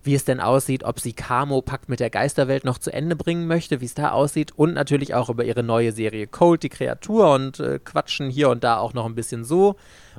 wie 0.04 0.14
es 0.14 0.24
denn 0.24 0.40
aussieht, 0.40 0.84
ob 0.84 1.00
sie 1.00 1.12
Camo 1.12 1.62
Pakt 1.62 1.88
mit 1.88 2.00
der 2.00 2.10
Geisterwelt 2.10 2.64
noch 2.64 2.78
zu 2.78 2.92
Ende 2.92 3.16
bringen 3.16 3.46
möchte, 3.46 3.80
wie 3.80 3.86
es 3.86 3.94
da 3.94 4.10
aussieht 4.10 4.52
und 4.56 4.74
natürlich 4.74 5.14
auch 5.14 5.30
über 5.30 5.44
ihre 5.44 5.62
neue 5.62 5.92
Serie 5.92 6.26
Cold, 6.26 6.62
die 6.62 6.68
Kreatur 6.68 7.32
und 7.32 7.58
äh, 7.60 7.78
quatschen 7.78 8.30
hier 8.30 8.50
und 8.50 8.64
da 8.64 8.78
auch 8.78 8.92
noch 8.92 9.06
ein 9.06 9.14
bisschen 9.14 9.44
so. 9.44 9.76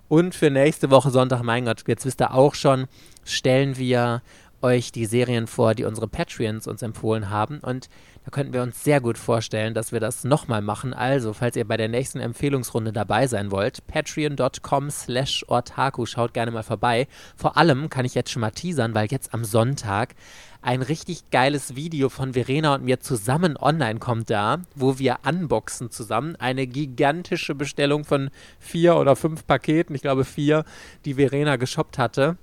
Und 0.07 0.35
für 0.35 0.49
nächste 0.49 0.89
Woche 0.91 1.11
Sonntag, 1.11 1.43
mein 1.43 1.65
Gott, 1.65 1.83
jetzt 1.87 2.05
wisst 2.05 2.21
ihr 2.21 2.33
auch 2.33 2.55
schon, 2.55 2.87
stellen 3.23 3.77
wir 3.77 4.21
euch 4.65 4.91
die 4.91 5.05
Serien 5.05 5.45
vor, 5.45 5.75
die 5.75 5.83
unsere 5.83 6.07
Patreons 6.07 6.65
uns 6.65 6.81
empfohlen 6.81 7.29
haben. 7.29 7.59
Und 7.59 7.87
da 8.25 8.31
könnten 8.31 8.53
wir 8.53 8.63
uns 8.63 8.83
sehr 8.83 8.99
gut 8.99 9.19
vorstellen, 9.19 9.75
dass 9.75 9.91
wir 9.91 9.99
das 9.99 10.23
nochmal 10.23 10.63
machen. 10.63 10.93
Also, 10.93 11.33
falls 11.33 11.55
ihr 11.55 11.67
bei 11.67 11.77
der 11.77 11.87
nächsten 11.87 12.19
Empfehlungsrunde 12.19 12.91
dabei 12.91 13.27
sein 13.27 13.51
wollt, 13.51 13.85
patreon.com 13.85 14.89
slash 14.89 15.45
ortaku, 15.47 16.07
schaut 16.07 16.33
gerne 16.33 16.49
mal 16.49 16.63
vorbei. 16.63 17.07
Vor 17.35 17.57
allem 17.57 17.89
kann 17.89 18.05
ich 18.05 18.15
jetzt 18.15 18.31
schon 18.31 18.41
mal 18.41 18.49
teasern, 18.49 18.95
weil 18.95 19.07
jetzt 19.11 19.35
am 19.35 19.45
Sonntag 19.45 20.15
ein 20.63 20.81
richtig 20.81 21.29
geiles 21.29 21.75
Video 21.75 22.09
von 22.09 22.33
Verena 22.33 22.73
und 22.73 22.83
mir 22.83 22.99
zusammen 22.99 23.55
online 23.57 23.99
kommt 23.99 24.31
da, 24.31 24.61
wo 24.73 24.97
wir 24.97 25.19
unboxen 25.23 25.91
zusammen 25.91 26.35
eine 26.37 26.65
gigantische 26.65 27.53
Bestellung 27.53 28.03
von 28.03 28.31
vier 28.57 28.95
oder 28.95 29.15
fünf 29.15 29.45
Paketen, 29.45 29.93
ich 29.93 30.01
glaube 30.01 30.25
vier, 30.25 30.65
die 31.05 31.13
Verena 31.13 31.57
geshoppt 31.57 31.99
hatte. 31.99 32.37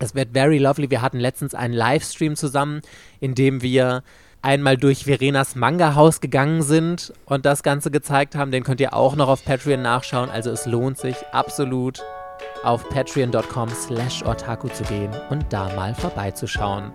Es 0.00 0.14
wird 0.14 0.32
very 0.32 0.58
lovely. 0.58 0.90
Wir 0.90 1.02
hatten 1.02 1.20
letztens 1.20 1.54
einen 1.54 1.74
Livestream 1.74 2.34
zusammen, 2.34 2.80
in 3.20 3.34
dem 3.34 3.62
wir 3.62 4.02
einmal 4.42 4.78
durch 4.78 5.04
Verenas 5.04 5.54
Manga-Haus 5.54 6.22
gegangen 6.22 6.62
sind 6.62 7.12
und 7.26 7.44
das 7.44 7.62
Ganze 7.62 7.90
gezeigt 7.90 8.34
haben. 8.34 8.50
Den 8.50 8.64
könnt 8.64 8.80
ihr 8.80 8.94
auch 8.94 9.14
noch 9.14 9.28
auf 9.28 9.44
Patreon 9.44 9.82
nachschauen. 9.82 10.30
Also 10.30 10.50
es 10.50 10.64
lohnt 10.64 10.98
sich 10.98 11.16
absolut 11.32 12.02
auf 12.64 12.88
patreon.com 12.88 13.68
slash 13.68 14.22
ortaku 14.22 14.68
zu 14.68 14.84
gehen 14.84 15.10
und 15.28 15.44
da 15.50 15.68
mal 15.74 15.94
vorbeizuschauen. 15.94 16.92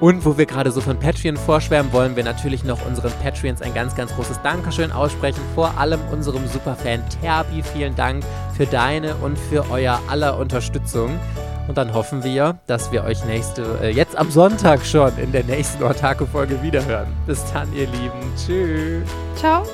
Und 0.00 0.24
wo 0.26 0.36
wir 0.36 0.46
gerade 0.46 0.72
so 0.72 0.80
von 0.80 0.98
Patreon 0.98 1.36
vorschwärmen, 1.36 1.92
wollen 1.92 2.16
wir 2.16 2.24
natürlich 2.24 2.64
noch 2.64 2.84
unseren 2.86 3.12
Patreons 3.22 3.62
ein 3.62 3.72
ganz, 3.72 3.94
ganz 3.94 4.12
großes 4.14 4.42
Dankeschön 4.42 4.92
aussprechen. 4.92 5.40
Vor 5.54 5.78
allem 5.78 6.00
unserem 6.10 6.46
Superfan 6.48 7.02
Terbi. 7.20 7.62
Vielen 7.62 7.94
Dank 7.94 8.24
für 8.56 8.66
deine 8.66 9.14
und 9.16 9.38
für 9.38 9.70
euer 9.70 10.00
aller 10.10 10.38
Unterstützung. 10.38 11.18
Und 11.68 11.78
dann 11.78 11.94
hoffen 11.94 12.24
wir, 12.24 12.58
dass 12.66 12.92
wir 12.92 13.04
euch 13.04 13.24
nächste, 13.24 13.78
äh, 13.82 13.90
jetzt 13.90 14.16
am 14.16 14.30
Sonntag 14.30 14.84
schon 14.84 15.16
in 15.18 15.32
der 15.32 15.44
nächsten 15.44 15.82
Ortaco-Folge 15.82 16.62
wiederhören. 16.62 17.06
Bis 17.26 17.44
dann, 17.52 17.72
ihr 17.74 17.86
Lieben. 17.86 18.32
Tschüss. 18.36 19.08
Ciao. 19.36 19.64